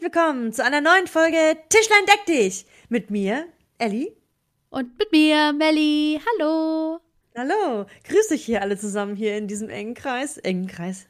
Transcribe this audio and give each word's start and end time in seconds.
Herzlich 0.00 0.14
willkommen 0.14 0.52
zu 0.52 0.64
einer 0.64 0.80
neuen 0.80 1.06
Folge 1.06 1.58
Tischlein 1.68 2.06
deck 2.06 2.24
dich 2.24 2.64
mit 2.88 3.10
mir, 3.10 3.46
Elli. 3.76 4.16
Und 4.70 4.98
mit 4.98 5.12
mir, 5.12 5.52
Melli. 5.52 6.18
Hallo. 6.24 7.00
Hallo. 7.36 7.84
Grüß 8.04 8.30
euch 8.32 8.42
hier 8.42 8.62
alle 8.62 8.78
zusammen 8.78 9.14
hier 9.14 9.36
in 9.36 9.46
diesem 9.46 9.68
engen 9.68 9.92
Kreis. 9.92 10.38
Engen 10.38 10.68
Kreis. 10.68 11.06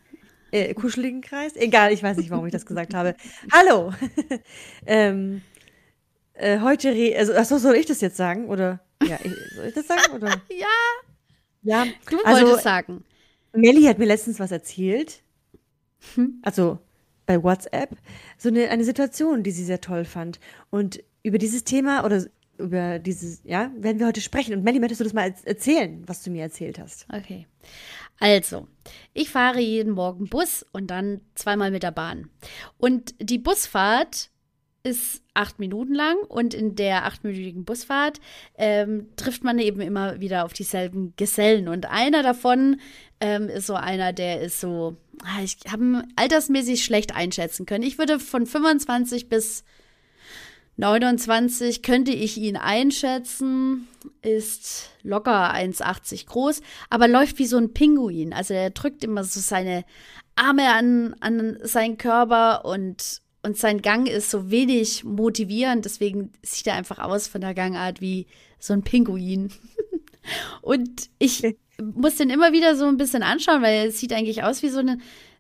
Äh, 0.51 0.75
kuscheligen 0.75 1.21
Kreis? 1.21 1.55
Egal, 1.55 1.93
ich 1.93 2.03
weiß 2.03 2.17
nicht, 2.17 2.31
warum 2.31 2.47
ich 2.47 2.53
das 2.53 2.67
gesagt 2.67 2.93
habe. 2.95 3.15
Hallo. 3.53 3.93
ähm, 4.87 5.43
äh, 6.33 6.59
heute, 6.59 6.93
also, 7.17 7.35
achso, 7.35 7.59
soll 7.59 7.77
ich 7.77 7.87
das 7.87 8.01
jetzt 8.01 8.17
sagen? 8.17 8.49
Oder? 8.49 8.81
Ja, 9.05 9.19
ich, 9.23 9.33
soll 9.55 9.67
ich 9.67 9.75
das 9.75 9.87
sagen? 9.87 10.15
Oder? 10.15 10.31
ja. 10.51 10.67
Ja. 11.63 11.87
Du 12.11 12.19
also, 12.25 12.45
wolltest 12.45 12.65
sagen. 12.65 13.05
Melli 13.53 13.85
hat 13.85 13.99
mir 13.99 14.07
letztens 14.07 14.41
was 14.41 14.51
erzählt. 14.51 15.23
Hm? 16.17 16.41
Also, 16.43 16.81
bei 17.31 17.43
WhatsApp 17.45 17.91
so 18.39 18.49
eine, 18.49 18.71
eine 18.71 18.83
Situation, 18.83 19.45
die 19.45 19.53
sie 19.53 19.65
sehr 19.65 19.81
toll 19.81 20.05
fand. 20.05 20.41
Und 20.71 21.01
über 21.23 21.39
dieses 21.39 21.63
Thema 21.63 22.05
oder 22.05 22.25
über 22.59 22.99
dieses, 22.99 23.41
ja, 23.45 23.71
werden 23.77 24.01
wir 24.01 24.07
heute 24.09 24.21
sprechen. 24.21 24.53
Und 24.53 24.65
Melly, 24.65 24.81
möchtest 24.81 25.01
du 25.01 25.05
das 25.05 25.13
mal 25.13 25.33
erzählen, 25.45 26.03
was 26.07 26.25
du 26.25 26.31
mir 26.31 26.43
erzählt 26.43 26.81
hast? 26.81 27.07
Okay. 27.13 27.47
Also, 28.19 28.67
ich 29.15 29.31
fahre 29.31 29.61
jeden 29.61 29.93
Morgen 29.93 30.29
Bus 30.29 30.67
und 30.73 30.89
dann 30.89 31.21
zweimal 31.37 31.71
mit 31.71 31.85
der 31.85 31.93
Bahn. 31.93 32.29
Und 32.79 33.15
die 33.21 33.39
Busfahrt 33.39 34.31
ist 34.83 35.23
acht 35.35 35.59
Minuten 35.59 35.95
lang 35.95 36.17
und 36.29 36.53
in 36.55 36.75
der 36.75 37.05
achtminütigen 37.05 37.65
Busfahrt 37.65 38.19
ähm, 38.57 39.09
trifft 39.17 39.45
man 39.45 39.59
eben 39.59 39.81
immer 39.81 40.21
wieder 40.21 40.45
auf 40.45 40.53
dieselben 40.53 41.15
Gesellen. 41.17 41.69
Und 41.69 41.87
einer 41.87 42.23
davon 42.23 42.81
ähm, 43.21 43.49
ist 43.49 43.67
so 43.67 43.75
einer, 43.75 44.13
der 44.13 44.41
ist 44.41 44.61
so, 44.61 44.97
ich 45.43 45.59
habe 45.71 46.05
altersmäßig 46.17 46.85
schlecht 46.85 47.15
einschätzen 47.15 47.67
können. 47.67 47.85
Ich 47.85 47.99
würde 47.99 48.19
von 48.19 48.47
25 48.47 49.29
bis 49.29 49.65
29 50.77 51.83
könnte 51.83 52.11
ich 52.11 52.39
ihn 52.39 52.57
einschätzen, 52.57 53.87
ist 54.23 54.91
locker 55.03 55.55
1,80 55.55 56.27
groß, 56.27 56.63
aber 56.89 57.07
läuft 57.07 57.39
wie 57.39 57.47
so 57.47 57.59
ein 57.59 57.75
Pinguin. 57.75 58.33
Also 58.33 58.55
er 58.55 58.71
drückt 58.71 59.05
immer 59.05 59.25
so 59.25 59.41
seine 59.41 59.85
Arme 60.37 60.73
an, 60.73 61.15
an 61.21 61.59
seinen 61.63 61.99
Körper 61.99 62.65
und 62.65 63.21
und 63.43 63.57
sein 63.57 63.81
Gang 63.81 64.07
ist 64.07 64.31
so 64.31 64.51
wenig 64.51 65.03
motivierend, 65.03 65.87
deswegen 65.87 66.31
sieht 66.43 66.67
er 66.67 66.75
einfach 66.75 66.99
aus 66.99 67.27
von 67.27 67.41
der 67.41 67.55
Gangart 67.55 68.03
wie 68.03 68.27
so 68.59 68.75
ein 68.75 68.83
Pinguin. 68.83 69.51
und 70.63 71.09
ich 71.19 71.57
muss 71.83 72.17
den 72.17 72.31
immer 72.31 72.53
wieder 72.53 72.77
so 72.77 72.87
ein 72.87 72.97
bisschen 72.97 73.23
anschauen, 73.23 73.63
weil 73.63 73.87
er 73.87 73.91
sieht 73.91 74.13
eigentlich 74.13 74.43
aus 74.43 74.63
wie 74.63 74.69
so 74.69 74.81
eine, 74.81 74.99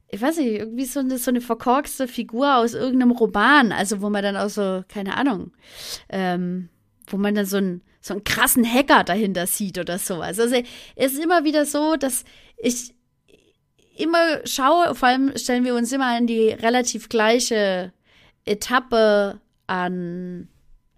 ich 0.08 0.20
weiß 0.20 0.38
nicht, 0.38 0.52
irgendwie 0.52 0.84
so 0.84 1.00
eine, 1.00 1.18
so 1.18 1.30
eine 1.30 1.40
verkorkste 1.40 2.08
Figur 2.08 2.56
aus 2.56 2.74
irgendeinem 2.74 3.12
Roman, 3.12 3.72
also 3.72 4.02
wo 4.02 4.10
man 4.10 4.22
dann 4.22 4.36
auch 4.36 4.48
so, 4.48 4.82
keine 4.88 5.16
Ahnung, 5.16 5.52
ähm, 6.08 6.68
wo 7.06 7.16
man 7.16 7.34
dann 7.34 7.46
so 7.46 7.58
einen, 7.58 7.82
so 8.00 8.14
einen 8.14 8.24
krassen 8.24 8.64
Hacker 8.64 9.04
dahinter 9.04 9.46
sieht 9.46 9.78
oder 9.78 9.98
sowas. 9.98 10.38
Also 10.38 10.56
es 10.96 11.12
ist 11.12 11.22
immer 11.22 11.44
wieder 11.44 11.66
so, 11.66 11.96
dass 11.96 12.24
ich 12.56 12.94
immer 13.96 14.46
schaue, 14.46 14.94
vor 14.94 15.08
allem 15.08 15.36
stellen 15.36 15.64
wir 15.64 15.74
uns 15.74 15.92
immer 15.92 16.16
in 16.16 16.26
die 16.26 16.48
relativ 16.48 17.08
gleiche 17.08 17.92
Etappe 18.44 19.40
an 19.66 20.48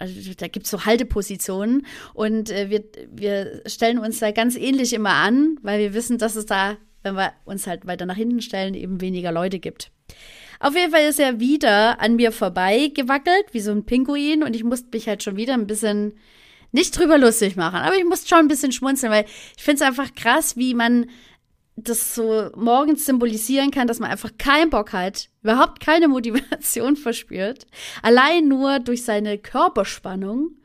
also 0.03 0.33
da 0.37 0.49
gibt 0.49 0.67
es 0.67 0.71
so 0.71 0.85
Haltepositionen 0.85 1.87
und 2.13 2.51
äh, 2.51 2.71
wir, 2.71 2.83
wir 3.13 3.63
stellen 3.67 3.99
uns 3.99 4.19
da 4.19 4.33
ganz 4.33 4.57
ähnlich 4.57 4.93
immer 4.93 5.15
an, 5.15 5.59
weil 5.63 5.79
wir 5.79 5.95
wissen, 5.95 6.19
dass 6.19 6.35
es 6.35 6.45
da, 6.45 6.77
wenn 7.05 7.15
wir 7.15 7.33
uns 7.45 7.69
halt 7.69 7.87
weiter 7.87 8.05
nach 8.05 8.17
hinten 8.17 8.43
stellen, 8.43 8.75
eben 8.75 9.01
weniger 9.01 9.31
Leute 9.31 9.61
gibt. 9.61 9.93
Auf 10.59 10.75
jeden 10.75 10.91
Fall 10.91 11.03
ist 11.03 11.21
er 11.21 11.39
wieder 11.39 12.01
an 12.01 12.17
mir 12.17 12.33
vorbei 12.33 12.91
gewackelt, 12.93 13.47
wie 13.53 13.61
so 13.61 13.71
ein 13.71 13.85
Pinguin, 13.85 14.43
und 14.43 14.57
ich 14.57 14.65
musste 14.65 14.89
mich 14.93 15.07
halt 15.07 15.23
schon 15.23 15.37
wieder 15.37 15.55
ein 15.55 15.69
bisschen 15.69 16.15
nicht 16.73 16.99
drüber 16.99 17.17
lustig 17.19 17.55
machen, 17.55 17.77
aber 17.77 17.97
ich 17.97 18.05
musste 18.05 18.29
schon 18.29 18.39
ein 18.39 18.49
bisschen 18.49 18.73
schmunzeln, 18.73 19.13
weil 19.13 19.27
ich 19.57 19.63
finde 19.63 19.85
es 19.85 19.89
einfach 19.89 20.15
krass, 20.15 20.57
wie 20.57 20.75
man 20.75 21.07
das 21.77 22.15
so 22.15 22.51
morgens 22.55 23.07
symbolisieren 23.07 23.71
kann, 23.71 23.87
dass 23.87 23.99
man 23.99 24.11
einfach 24.11 24.31
keinen 24.39 24.71
Bock 24.71 24.93
hat, 24.93 25.29
überhaupt 25.43 25.81
keine 25.81 26.09
Motivation 26.09 26.97
verspürt, 26.97 27.67
allein 28.03 28.49
nur 28.49 28.79
durch 28.79 29.05
seine 29.05 29.39
Körperspannung. 29.39 30.57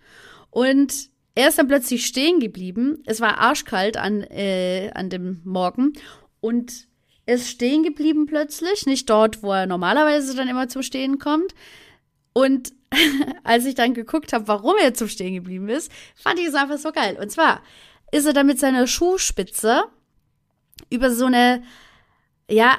Und 0.49 1.09
er 1.35 1.49
ist 1.49 1.59
dann 1.59 1.67
plötzlich 1.67 2.05
stehen 2.05 2.39
geblieben. 2.39 3.03
Es 3.05 3.21
war 3.21 3.37
arschkalt 3.37 3.95
an, 3.95 4.23
äh, 4.23 4.91
an 4.93 5.09
dem 5.09 5.41
Morgen 5.43 5.93
und 6.41 6.87
er 7.27 7.35
ist 7.35 7.49
stehen 7.49 7.83
geblieben 7.83 8.25
plötzlich, 8.25 8.85
nicht 8.85 9.09
dort, 9.09 9.43
wo 9.43 9.51
er 9.51 9.67
normalerweise 9.67 10.33
dann 10.35 10.47
immer 10.47 10.69
zum 10.69 10.81
Stehen 10.81 11.19
kommt. 11.19 11.53
Und 12.33 12.71
als 13.43 13.65
ich 13.65 13.75
dann 13.75 13.93
geguckt 13.93 14.31
habe, 14.31 14.47
warum 14.47 14.75
er 14.81 14.93
zum 14.93 15.09
Stehen 15.09 15.33
geblieben 15.35 15.67
ist, 15.67 15.91
fand 16.15 16.39
ich 16.39 16.47
es 16.47 16.55
einfach 16.55 16.77
so 16.77 16.91
geil. 16.91 17.17
Und 17.21 17.29
zwar 17.29 17.61
ist 18.11 18.25
er 18.25 18.33
dann 18.33 18.47
mit 18.47 18.59
seiner 18.59 18.87
Schuhspitze 18.87 19.83
über 20.89 21.11
so 21.11 21.25
eine, 21.25 21.63
ja, 22.49 22.77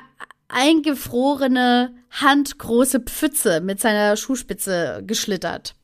eingefrorene, 0.49 1.95
handgroße 2.11 3.01
Pfütze 3.01 3.61
mit 3.61 3.81
seiner 3.81 4.17
Schuhspitze 4.17 5.03
geschlittert. 5.07 5.75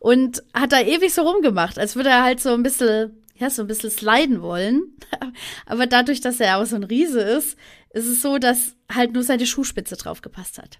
Und 0.00 0.42
hat 0.54 0.72
da 0.72 0.80
ewig 0.80 1.12
so 1.12 1.22
rumgemacht, 1.22 1.78
als 1.78 1.94
würde 1.94 2.08
er 2.08 2.24
halt 2.24 2.40
so 2.40 2.54
ein 2.54 2.62
bisschen, 2.62 3.22
ja, 3.36 3.50
so 3.50 3.62
ein 3.62 3.68
bisschen 3.68 3.90
sliden 3.90 4.40
wollen. 4.40 4.82
Aber 5.66 5.86
dadurch, 5.86 6.20
dass 6.20 6.40
er 6.40 6.58
auch 6.58 6.66
so 6.66 6.76
ein 6.76 6.84
Riese 6.84 7.20
ist, 7.20 7.58
ist 7.90 8.06
es 8.06 8.22
so, 8.22 8.38
dass 8.38 8.74
halt 8.92 9.12
nur 9.12 9.22
seine 9.22 9.46
Schuhspitze 9.46 9.96
drauf 9.96 10.22
gepasst 10.22 10.58
hat. 10.58 10.78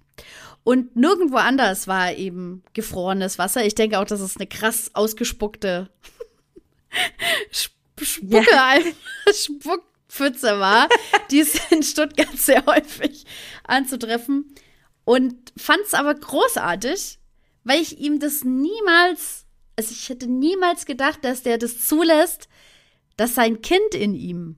Und 0.64 0.97
nirgendwo 0.97 1.37
anders 1.37 1.87
war 1.87 2.14
eben 2.14 2.62
gefrorenes 2.72 3.38
Wasser. 3.38 3.64
Ich 3.66 3.75
denke 3.75 3.98
auch, 3.98 4.06
das 4.06 4.20
ist 4.20 4.38
eine 4.38 4.47
krass 4.47 4.91
ausgespuckte 4.94 5.91
Spucke, 7.50 8.50
ja. 8.50 8.78
Spuck, 9.32 9.82
Pfütze 10.14 10.60
war. 10.60 10.88
die 11.30 11.41
ist 11.41 11.72
in 11.72 11.82
Stuttgart 11.82 12.36
sehr 12.36 12.64
häufig 12.66 13.25
anzutreffen. 13.64 14.54
Und 15.04 15.52
fand 15.56 15.80
es 15.84 15.94
aber 15.94 16.14
großartig, 16.14 17.19
weil 17.64 17.80
ich 17.80 17.98
ihm 17.98 18.20
das 18.20 18.44
niemals, 18.44 19.44
also 19.76 19.91
ich 19.91 20.08
hätte 20.08 20.26
niemals 20.26 20.86
gedacht, 20.86 21.25
dass 21.25 21.42
der 21.42 21.58
das 21.58 21.86
zulässt, 21.86 22.48
dass 23.16 23.34
sein 23.34 23.60
Kind 23.60 23.94
in 23.94 24.14
ihm 24.14 24.56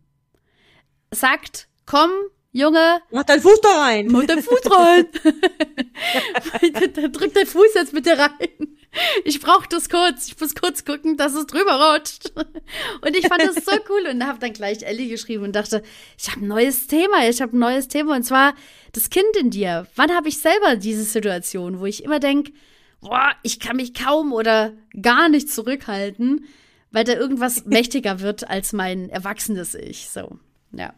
sagt, 1.10 1.68
komm, 1.84 2.10
Junge. 2.52 3.02
Mach 3.10 3.24
deinen 3.24 3.42
Fuß 3.42 3.60
da 3.60 3.82
rein. 3.82 4.06
Mach 4.08 4.24
deinen 4.24 4.42
Fuß 4.42 4.70
rein. 4.70 5.06
Drück 7.12 7.34
deinen 7.34 7.46
Fuß 7.46 7.74
jetzt 7.74 7.92
bitte 7.92 8.16
rein 8.16 8.75
ich 9.24 9.40
brauche 9.40 9.68
das 9.68 9.88
kurz. 9.88 10.28
Ich 10.28 10.40
muss 10.40 10.54
kurz 10.54 10.84
gucken, 10.84 11.16
dass 11.16 11.34
es 11.34 11.46
drüber 11.46 11.94
rutscht. 11.94 12.32
Und 12.36 13.16
ich 13.16 13.26
fand 13.26 13.42
das 13.42 13.64
so 13.64 13.72
cool 13.88 14.10
und 14.10 14.26
habe 14.26 14.38
dann 14.38 14.52
gleich 14.52 14.82
Ellie 14.82 15.08
geschrieben 15.08 15.44
und 15.44 15.54
dachte, 15.54 15.82
ich 16.18 16.30
habe 16.30 16.40
ein 16.44 16.48
neues 16.48 16.86
Thema. 16.86 17.28
Ich 17.28 17.40
habe 17.40 17.56
ein 17.56 17.60
neues 17.60 17.88
Thema 17.88 18.16
und 18.16 18.22
zwar 18.24 18.54
das 18.92 19.10
Kind 19.10 19.36
in 19.38 19.50
dir. 19.50 19.86
Wann 19.96 20.14
habe 20.14 20.28
ich 20.28 20.38
selber 20.38 20.76
diese 20.76 21.04
Situation, 21.04 21.80
wo 21.80 21.86
ich 21.86 22.04
immer 22.04 22.20
denke, 22.20 22.52
boah, 23.00 23.32
ich 23.42 23.60
kann 23.60 23.76
mich 23.76 23.94
kaum 23.94 24.32
oder 24.32 24.72
gar 25.00 25.28
nicht 25.28 25.50
zurückhalten, 25.50 26.46
weil 26.90 27.04
da 27.04 27.12
irgendwas 27.12 27.64
mächtiger 27.66 28.20
wird 28.20 28.48
als 28.48 28.72
mein 28.72 29.10
erwachsenes 29.10 29.74
Ich. 29.74 30.08
So, 30.08 30.38
ja. 30.72 30.94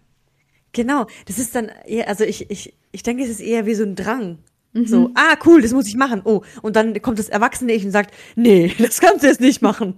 Genau, 0.73 1.07
das 1.27 1.39
ist 1.39 1.55
dann 1.55 1.71
eher, 1.87 2.09
also 2.09 2.25
ich, 2.25 2.51
ich, 2.51 2.75
ich 2.93 3.03
denke, 3.03 3.25
es 3.25 3.31
ist 3.31 3.41
eher 3.41 3.67
wie 3.67 3.75
so 3.75 3.85
ein 3.85 3.97
Drang. 3.97 4.39
Mhm. 4.73 4.87
So, 4.87 5.11
ah, 5.15 5.37
cool, 5.47 5.63
das 5.63 5.73
muss 5.73 5.89
ich 5.89 5.97
machen. 5.97 6.23
Oh, 6.25 6.43
und 6.63 6.77
dann 6.77 7.01
kommt 7.01 7.19
das 7.19 7.29
erwachsene 7.29 7.73
Ich 7.73 7.85
und 7.85 7.91
sagt, 7.91 8.15
nee, 8.37 8.73
das 8.79 9.01
kannst 9.01 9.23
du 9.23 9.29
jetzt 9.29 9.41
nicht 9.41 9.63
machen. 9.63 9.95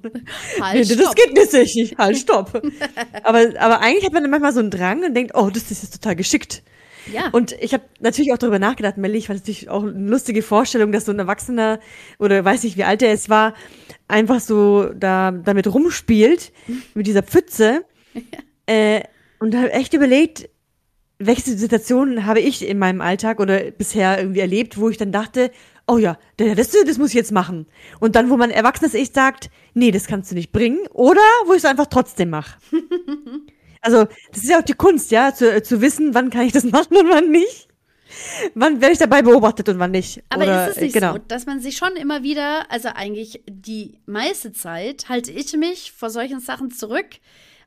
Halt, 0.61 0.89
nee, 0.89 0.97
das 0.97 1.15
geht 1.15 1.35
nicht. 1.35 1.99
Halt, 1.99 2.19
stopp. 2.19 2.63
aber, 3.25 3.39
aber 3.59 3.81
eigentlich 3.81 4.05
hat 4.05 4.13
man 4.13 4.23
dann 4.23 4.31
manchmal 4.31 4.53
so 4.53 4.61
einen 4.61 4.71
Drang 4.71 5.05
und 5.05 5.15
denkt, 5.15 5.33
oh, 5.35 5.51
das 5.51 5.71
ist 5.71 5.83
jetzt 5.83 5.95
total 5.95 6.17
geschickt. 6.17 6.63
Ja. 7.13 7.29
Und 7.31 7.53
ich 7.61 7.73
habe 7.73 7.85
natürlich 8.01 8.33
auch 8.33 8.39
darüber 8.39 8.59
nachgedacht, 8.59 8.97
Melly, 8.97 9.19
ich 9.19 9.27
fand 9.27 9.41
natürlich 9.41 9.69
auch 9.69 9.83
eine 9.83 10.09
lustige 10.09 10.43
Vorstellung, 10.43 10.93
dass 10.93 11.07
so 11.07 11.13
ein 11.13 11.19
Erwachsener 11.19 11.81
oder 12.19 12.45
weiß 12.45 12.63
nicht, 12.63 12.77
wie 12.77 12.85
alt 12.85 13.03
er 13.03 13.13
es 13.13 13.29
war, 13.29 13.55
einfach 14.07 14.41
so 14.41 14.91
da 14.95 15.31
damit 15.31 15.67
rumspielt, 15.73 16.53
mit 16.95 17.07
dieser 17.07 17.23
Pfütze. 17.23 17.85
Ja. 18.13 18.75
Äh, 18.75 19.05
und 19.39 19.55
habe 19.55 19.73
echt 19.73 19.95
überlegt, 19.95 20.50
welche 21.21 21.57
Situationen 21.57 22.25
habe 22.25 22.41
ich 22.41 22.67
in 22.67 22.79
meinem 22.79 23.03
Alltag 23.03 23.41
oder 23.41 23.71
bisher 23.71 24.19
irgendwie 24.19 24.41
erlebt, 24.41 24.79
wo 24.79 24.89
ich 24.89 24.97
dann 24.97 25.13
dachte, 25.13 25.51
oh 25.87 25.99
ja, 25.99 26.19
das, 26.39 26.71
das 26.71 26.99
muss 26.99 27.11
ich 27.11 27.15
jetzt 27.15 27.31
machen. 27.31 27.67
Und 28.01 28.17
dann, 28.17 28.31
wo 28.31 28.39
mein 28.39 28.51
erwachsenes 28.51 28.95
Ich 28.95 29.13
sagt, 29.13 29.51
nee, 29.75 29.91
das 29.91 30.07
kannst 30.07 30.31
du 30.31 30.35
nicht 30.35 30.51
bringen. 30.51 30.79
Oder 30.93 31.21
wo 31.45 31.53
ich 31.53 31.59
es 31.59 31.65
einfach 31.67 31.87
trotzdem 31.87 32.31
mache. 32.31 32.59
also, 33.83 34.07
das 34.33 34.43
ist 34.43 34.49
ja 34.49 34.61
auch 34.61 34.65
die 34.65 34.73
Kunst, 34.73 35.11
ja, 35.11 35.35
zu, 35.35 35.63
zu 35.63 35.83
wissen, 35.83 36.15
wann 36.15 36.31
kann 36.31 36.47
ich 36.47 36.53
das 36.53 36.65
machen 36.65 36.97
und 36.97 37.11
wann 37.11 37.31
nicht. 37.31 37.69
Wann 38.55 38.81
werde 38.81 38.95
ich 38.95 38.99
dabei 38.99 39.23
beobachtet 39.23 39.69
und 39.69 39.79
wann 39.79 39.91
nicht? 39.91 40.23
Aber 40.31 40.45
Oder, 40.45 40.69
ist 40.69 40.77
es 40.77 40.83
nicht 40.83 40.95
genau. 40.95 41.13
so, 41.13 41.19
dass 41.29 41.45
man 41.47 41.61
sich 41.61 41.77
schon 41.77 41.93
immer 41.97 42.23
wieder, 42.23 42.71
also 42.71 42.89
eigentlich 42.95 43.43
die 43.49 43.99
meiste 44.07 44.53
Zeit, 44.53 45.09
halte 45.09 45.31
ich 45.31 45.53
mich 45.53 45.93
vor 45.93 46.11
solchen 46.11 46.41
Sachen 46.41 46.71
zurück, 46.71 47.07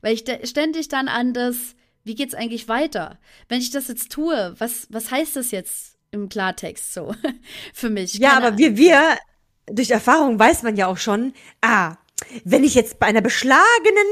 weil 0.02 0.12
ich 0.12 0.24
ständig 0.44 0.88
dann 0.88 1.08
an 1.08 1.32
das 1.32 1.76
wie 2.04 2.14
geht's 2.14 2.34
eigentlich 2.34 2.68
weiter? 2.68 3.18
Wenn 3.48 3.60
ich 3.60 3.70
das 3.70 3.88
jetzt 3.88 4.12
tue, 4.12 4.54
was, 4.58 4.86
was 4.90 5.10
heißt 5.10 5.36
das 5.36 5.50
jetzt 5.50 5.96
im 6.10 6.28
Klartext 6.28 6.94
so 6.94 7.14
für 7.74 7.90
mich. 7.90 8.14
Ja, 8.14 8.30
Keine 8.34 8.46
aber 8.46 8.58
wir, 8.58 8.76
wir, 8.76 9.18
durch 9.66 9.90
Erfahrung 9.90 10.38
weiß 10.38 10.62
man 10.62 10.76
ja 10.76 10.86
auch 10.86 10.98
schon, 10.98 11.32
ah, 11.60 11.96
wenn 12.44 12.64
ich 12.64 12.74
jetzt 12.74 12.98
bei 12.98 13.06
einer 13.06 13.20
beschlagenen 13.20 14.06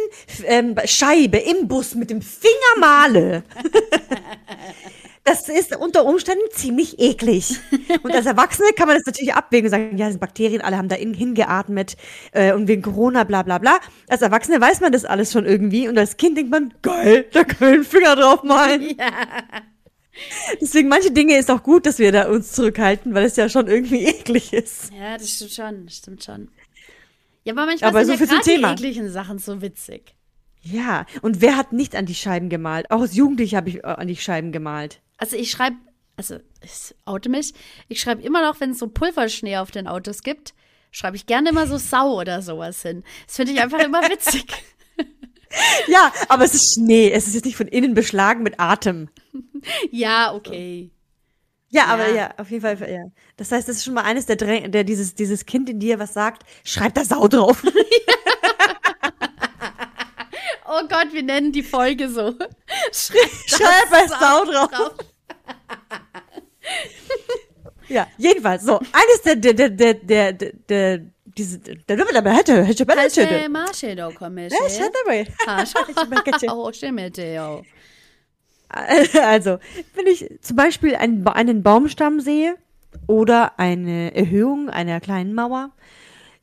ähm, 0.44 0.76
Scheibe 0.84 1.38
im 1.38 1.68
Bus 1.68 1.94
mit 1.94 2.10
dem 2.10 2.20
Finger 2.20 2.78
male, 2.80 3.44
das 5.24 5.48
ist 5.48 5.76
unter 5.76 6.04
Umständen 6.04 6.44
ziemlich 6.52 6.98
eklig. 6.98 7.56
Und 8.02 8.12
als 8.12 8.26
Erwachsene 8.26 8.70
kann 8.76 8.88
man 8.88 8.96
das 8.96 9.06
natürlich 9.06 9.34
abwägen 9.34 9.66
und 9.66 9.70
sagen, 9.70 9.96
ja, 9.96 10.06
das 10.06 10.14
sind 10.14 10.20
Bakterien, 10.20 10.60
alle 10.60 10.76
haben 10.76 10.88
da 10.88 10.96
in, 10.96 11.14
hingeatmet 11.14 11.96
äh, 12.32 12.52
und 12.52 12.66
wegen 12.66 12.82
Corona, 12.82 13.24
bla 13.24 13.42
bla 13.42 13.58
bla. 13.58 13.78
Als 14.08 14.22
Erwachsene 14.22 14.60
weiß 14.60 14.80
man 14.80 14.92
das 14.92 15.04
alles 15.04 15.32
schon 15.32 15.46
irgendwie 15.46 15.88
und 15.88 15.96
als 15.96 16.16
Kind 16.16 16.36
denkt 16.36 16.50
man, 16.50 16.74
geil, 16.82 17.26
da 17.32 17.44
können 17.44 17.60
wir 17.60 17.68
einen 17.68 17.84
Finger 17.84 18.16
drauf 18.16 18.42
malen. 18.42 18.82
Ja. 18.82 19.12
Deswegen 20.60 20.88
manche 20.88 21.10
Dinge 21.10 21.36
ist 21.36 21.50
auch 21.50 21.62
gut, 21.62 21.86
dass 21.86 21.98
wir 21.98 22.12
da 22.12 22.28
uns 22.28 22.52
zurückhalten, 22.52 23.14
weil 23.14 23.24
es 23.24 23.36
ja 23.36 23.48
schon 23.48 23.68
irgendwie 23.68 24.04
eklig 24.06 24.52
ist. 24.52 24.92
Ja, 24.92 25.16
das 25.16 25.30
stimmt 25.30 25.52
schon, 25.52 25.86
das 25.86 25.96
stimmt 25.96 26.24
schon. 26.24 26.48
Ja, 27.44 27.54
aber 27.54 27.66
manchmal 27.66 27.90
aber 27.90 28.04
sind 28.04 28.18
so 28.18 28.24
ja 28.24 28.58
gerade 28.58 28.76
die 28.76 28.84
ekligen 28.84 29.10
Sachen 29.10 29.38
so 29.38 29.62
witzig. 29.62 30.14
Ja, 30.62 31.06
und 31.22 31.40
wer 31.40 31.56
hat 31.56 31.72
nicht 31.72 31.96
an 31.96 32.06
die 32.06 32.14
Scheiben 32.14 32.48
gemalt? 32.48 32.90
Auch 32.90 33.00
als 33.00 33.16
Jugendliche 33.16 33.56
habe 33.56 33.68
ich 33.68 33.78
äh, 33.78 33.86
an 33.86 34.06
die 34.06 34.16
Scheiben 34.16 34.52
gemalt. 34.52 35.00
Also 35.22 35.36
ich 35.36 35.52
schreibe, 35.52 35.76
also 36.16 36.38
ich 36.64 36.96
oute 37.04 37.28
mich, 37.28 37.54
ich 37.86 38.00
schreibe 38.00 38.22
immer 38.22 38.42
noch, 38.42 38.58
wenn 38.58 38.70
es 38.70 38.80
so 38.80 38.88
Pulverschnee 38.88 39.58
auf 39.58 39.70
den 39.70 39.86
Autos 39.86 40.24
gibt, 40.24 40.52
schreibe 40.90 41.14
ich 41.14 41.26
gerne 41.26 41.50
immer 41.50 41.68
so 41.68 41.78
Sau 41.78 42.18
oder 42.18 42.42
sowas 42.42 42.82
hin. 42.82 43.04
Das 43.28 43.36
finde 43.36 43.52
ich 43.52 43.60
einfach 43.60 43.78
immer 43.78 44.02
witzig. 44.10 44.46
ja, 45.86 46.12
aber 46.28 46.42
es 46.42 46.54
ist 46.54 46.74
Schnee. 46.74 47.12
Es 47.12 47.28
ist 47.28 47.36
jetzt 47.36 47.44
nicht 47.44 47.56
von 47.56 47.68
innen 47.68 47.94
beschlagen 47.94 48.42
mit 48.42 48.58
Atem. 48.58 49.10
ja, 49.92 50.34
okay. 50.34 50.90
Ja, 51.68 51.84
aber 51.84 52.08
ja. 52.08 52.14
ja, 52.16 52.34
auf 52.38 52.50
jeden 52.50 52.62
Fall, 52.62 52.90
ja. 52.90 53.04
Das 53.36 53.52
heißt, 53.52 53.68
das 53.68 53.76
ist 53.76 53.84
schon 53.84 53.94
mal 53.94 54.02
eines 54.02 54.26
der, 54.26 54.34
Drä 54.34 54.68
der 54.68 54.82
dieses, 54.82 55.14
dieses 55.14 55.46
Kind 55.46 55.70
in 55.70 55.78
dir, 55.78 56.00
was 56.00 56.14
sagt, 56.14 56.42
schreib 56.64 56.94
da 56.94 57.04
Sau 57.04 57.28
drauf. 57.28 57.62
oh 60.66 60.82
Gott, 60.88 61.12
wir 61.12 61.22
nennen 61.22 61.52
die 61.52 61.62
Folge 61.62 62.08
so. 62.08 62.34
Schreib, 62.92 63.30
schreib 63.46 63.88
da 63.88 64.08
Sau, 64.08 64.44
drauf. 64.46 64.70
drauf. 64.72 64.94
Ja, 67.92 68.06
jedenfalls, 68.18 68.64
so, 68.64 68.78
eines 68.78 69.22
der, 69.24 69.36
der, 69.36 69.54
der, 69.54 69.70
der, 69.70 69.94
der, 70.32 70.52
der, 70.68 71.00
diese, 71.24 71.58
der 71.58 71.96
Nummer 71.96 72.12
dabei 72.12 72.32
hätte, 72.34 72.64
hätte, 72.64 72.84
hätte, 73.02 73.22
hätte. 73.22 73.34
hätte. 76.98 77.62
Also, 79.22 79.58
wenn 79.94 80.06
ich 80.06 80.28
zum 80.40 80.56
Beispiel 80.56 80.94
einen, 80.94 81.26
einen 81.26 81.62
Baumstamm 81.62 82.20
sehe 82.20 82.56
oder 83.06 83.58
eine 83.58 84.14
Erhöhung 84.14 84.70
einer 84.70 85.00
kleinen 85.00 85.34
Mauer, 85.34 85.72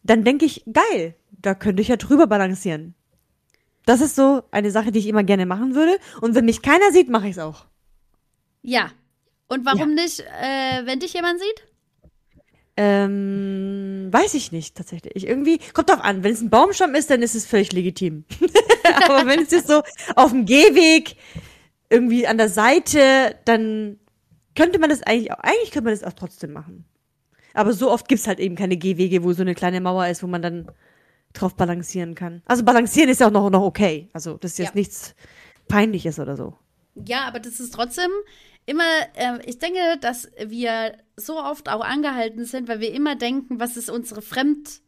dann 0.03 0.23
denke 0.23 0.45
ich, 0.45 0.63
geil, 0.71 1.15
da 1.31 1.53
könnte 1.55 1.81
ich 1.81 1.87
ja 1.87 1.97
drüber 1.97 2.27
balancieren. 2.27 2.95
Das 3.85 4.01
ist 4.01 4.15
so 4.15 4.43
eine 4.51 4.71
Sache, 4.71 4.91
die 4.91 4.99
ich 4.99 5.07
immer 5.07 5.23
gerne 5.23 5.45
machen 5.45 5.73
würde. 5.75 5.97
Und 6.21 6.35
wenn 6.35 6.45
mich 6.45 6.61
keiner 6.61 6.91
sieht, 6.91 7.09
mache 7.09 7.25
ich 7.25 7.31
es 7.31 7.39
auch. 7.39 7.65
Ja. 8.61 8.91
Und 9.49 9.65
warum 9.65 9.97
ja. 9.97 10.03
nicht, 10.03 10.19
äh, 10.21 10.85
wenn 10.85 10.99
dich 10.99 11.13
jemand 11.13 11.39
sieht? 11.39 11.67
Ähm, 12.77 14.07
weiß 14.09 14.35
ich 14.35 14.53
nicht 14.53 14.77
tatsächlich. 14.77 15.13
Ich 15.15 15.27
irgendwie 15.27 15.59
kommt 15.73 15.89
drauf 15.89 16.01
an. 16.01 16.23
Wenn 16.23 16.31
es 16.31 16.39
ein 16.39 16.49
Baumstamm 16.49 16.95
ist, 16.95 17.09
dann 17.09 17.21
ist 17.21 17.35
es 17.35 17.45
völlig 17.45 17.73
legitim. 17.73 18.23
Aber 19.05 19.25
wenn 19.25 19.41
es 19.41 19.51
jetzt 19.51 19.67
so 19.67 19.81
auf 20.15 20.31
dem 20.31 20.45
Gehweg 20.45 21.17
irgendwie 21.89 22.25
an 22.25 22.37
der 22.37 22.47
Seite, 22.47 23.35
dann 23.43 23.99
könnte 24.55 24.79
man 24.79 24.89
das 24.89 25.03
eigentlich 25.03 25.31
auch, 25.33 25.39
eigentlich 25.39 25.71
könnte 25.71 25.85
man 25.85 25.93
das 25.93 26.03
auch 26.03 26.13
trotzdem 26.13 26.53
machen. 26.53 26.85
Aber 27.53 27.73
so 27.73 27.91
oft 27.91 28.07
gibt 28.07 28.21
es 28.21 28.27
halt 28.27 28.39
eben 28.39 28.55
keine 28.55 28.77
Gehwege, 28.77 29.23
wo 29.23 29.33
so 29.33 29.41
eine 29.41 29.55
kleine 29.55 29.81
Mauer 29.81 30.07
ist, 30.07 30.23
wo 30.23 30.27
man 30.27 30.41
dann 30.41 30.71
drauf 31.33 31.55
balancieren 31.55 32.15
kann. 32.15 32.43
Also 32.45 32.63
balancieren 32.63 33.09
ist 33.09 33.19
ja 33.19 33.27
auch 33.27 33.31
noch, 33.31 33.49
noch 33.49 33.63
okay. 33.63 34.09
Also 34.13 34.37
das 34.37 34.51
ist 34.51 34.59
jetzt 34.59 34.69
ja. 34.69 34.75
nichts 34.75 35.15
Peinliches 35.67 36.19
oder 36.19 36.37
so. 36.37 36.55
Ja, 36.95 37.27
aber 37.27 37.39
das 37.39 37.59
ist 37.59 37.73
trotzdem 37.73 38.09
immer, 38.69 38.83
äh, 39.15 39.39
ich 39.45 39.57
denke, 39.57 39.79
dass 39.99 40.29
wir 40.37 40.97
so 41.15 41.39
oft 41.39 41.69
auch 41.69 41.81
angehalten 41.81 42.45
sind, 42.45 42.67
weil 42.67 42.79
wir 42.79 42.93
immer 42.93 43.15
denken, 43.15 43.59
was 43.59 43.77
ist 43.77 43.89
unsere 43.89 44.21
Fremd- 44.21 44.81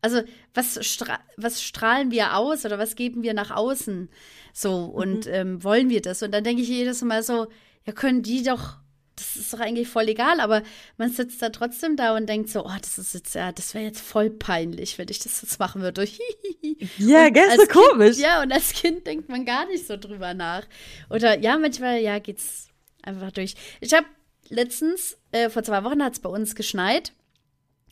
also 0.00 0.22
was, 0.54 0.84
stra 0.86 1.18
was 1.36 1.62
strahlen 1.62 2.10
wir 2.10 2.36
aus 2.36 2.64
oder 2.64 2.78
was 2.78 2.94
geben 2.94 3.22
wir 3.22 3.34
nach 3.34 3.50
außen 3.50 4.08
so 4.52 4.84
und 4.84 5.26
mhm. 5.26 5.32
ähm, 5.32 5.64
wollen 5.64 5.90
wir 5.90 6.00
das? 6.00 6.22
Und 6.22 6.32
dann 6.32 6.44
denke 6.44 6.62
ich 6.62 6.68
jedes 6.68 7.02
Mal 7.02 7.22
so, 7.22 7.48
ja, 7.84 7.92
können 7.92 8.22
die 8.22 8.42
doch, 8.42 8.76
das 9.16 9.36
ist 9.36 9.52
doch 9.52 9.60
eigentlich 9.60 9.88
voll 9.88 10.08
egal, 10.08 10.40
aber 10.40 10.62
man 10.98 11.10
sitzt 11.10 11.42
da 11.42 11.48
trotzdem 11.48 11.96
da 11.96 12.16
und 12.16 12.28
denkt 12.28 12.48
so, 12.48 12.64
oh, 12.64 12.76
das 12.80 12.98
ist 12.98 13.14
jetzt, 13.14 13.34
ja, 13.34 13.50
das 13.50 13.74
wäre 13.74 13.84
jetzt 13.84 14.00
voll 14.00 14.30
peinlich, 14.30 14.98
wenn 14.98 15.08
ich 15.08 15.18
das 15.18 15.42
jetzt 15.42 15.58
machen 15.58 15.82
würde. 15.82 16.06
ja, 16.98 17.28
ganz 17.30 17.56
so 17.56 17.66
komisch. 17.66 18.16
Kind, 18.16 18.26
ja, 18.26 18.42
und 18.42 18.52
als 18.52 18.72
Kind 18.72 19.06
denkt 19.06 19.28
man 19.28 19.44
gar 19.44 19.66
nicht 19.66 19.86
so 19.86 19.96
drüber 19.96 20.34
nach. 20.34 20.62
Oder 21.10 21.38
ja, 21.40 21.58
manchmal, 21.58 22.00
ja, 22.00 22.18
geht's 22.20 22.68
einfach 23.08 23.32
durch. 23.32 23.54
Ich 23.80 23.92
habe 23.92 24.06
letztens, 24.48 25.18
äh, 25.32 25.50
vor 25.50 25.62
zwei 25.62 25.82
Wochen 25.84 26.02
hat 26.02 26.14
es 26.14 26.20
bei 26.20 26.28
uns 26.28 26.54
geschneit 26.54 27.12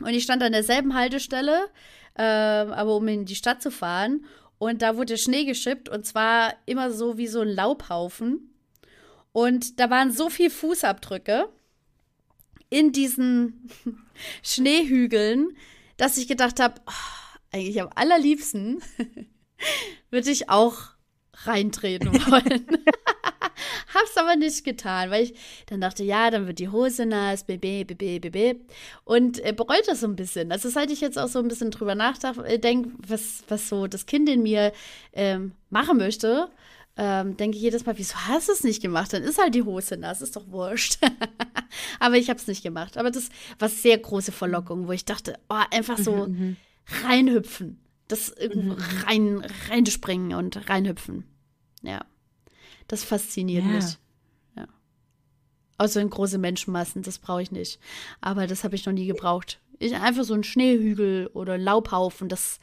und 0.00 0.10
ich 0.10 0.22
stand 0.22 0.42
an 0.42 0.52
derselben 0.52 0.94
Haltestelle, 0.94 1.68
äh, 2.14 2.22
aber 2.22 2.96
um 2.96 3.08
in 3.08 3.24
die 3.24 3.34
Stadt 3.34 3.62
zu 3.62 3.70
fahren. 3.70 4.24
Und 4.58 4.82
da 4.82 4.96
wurde 4.96 5.18
Schnee 5.18 5.44
geschippt 5.44 5.88
und 5.88 6.06
zwar 6.06 6.54
immer 6.64 6.90
so 6.90 7.18
wie 7.18 7.26
so 7.26 7.40
ein 7.40 7.48
Laubhaufen. 7.48 8.54
Und 9.32 9.80
da 9.80 9.90
waren 9.90 10.12
so 10.12 10.30
viele 10.30 10.50
Fußabdrücke 10.50 11.48
in 12.70 12.92
diesen 12.92 13.70
Schneehügeln, 14.42 15.56
dass 15.98 16.16
ich 16.16 16.26
gedacht 16.26 16.58
habe, 16.58 16.80
oh, 16.86 17.36
eigentlich 17.52 17.80
am 17.80 17.90
allerliebsten 17.94 18.82
würde 20.10 20.30
ich 20.30 20.48
auch 20.48 20.95
reintreten 21.44 22.12
wollen. 22.12 22.66
Hab's 23.94 24.16
aber 24.16 24.36
nicht 24.36 24.64
getan, 24.64 25.10
weil 25.10 25.24
ich 25.24 25.34
dann 25.66 25.80
dachte, 25.80 26.04
ja, 26.04 26.30
dann 26.30 26.46
wird 26.46 26.58
die 26.58 26.68
Hose 26.68 27.06
nass, 27.06 27.44
bebe, 27.44 27.84
bebe, 27.84 28.20
bebe. 28.20 28.60
Und 29.04 29.44
äh, 29.44 29.52
bereut 29.52 29.84
das 29.86 30.00
so 30.00 30.06
ein 30.06 30.16
bisschen. 30.16 30.52
Also 30.52 30.69
seit 30.69 30.90
ich 30.90 31.00
jetzt 31.00 31.19
auch 31.19 31.28
so 31.28 31.38
ein 31.38 31.48
bisschen 31.48 31.70
drüber 31.70 31.94
nachdenke, 31.94 32.88
äh, 32.88 33.08
was, 33.08 33.44
was 33.48 33.69
so 33.69 33.86
das 33.86 34.06
Kind 34.06 34.28
in 34.28 34.43
mir 34.43 34.72
ähm, 35.12 35.52
machen 35.70 35.96
möchte, 35.96 36.50
ähm, 36.98 37.36
denke 37.36 37.56
ich 37.56 37.62
jedes 37.62 37.84
Mal, 37.84 37.98
wieso 37.98 38.16
hast 38.16 38.48
du 38.48 38.52
es 38.52 38.64
nicht 38.64 38.82
gemacht? 38.82 39.12
Dann 39.12 39.22
ist 39.22 39.38
halt 39.38 39.55
die 39.55 39.62
Hose 39.62 39.96
nass, 39.96 40.22
ist 40.22 40.36
doch 40.36 40.48
wurscht. 40.48 40.98
aber 42.00 42.16
ich 42.16 42.31
habe 42.31 42.38
es 42.38 42.46
nicht 42.46 42.62
gemacht. 42.62 42.96
Aber 42.96 43.10
das 43.10 43.28
war 43.58 43.69
sehr 43.69 43.98
große 43.98 44.32
Verlockung, 44.32 44.86
wo 44.86 44.93
ich 44.93 45.05
dachte, 45.05 45.38
oh, 45.48 45.62
einfach 45.70 45.98
so 45.98 46.26
mhm, 46.26 46.38
mhm. 46.38 46.56
reinhüpfen. 47.05 47.78
Das 48.08 48.29
irgendwo 48.29 48.75
mhm, 48.75 48.82
rein, 49.06 49.46
reinspringen 49.69 50.36
und 50.36 50.69
reinhüpfen. 50.69 51.25
Ja. 51.82 52.05
Das 52.89 53.05
fasziniert 53.05 53.65
ja. 53.65 53.70
mich. 53.70 53.98
Ja. 54.56 54.69
Außer 55.79 56.01
in 56.01 56.10
große 56.10 56.39
Menschenmassen, 56.39 57.03
das 57.03 57.19
brauche 57.19 57.43
ich 57.43 57.51
nicht. 57.51 57.81
Aber 58.20 58.46
das 58.46 58.65
habe 58.65 58.77
ich 58.77 58.86
noch 58.86 58.93
nie 58.93 59.06
gebraucht. 59.06 59.60
Ich, 59.79 59.94
einfach 59.94 60.25
so 60.25 60.34
ein 60.34 60.44
Schneehügel 60.44 61.29
oder 61.29 61.55
ein 61.55 61.60
Laubhaufen, 61.60 62.29
das 62.29 62.60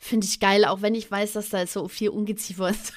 finde 0.00 0.26
ich 0.26 0.40
geil, 0.40 0.64
auch 0.64 0.82
wenn 0.82 0.94
ich 0.94 1.10
weiß, 1.10 1.34
dass 1.34 1.50
da 1.50 1.66
so 1.66 1.86
viel 1.86 2.08
Ungeziefer 2.08 2.70
ist. 2.70 2.92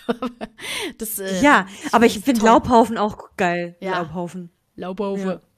das, 0.98 1.20
äh, 1.20 1.42
ja, 1.42 1.68
aber 1.92 2.06
ich 2.06 2.20
finde 2.20 2.46
Laubhaufen 2.46 2.98
auch 2.98 3.36
geil. 3.38 3.76
Ja. 3.80 4.00
Laubhaufen. 4.00 4.50
Laubhaufen. 4.76 5.28
Ja. 5.28 5.42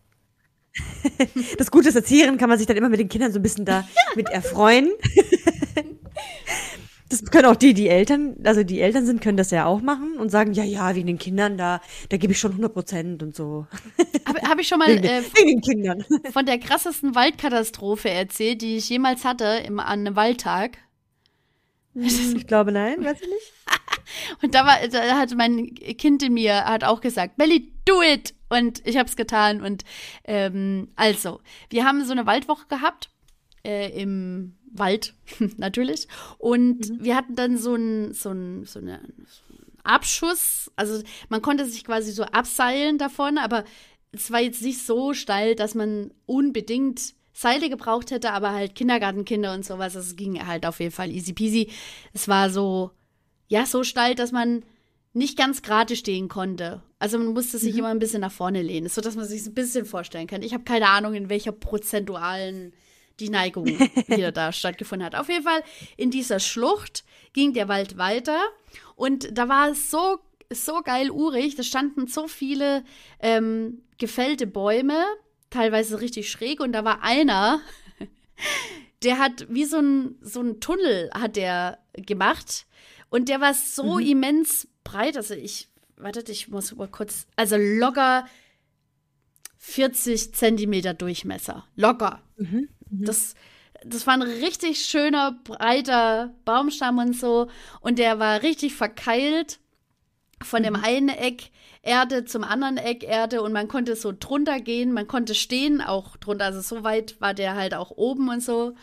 Das 1.58 1.72
Gute 1.72 1.88
ist, 1.88 1.96
Erziehern 1.96 2.38
kann 2.38 2.50
man 2.50 2.58
sich 2.58 2.68
dann 2.68 2.76
immer 2.76 2.90
mit 2.90 3.00
den 3.00 3.08
Kindern 3.08 3.32
so 3.32 3.40
ein 3.40 3.42
bisschen 3.42 3.64
da 3.64 3.88
mit 4.16 4.28
erfreuen. 4.30 4.92
Das 7.10 7.24
können 7.26 7.46
auch 7.46 7.56
die, 7.56 7.76
die 7.76 7.88
Eltern, 7.88 8.36
also 8.44 8.64
die 8.64 8.82
Eltern 8.82 9.06
sind, 9.06 9.22
können 9.22 9.38
das 9.38 9.52
ja 9.52 9.66
auch 9.66 9.82
machen 9.82 10.18
und 10.18 10.32
sagen, 10.32 10.54
ja, 10.54 10.64
ja, 10.64 10.96
wegen 10.96 11.06
den 11.06 11.20
Kindern, 11.20 11.56
da, 11.56 11.80
da 12.10 12.18
gebe 12.18 12.34
ich 12.34 12.40
schon 12.40 12.52
100 12.52 12.74
Prozent 12.74 13.22
und 13.22 13.36
so. 13.36 13.68
Habe 14.26 14.42
hab 14.42 14.60
ich 14.60 14.68
schon 14.68 14.80
mal 14.80 14.88
wegen, 14.88 15.04
äh, 15.04 15.22
wegen 15.36 15.50
den 15.50 15.62
Kindern. 15.62 16.06
von 16.32 16.48
der 16.48 16.58
krassesten 16.58 17.14
Waldkatastrophe 17.14 18.10
erzählt, 18.10 18.64
die 18.64 18.78
ich 18.78 18.90
jemals 18.90 19.24
hatte 19.24 19.46
im, 19.66 19.80
an 19.80 20.00
einem 20.00 20.16
Waldtag. 20.16 20.80
Hm, 21.94 22.38
ich 22.38 22.48
glaube, 22.48 22.72
nein, 22.72 23.04
weiß 23.04 23.22
ich 23.22 23.28
nicht. 23.28 23.54
und 24.42 24.56
da, 24.56 24.66
war, 24.66 24.76
da 24.88 25.18
hat 25.18 25.36
mein 25.38 25.76
Kind 25.76 26.24
in 26.24 26.34
mir 26.34 26.66
hat 26.66 26.84
auch 26.84 27.02
gesagt, 27.02 27.38
Belly, 27.38 27.72
do 27.86 28.02
it! 28.02 28.34
Und 28.50 28.86
ich 28.86 28.98
habe 28.98 29.08
es 29.08 29.16
getan. 29.16 29.62
Und 29.62 29.84
ähm, 30.24 30.90
also, 30.96 31.40
wir 31.70 31.86
haben 31.86 32.04
so 32.04 32.12
eine 32.12 32.26
Waldwoche 32.26 32.68
gehabt 32.68 33.10
äh, 33.66 33.90
im 33.90 34.56
Wald 34.72 35.14
natürlich. 35.58 36.08
Und 36.38 36.90
mhm. 36.90 37.04
wir 37.04 37.16
hatten 37.16 37.36
dann 37.36 37.58
so 37.58 37.76
ein, 37.76 38.14
so 38.14 38.30
ein, 38.30 38.66
so 38.66 38.80
eine 38.80 39.00
Abschuss. 39.84 40.72
Also 40.76 41.02
man 41.30 41.42
konnte 41.42 41.66
sich 41.66 41.84
quasi 41.84 42.12
so 42.12 42.24
abseilen 42.24 42.98
davon, 42.98 43.38
aber 43.38 43.64
es 44.12 44.32
war 44.32 44.42
jetzt 44.42 44.62
nicht 44.62 44.86
so 44.86 45.14
steil, 45.14 45.56
dass 45.56 45.76
man 45.76 46.12
unbedingt 46.26 47.14
Seile 47.34 47.70
gebraucht 47.70 48.12
hätte, 48.12 48.32
aber 48.32 48.54
halt 48.54 48.76
Kindergartenkinder 48.76 49.54
und 49.54 49.66
sowas. 49.66 49.96
Es 49.96 50.16
ging 50.16 50.46
halt 50.46 50.66
auf 50.66 50.80
jeden 50.80 50.94
Fall 50.94 51.12
easy 51.12 51.34
peasy. 51.34 51.70
Es 52.14 52.30
war 52.30 52.50
so, 52.50 52.92
ja, 53.48 53.66
so 53.66 53.84
steil, 53.84 54.16
dass 54.16 54.32
man 54.32 54.64
nicht 55.12 55.38
ganz 55.38 55.62
gerade 55.62 55.96
stehen 55.96 56.30
konnte. 56.30 56.82
Also 57.00 57.18
man 57.18 57.34
musste 57.34 57.58
sich 57.58 57.74
mhm. 57.74 57.80
immer 57.80 57.88
ein 57.90 58.00
bisschen 58.00 58.22
nach 58.22 58.32
vorne 58.32 58.62
lehnen, 58.62 58.90
sodass 58.90 59.16
man 59.16 59.26
sich 59.26 59.46
ein 59.46 59.54
bisschen 59.54 59.86
vorstellen 59.86 60.28
kann. 60.28 60.44
Ich 60.44 60.54
habe 60.54 60.64
keine 60.64 60.90
Ahnung, 60.90 61.14
in 61.14 61.30
welcher 61.30 61.52
prozentualen 61.52 62.74
die 63.20 63.30
Neigung 63.30 63.66
wieder 63.66 64.32
da 64.34 64.52
stattgefunden 64.52 65.06
hat. 65.06 65.16
Auf 65.16 65.30
jeden 65.30 65.44
Fall 65.44 65.64
in 65.98 66.12
dieser 66.12 66.40
Schlucht 66.40 67.04
ging 67.34 67.54
der 67.54 67.68
Wald 67.68 67.98
weiter 67.98 68.40
und 68.96 69.38
da 69.38 69.50
war 69.50 69.70
es 69.70 69.92
so, 69.92 70.20
so 70.52 70.82
geil 70.82 71.12
urig. 71.12 71.56
Da 71.56 71.64
standen 71.64 72.08
so 72.08 72.28
viele 72.28 72.84
ähm, 73.20 73.82
gefällte 73.98 74.48
Bäume, 74.48 75.04
teilweise 75.50 76.02
richtig 76.02 76.30
schräg 76.30 76.60
und 76.60 76.74
da 76.74 76.84
war 76.84 77.04
einer, 77.04 77.62
der 79.04 79.20
hat 79.20 79.48
wie 79.50 79.66
so 79.66 79.80
ein, 79.80 80.18
so 80.22 80.42
ein 80.42 80.60
Tunnel 80.60 81.10
hat 81.14 81.36
der 81.36 81.80
gemacht 81.94 82.66
und 83.10 83.30
der 83.30 83.42
war 83.42 83.54
so 83.54 83.96
mhm. 83.96 84.06
immens 84.06 84.68
breit, 84.84 85.18
also 85.18 85.34
ich, 85.34 85.70
wartet, 85.98 86.30
ich 86.30 86.50
muss 86.50 86.76
mal 86.76 86.88
kurz, 86.88 87.28
also 87.36 87.56
locker 87.58 88.26
40 89.58 90.34
Zentimeter 90.36 90.94
Durchmesser. 90.94 91.66
Locker. 91.76 92.22
Mhm. 92.38 92.70
Mhm. 93.00 93.06
Das, 93.06 93.36
das 93.84 94.08
war 94.08 94.14
ein 94.14 94.22
richtig 94.22 94.86
schöner, 94.86 95.34
breiter 95.44 96.34
Baumstamm 96.46 96.98
und 96.98 97.16
so. 97.16 97.48
Und 97.82 98.00
der 98.00 98.20
war 98.20 98.44
richtig 98.44 98.76
verkeilt 98.76 99.60
von 100.42 100.64
dem 100.64 100.74
mhm. 100.74 100.84
einen 100.84 101.10
Eck 101.10 101.52
Erde 101.82 102.26
zum 102.26 102.44
anderen 102.44 102.78
Eck 102.78 103.04
Erde 103.04 103.44
und 103.44 103.54
man 103.54 103.68
konnte 103.68 103.96
so 103.96 104.12
drunter 104.12 104.60
gehen, 104.60 104.92
man 104.92 105.08
konnte 105.08 105.36
stehen 105.36 105.82
auch 105.82 106.18
drunter, 106.18 106.46
also 106.46 106.62
so 106.62 106.84
weit 106.84 107.22
war 107.22 107.36
der 107.36 107.56
halt 107.56 107.76
auch 107.76 107.92
oben 107.92 108.28
und 108.30 108.42
so. 108.42 108.74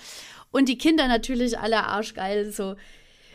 Und 0.53 0.69
die 0.69 0.79
Kinder 0.79 1.09
natürlich 1.09 1.59
alle 1.59 1.85
arschgeil, 1.85 2.53
so, 2.53 2.77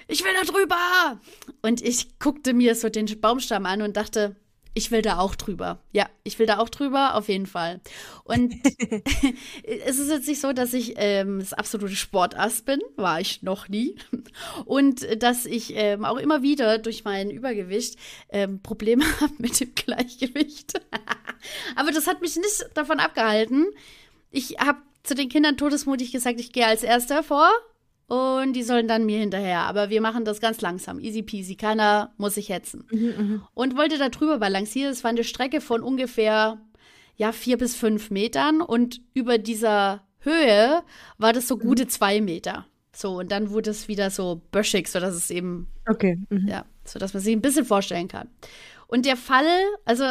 ich 0.07 0.23
will 0.23 0.31
da 0.39 0.49
drüber! 0.49 1.19
Und 1.61 1.81
ich 1.81 2.17
guckte 2.17 2.53
mir 2.53 2.75
so 2.75 2.87
den 2.87 3.07
Baumstamm 3.19 3.65
an 3.65 3.81
und 3.81 3.97
dachte, 3.97 4.37
ich 4.77 4.91
will 4.91 5.01
da 5.01 5.17
auch 5.17 5.35
drüber. 5.35 5.79
Ja, 5.91 6.07
ich 6.23 6.37
will 6.37 6.45
da 6.45 6.59
auch 6.59 6.69
drüber, 6.69 7.15
auf 7.15 7.29
jeden 7.29 7.47
Fall. 7.47 7.81
Und 8.23 8.53
es 9.63 9.97
ist 9.97 10.09
jetzt 10.09 10.27
nicht 10.27 10.39
so, 10.39 10.53
dass 10.53 10.71
ich 10.75 10.93
ähm, 10.97 11.39
das 11.39 11.53
absolute 11.53 11.95
Sportass 11.95 12.61
bin, 12.61 12.79
war 12.95 13.19
ich 13.19 13.41
noch 13.41 13.69
nie. 13.69 13.95
Und 14.65 15.07
dass 15.23 15.47
ich 15.47 15.75
ähm, 15.75 16.05
auch 16.05 16.17
immer 16.17 16.43
wieder 16.43 16.77
durch 16.77 17.03
mein 17.03 17.31
Übergewicht 17.31 17.97
ähm, 18.29 18.61
Probleme 18.61 19.03
habe 19.19 19.33
mit 19.39 19.59
dem 19.59 19.73
Gleichgewicht. 19.73 20.79
Aber 21.75 21.91
das 21.91 22.05
hat 22.05 22.21
mich 22.21 22.35
nicht 22.35 22.69
davon 22.75 22.99
abgehalten. 22.99 23.65
Ich 24.29 24.59
habe 24.59 24.77
zu 25.01 25.15
den 25.15 25.29
Kindern 25.29 25.57
todesmutig 25.57 26.11
gesagt, 26.11 26.39
ich 26.39 26.51
gehe 26.51 26.67
als 26.67 26.83
Erster 26.83 27.23
vor 27.23 27.49
und 28.07 28.53
die 28.53 28.63
sollen 28.63 28.87
dann 28.87 29.05
mir 29.05 29.19
hinterher. 29.19 29.61
Aber 29.61 29.89
wir 29.89 30.01
machen 30.01 30.25
das 30.25 30.39
ganz 30.39 30.61
langsam, 30.61 30.99
easy 30.99 31.21
peasy. 31.21 31.55
Keiner 31.55 32.13
muss 32.17 32.35
sich 32.35 32.49
hetzen. 32.49 32.85
Mhm, 32.91 33.13
mhm, 33.17 33.43
und 33.53 33.77
wollte 33.77 33.97
da 33.97 34.09
drüber 34.09 34.39
balancieren. 34.39 34.91
Es 34.91 35.03
war 35.03 35.11
eine 35.11 35.23
Strecke 35.23 35.61
von 35.61 35.81
ungefähr 35.81 36.57
ja 37.17 37.31
vier 37.31 37.57
bis 37.57 37.75
fünf 37.75 38.11
Metern 38.11 38.61
und 38.61 39.01
über 39.13 39.37
dieser 39.37 40.03
Höhe 40.19 40.83
war 41.17 41.33
das 41.33 41.47
so 41.47 41.55
mhm. 41.55 41.61
gute 41.61 41.87
zwei 41.87 42.21
Meter. 42.21 42.65
So 42.93 43.19
und 43.19 43.31
dann 43.31 43.49
wurde 43.49 43.71
es 43.71 43.87
wieder 43.87 44.09
so 44.09 44.41
böschig, 44.51 44.87
so 44.87 44.99
dass 44.99 45.13
es 45.13 45.29
eben 45.29 45.67
okay, 45.87 46.19
mhm. 46.29 46.47
ja, 46.47 46.65
so 46.85 46.99
dass 46.99 47.13
man 47.13 47.21
sich 47.21 47.35
ein 47.35 47.41
bisschen 47.41 47.65
vorstellen 47.65 48.07
kann. 48.07 48.29
Und 48.87 49.05
der 49.05 49.17
Fall, 49.17 49.45
also 49.83 50.05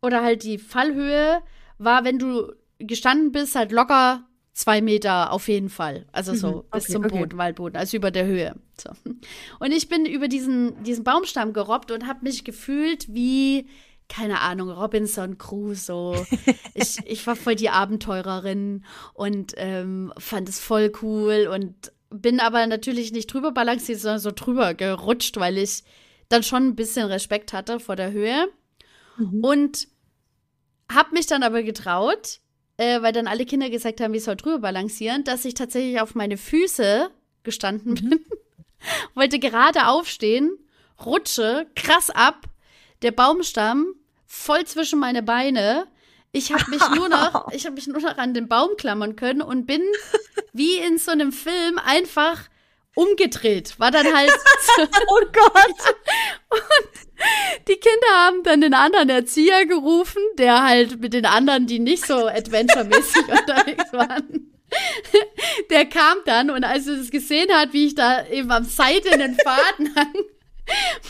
oder 0.00 0.22
halt 0.22 0.42
die 0.44 0.58
Fallhöhe 0.58 1.42
war, 1.78 2.04
wenn 2.04 2.18
du 2.18 2.52
gestanden 2.78 3.32
bist, 3.32 3.54
halt 3.54 3.72
locker 3.72 4.24
zwei 4.52 4.80
Meter 4.80 5.32
auf 5.32 5.48
jeden 5.48 5.68
Fall. 5.68 6.06
Also 6.12 6.34
so 6.34 6.48
mhm, 6.48 6.62
bis 6.72 6.86
zum 6.86 7.02
Boden, 7.02 7.24
okay. 7.24 7.38
Waldboden, 7.38 7.76
also 7.76 7.96
über 7.96 8.10
der 8.10 8.26
Höhe. 8.26 8.54
So. 8.78 8.90
Und 9.58 9.72
ich 9.72 9.88
bin 9.88 10.06
über 10.06 10.28
diesen, 10.28 10.82
diesen 10.82 11.04
Baumstamm 11.04 11.52
gerobbt 11.52 11.90
und 11.90 12.06
habe 12.06 12.24
mich 12.24 12.44
gefühlt 12.44 13.12
wie, 13.12 13.66
keine 14.08 14.40
Ahnung, 14.40 14.70
Robinson 14.70 15.38
Crusoe. 15.38 16.26
ich, 16.74 16.98
ich 17.06 17.26
war 17.26 17.36
voll 17.36 17.54
die 17.54 17.70
Abenteurerin 17.70 18.84
und 19.14 19.54
ähm, 19.56 20.12
fand 20.18 20.48
es 20.48 20.60
voll 20.60 20.92
cool 21.02 21.48
und 21.52 21.92
bin 22.10 22.40
aber 22.40 22.66
natürlich 22.66 23.12
nicht 23.12 23.32
drüber 23.32 23.52
balanciert, 23.52 24.00
sondern 24.00 24.18
so 24.18 24.32
drüber 24.32 24.74
gerutscht, 24.74 25.36
weil 25.36 25.58
ich 25.58 25.84
dann 26.28 26.42
schon 26.42 26.68
ein 26.68 26.76
bisschen 26.76 27.06
Respekt 27.06 27.52
hatte 27.52 27.78
vor 27.78 27.96
der 27.96 28.10
Höhe. 28.10 28.48
Mhm. 29.16 29.44
Und 29.44 29.88
habe 30.90 31.14
mich 31.14 31.26
dann 31.26 31.44
aber 31.44 31.62
getraut, 31.62 32.40
äh, 32.80 33.02
weil 33.02 33.12
dann 33.12 33.26
alle 33.26 33.44
Kinder 33.44 33.68
gesagt 33.68 34.00
haben, 34.00 34.14
ich 34.14 34.24
soll 34.24 34.36
drüber 34.36 34.58
balancieren, 34.58 35.22
dass 35.22 35.44
ich 35.44 35.52
tatsächlich 35.52 36.00
auf 36.00 36.14
meine 36.14 36.38
Füße 36.38 37.10
gestanden 37.42 37.92
mhm. 37.92 38.08
bin, 38.08 38.26
wollte 39.14 39.38
gerade 39.38 39.86
aufstehen, 39.88 40.56
rutsche 41.04 41.66
krass 41.76 42.08
ab, 42.08 42.46
der 43.02 43.12
Baumstamm 43.12 43.94
voll 44.26 44.64
zwischen 44.64 44.98
meine 44.98 45.22
Beine. 45.22 45.88
Ich 46.32 46.52
habe 46.52 46.70
mich 46.70 46.80
nur 46.94 47.10
noch, 47.10 47.48
ich 47.52 47.66
habe 47.66 47.74
mich 47.74 47.86
nur 47.86 48.00
noch 48.00 48.16
an 48.16 48.32
den 48.32 48.48
Baum 48.48 48.70
klammern 48.78 49.14
können 49.14 49.42
und 49.42 49.66
bin 49.66 49.82
wie 50.54 50.76
in 50.76 50.96
so 50.96 51.10
einem 51.10 51.32
Film 51.32 51.78
einfach 51.84 52.48
umgedreht. 52.94 53.78
War 53.78 53.90
dann 53.90 54.14
halt. 54.14 54.30
oh 55.08 55.20
Gott! 55.32 55.94
Und 56.50 57.68
die 57.68 57.76
Kinder 57.76 58.08
haben 58.14 58.42
dann 58.42 58.60
den 58.60 58.74
anderen 58.74 59.08
Erzieher 59.08 59.66
gerufen, 59.66 60.22
der 60.38 60.62
halt 60.62 61.00
mit 61.00 61.12
den 61.12 61.26
anderen, 61.26 61.66
die 61.66 61.78
nicht 61.78 62.06
so 62.06 62.26
adventuremäßig 62.26 63.28
unterwegs 63.28 63.92
waren. 63.92 64.52
Der 65.68 65.84
kam 65.86 66.18
dann 66.26 66.50
und 66.50 66.64
als 66.64 66.86
er 66.86 66.96
das 66.96 67.10
gesehen 67.10 67.50
hat, 67.52 67.72
wie 67.72 67.88
ich 67.88 67.94
da 67.96 68.26
eben 68.26 68.50
am 68.52 68.64
seidenen 68.64 69.36
Faden 69.36 69.94
hang, 69.96 70.14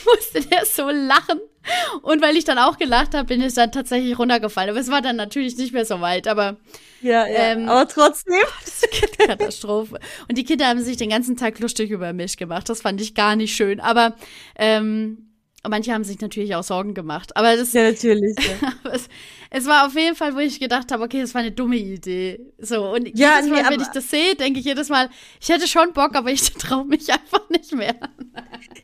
musste 0.05 0.41
der 0.49 0.65
so 0.65 0.89
lachen. 0.89 1.41
Und 2.03 2.23
weil 2.23 2.37
ich 2.37 2.45
dann 2.45 2.59
auch 2.59 2.79
gelacht 2.79 3.15
habe, 3.15 3.27
bin 3.27 3.43
ich 3.43 3.55
dann 3.55 3.73
tatsächlich 3.73 4.19
runtergefallen. 4.19 4.71
Aber 4.71 4.81
es 4.81 4.91
war 4.91 5.03
dann 5.03 5.17
natürlich 5.17 5.57
nicht 5.57 5.73
mehr 5.73 5.85
so 5.85 6.01
weit, 6.01 6.27
aber. 6.29 6.57
Ja, 7.03 7.27
ja. 7.27 7.53
Ähm, 7.53 7.69
aber 7.69 7.89
trotzdem. 7.89 8.35
Das 8.65 8.83
ist 8.83 9.19
Katastrophe. 9.19 9.99
Und 10.29 10.39
die 10.39 10.45
Kinder 10.45 10.67
haben 10.67 10.83
sich 10.83 10.97
den 10.97 11.11
ganzen 11.11 11.37
Tag 11.37 11.59
lustig 11.59 11.91
über 11.91 12.13
mich 12.13 12.37
gemacht. 12.37 12.69
Das 12.69 12.83
fand 12.83 13.01
ich 13.01 13.15
gar 13.15 13.37
nicht 13.37 13.55
schön. 13.55 13.81
Aber 13.81 14.17
ähm, 14.57 15.30
Manche 15.69 15.93
haben 15.93 16.05
sich 16.05 16.19
natürlich 16.21 16.55
auch 16.55 16.63
Sorgen 16.63 16.95
gemacht, 16.95 17.37
aber 17.37 17.55
das. 17.55 17.75
Ja, 17.75 17.83
natürlich. 17.83 18.35
Ja. 18.39 18.73
es, 18.93 19.09
es, 19.51 19.67
war 19.67 19.87
auf 19.87 19.95
jeden 19.95 20.17
Fall, 20.17 20.35
wo 20.35 20.39
ich 20.39 20.59
gedacht 20.59 20.91
habe, 20.91 21.05
okay, 21.05 21.21
das 21.21 21.35
war 21.35 21.43
eine 21.43 21.53
dumme 21.53 21.77
Idee. 21.77 22.41
So, 22.59 22.95
und 22.95 23.07
ja, 23.19 23.37
jedes 23.37 23.51
Mal, 23.51 23.63
nee, 23.63 23.69
wenn 23.69 23.81
ich 23.81 23.89
das 23.89 24.09
sehe, 24.09 24.35
denke 24.37 24.61
ich 24.61 24.65
jedes 24.65 24.89
Mal, 24.89 25.11
ich 25.39 25.51
hätte 25.51 25.69
schon 25.69 25.93
Bock, 25.93 26.15
aber 26.15 26.31
ich 26.31 26.51
traue 26.55 26.87
mich 26.87 27.13
einfach 27.13 27.47
nicht 27.51 27.75
mehr. 27.75 27.95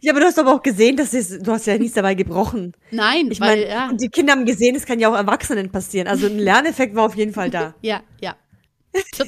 Ja, 0.02 0.12
aber 0.12 0.20
du 0.20 0.26
hast 0.26 0.38
aber 0.38 0.54
auch 0.54 0.62
gesehen, 0.62 0.98
dass 0.98 1.14
es, 1.14 1.38
du 1.38 1.50
hast 1.50 1.66
ja 1.66 1.78
nichts 1.78 1.94
dabei 1.94 2.14
gebrochen. 2.14 2.74
Nein, 2.90 3.30
ich 3.30 3.40
meine, 3.40 3.66
ja. 3.66 3.88
und 3.88 3.98
die 4.02 4.10
Kinder 4.10 4.32
haben 4.32 4.44
gesehen, 4.44 4.76
es 4.76 4.84
kann 4.84 5.00
ja 5.00 5.08
auch 5.08 5.16
Erwachsenen 5.16 5.72
passieren. 5.72 6.08
Also 6.08 6.26
ein 6.26 6.38
Lerneffekt 6.38 6.94
war 6.94 7.06
auf 7.06 7.16
jeden 7.16 7.32
Fall 7.32 7.48
da. 7.48 7.74
ja, 7.80 8.02
ja. 8.20 8.36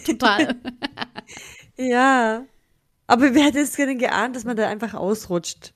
Total. 0.05 0.55
ja. 1.79 2.45
Aber 3.07 3.35
wer 3.35 3.45
hätte 3.45 3.61
es 3.61 3.73
denn 3.73 3.99
geahnt, 3.99 4.37
dass 4.37 4.45
man 4.45 4.55
da 4.55 4.69
einfach 4.69 4.93
ausrutscht? 4.93 5.73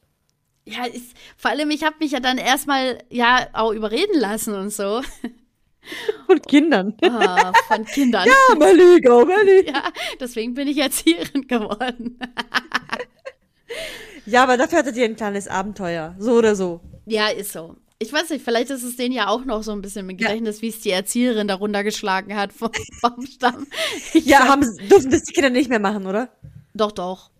Ja, 0.64 0.84
ist, 0.84 1.16
vor 1.36 1.50
allem, 1.50 1.70
ich 1.70 1.84
habe 1.84 1.96
mich 2.00 2.12
ja 2.12 2.20
dann 2.20 2.38
erstmal 2.38 3.02
ja 3.10 3.48
auch 3.52 3.72
überreden 3.72 4.18
lassen 4.18 4.54
und 4.54 4.70
so. 4.70 5.02
Von 6.26 6.40
Kindern. 6.42 6.94
Oh, 7.02 7.52
von 7.66 7.84
Kindern. 7.84 8.28
Ja, 8.28 8.54
Melly, 8.54 9.00
go, 9.00 9.24
Melly. 9.24 9.66
Ja, 9.66 9.90
deswegen 10.20 10.54
bin 10.54 10.68
ich 10.68 10.78
Erzieherin 10.78 11.42
geworden. 11.48 12.20
ja, 14.24 14.44
aber 14.44 14.56
dafür 14.56 14.78
hattet 14.78 14.96
ihr 14.96 15.04
ein 15.04 15.16
kleines 15.16 15.48
Abenteuer. 15.48 16.14
So 16.20 16.34
oder 16.34 16.54
so. 16.54 16.80
Ja, 17.06 17.30
ist 17.30 17.52
so. 17.52 17.74
Ich 17.98 18.12
weiß 18.12 18.30
nicht, 18.30 18.44
vielleicht 18.44 18.70
ist 18.70 18.84
es 18.84 18.94
denen 18.94 19.12
ja 19.12 19.26
auch 19.26 19.44
noch 19.44 19.64
so 19.64 19.72
ein 19.72 19.82
bisschen 19.82 20.08
im 20.08 20.16
Gedächtnis, 20.16 20.58
ja. 20.58 20.62
wie 20.62 20.68
es 20.68 20.80
die 20.80 20.90
Erzieherin 20.90 21.48
da 21.48 21.56
runtergeschlagen 21.56 22.36
hat 22.36 22.52
vom 22.52 22.70
Baumstamm. 23.02 23.66
ja, 24.12 24.46
haben, 24.46 24.62
durften 24.88 25.10
das 25.10 25.22
die 25.22 25.32
Kinder 25.32 25.50
nicht 25.50 25.68
mehr 25.68 25.80
machen, 25.80 26.06
oder? 26.06 26.28
Doch, 26.74 26.92
doch. 26.92 27.31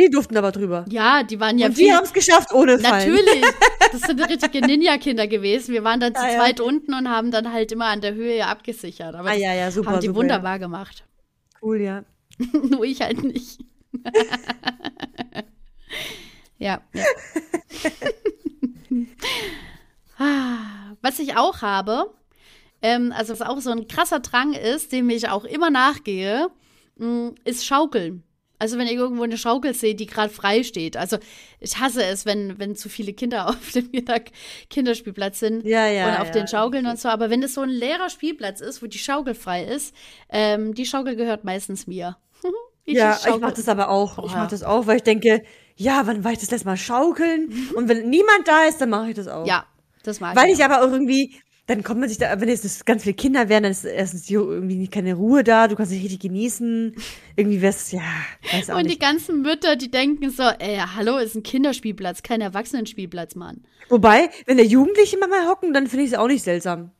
Die 0.00 0.08
durften 0.08 0.36
aber 0.36 0.50
drüber. 0.50 0.84
Ja, 0.88 1.22
die 1.22 1.38
waren 1.40 1.58
ja. 1.58 1.66
Und 1.66 1.76
die 1.76 1.92
haben 1.92 2.04
es 2.04 2.12
geschafft 2.12 2.52
ohne 2.52 2.78
Fallen. 2.78 3.14
Natürlich. 3.14 3.44
Das 3.92 4.02
sind 4.02 4.20
richtige 4.20 4.64
Ninja-Kinder 4.64 5.26
gewesen. 5.26 5.72
Wir 5.72 5.82
waren 5.82 5.98
dann 5.98 6.14
zu 6.14 6.22
ah, 6.22 6.30
zweit 6.30 6.60
ja. 6.60 6.64
unten 6.64 6.94
und 6.94 7.08
haben 7.08 7.32
dann 7.32 7.52
halt 7.52 7.72
immer 7.72 7.86
an 7.86 8.00
der 8.00 8.14
Höhe 8.14 8.46
abgesichert. 8.46 9.16
Aber 9.16 9.30
ah, 9.30 9.34
ja, 9.34 9.52
ja, 9.52 9.68
super, 9.72 9.90
haben 9.90 10.00
die 10.00 10.06
super, 10.06 10.20
wunderbar 10.20 10.52
ja. 10.52 10.58
gemacht. 10.58 11.04
Cool, 11.60 11.80
ja. 11.80 12.04
Nur 12.52 12.84
ich 12.84 13.00
halt 13.00 13.24
nicht. 13.24 13.58
ja. 16.58 16.80
ja. 16.94 17.04
was 21.02 21.18
ich 21.18 21.36
auch 21.36 21.62
habe, 21.62 22.14
ähm, 22.82 23.12
also 23.16 23.32
was 23.32 23.42
auch 23.42 23.58
so 23.60 23.72
ein 23.72 23.88
krasser 23.88 24.20
Drang 24.20 24.52
ist, 24.52 24.92
dem 24.92 25.10
ich 25.10 25.28
auch 25.28 25.44
immer 25.44 25.70
nachgehe, 25.70 26.48
mm, 26.96 27.30
ist 27.44 27.66
Schaukeln. 27.66 28.22
Also 28.60 28.76
wenn 28.76 28.86
ihr 28.86 28.92
irgendwo 28.92 29.22
eine 29.22 29.38
Schaukel 29.38 29.72
seht, 29.72 30.00
die 30.00 30.06
gerade 30.06 30.32
frei 30.32 30.62
steht. 30.62 30.98
Also 30.98 31.16
ich 31.60 31.80
hasse 31.80 32.04
es, 32.04 32.26
wenn, 32.26 32.58
wenn 32.58 32.76
zu 32.76 32.90
viele 32.90 33.14
Kinder 33.14 33.48
auf 33.48 33.72
dem 33.72 33.90
Kinderspielplatz 34.68 35.40
sind 35.40 35.64
ja, 35.64 35.86
ja, 35.86 36.08
und 36.08 36.20
auf 36.20 36.26
ja. 36.26 36.32
den 36.32 36.46
Schaukeln 36.46 36.86
und 36.86 37.00
so. 37.00 37.08
Aber 37.08 37.30
wenn 37.30 37.42
es 37.42 37.54
so 37.54 37.62
ein 37.62 37.70
leerer 37.70 38.10
Spielplatz 38.10 38.60
ist, 38.60 38.82
wo 38.82 38.86
die 38.86 38.98
Schaukel 38.98 39.34
frei 39.34 39.64
ist, 39.64 39.94
ähm, 40.28 40.74
die 40.74 40.84
Schaukel 40.84 41.16
gehört 41.16 41.42
meistens 41.42 41.86
mir. 41.86 42.18
ich 42.84 42.98
ja, 42.98 43.18
ich 43.26 43.40
mache 43.40 43.54
das 43.54 43.68
aber 43.68 43.88
auch. 43.88 44.18
Oh, 44.18 44.26
ich 44.26 44.34
mache 44.34 44.50
das 44.50 44.62
auch, 44.62 44.86
weil 44.86 44.98
ich 44.98 45.04
denke, 45.04 45.42
ja, 45.76 46.02
wann 46.06 46.22
war 46.22 46.32
ich 46.32 46.38
das 46.38 46.50
letzte 46.50 46.66
Mal 46.66 46.76
schaukeln? 46.76 47.70
und 47.74 47.88
wenn 47.88 48.10
niemand 48.10 48.46
da 48.46 48.64
ist, 48.64 48.78
dann 48.78 48.90
mache 48.90 49.08
ich 49.08 49.16
das 49.16 49.26
auch. 49.26 49.46
Ja, 49.46 49.64
Das 50.02 50.20
mag 50.20 50.36
Weil 50.36 50.50
ich 50.50 50.62
aber 50.62 50.82
auch 50.82 50.92
irgendwie, 50.92 51.40
dann 51.70 51.84
kommt 51.84 52.00
man 52.00 52.08
sich 52.08 52.18
da, 52.18 52.40
wenn 52.40 52.48
jetzt 52.48 52.84
ganz 52.84 53.04
viele 53.04 53.14
Kinder 53.14 53.48
wären, 53.48 53.62
dann 53.62 53.70
ist 53.70 53.84
erstens 53.84 54.28
irgendwie 54.28 54.88
keine 54.88 55.14
Ruhe 55.14 55.44
da, 55.44 55.68
du 55.68 55.76
kannst 55.76 55.92
dich 55.92 56.02
richtig 56.02 56.18
genießen. 56.18 56.96
Irgendwie 57.36 57.62
wär's, 57.62 57.92
ja, 57.92 58.00
weiß 58.52 58.70
auch 58.70 58.76
Und 58.76 58.82
nicht. 58.86 58.96
die 58.96 58.98
ganzen 58.98 59.42
Mütter, 59.42 59.76
die 59.76 59.88
denken 59.88 60.30
so, 60.30 60.42
ey, 60.42 60.78
hallo, 60.96 61.18
ist 61.18 61.36
ein 61.36 61.44
Kinderspielplatz, 61.44 62.24
kein 62.24 62.40
Erwachsenenspielplatz, 62.40 63.36
Mann. 63.36 63.62
Wobei, 63.88 64.30
wenn 64.46 64.58
da 64.58 64.64
Jugendliche 64.64 65.16
immer 65.16 65.28
mal 65.28 65.46
hocken, 65.46 65.72
dann 65.72 65.86
finde 65.86 66.06
ich 66.06 66.10
es 66.10 66.18
auch 66.18 66.26
nicht 66.26 66.42
seltsam. 66.42 66.90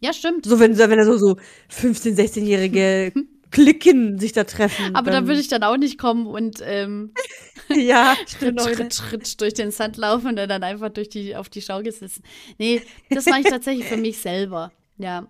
Ja, 0.00 0.12
stimmt. 0.12 0.44
So, 0.44 0.58
wenn, 0.58 0.76
wenn 0.76 0.98
da 0.98 1.04
so, 1.04 1.16
so 1.16 1.36
15-, 1.70 2.16
16-jährige 2.16 3.12
Klicken 3.56 4.18
sich 4.18 4.32
da 4.32 4.44
treffen. 4.44 4.94
Aber 4.94 5.10
da 5.10 5.18
dann, 5.18 5.26
würde 5.26 5.40
ich 5.40 5.48
dann 5.48 5.62
auch 5.62 5.76
nicht 5.76 5.98
kommen 5.98 6.26
und 6.26 6.60
ähm, 6.62 7.12
Ja, 7.68 8.16
stimmt. 8.26 8.60
Schritt, 8.62 8.94
Schritt 8.94 9.40
durch 9.40 9.54
den 9.54 9.70
Sand 9.70 9.96
laufen 9.96 10.28
und 10.28 10.36
dann 10.36 10.62
einfach 10.62 10.90
durch 10.90 11.08
die, 11.08 11.36
auf 11.36 11.48
die 11.48 11.62
Schaukel 11.62 11.92
sitzen. 11.92 12.22
Nee, 12.58 12.82
das 13.10 13.26
mache 13.26 13.40
ich 13.40 13.46
tatsächlich 13.46 13.86
für 13.86 13.96
mich 13.96 14.18
selber. 14.18 14.72
Ja. 14.98 15.28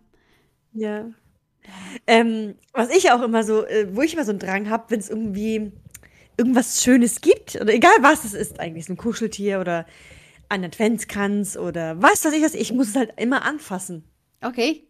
Ja. 0.73 1.11
Ähm, 2.07 2.55
was 2.73 2.91
ich 2.91 3.11
auch 3.11 3.23
immer 3.23 3.43
so, 3.43 3.65
äh, 3.65 3.89
wo 3.91 4.03
ich 4.03 4.15
immer 4.15 4.25
so 4.25 4.31
einen 4.31 4.39
Drang 4.39 4.71
habe, 4.71 4.85
wenn 4.89 5.01
es 5.01 5.09
irgendwie 5.09 5.73
irgendwas 6.37 6.83
Schönes 6.83 7.21
gibt, 7.21 7.57
oder 7.57 7.73
egal 7.73 7.97
was 8.03 8.25
es 8.25 8.35
ist, 8.35 8.61
eigentlich 8.61 8.85
so 8.85 8.93
ein 8.93 8.97
Kuscheltier 8.97 9.59
oder 9.61 9.87
ein 10.49 10.65
Adventskranz 10.65 11.57
oder 11.57 12.01
was 12.01 12.25
weiß 12.25 12.33
ich 12.35 12.43
was, 12.43 12.55
ich 12.55 12.73
muss 12.73 12.89
es 12.89 12.97
halt 12.97 13.15
immer 13.17 13.45
anfassen. 13.45 14.05
Okay. 14.43 14.86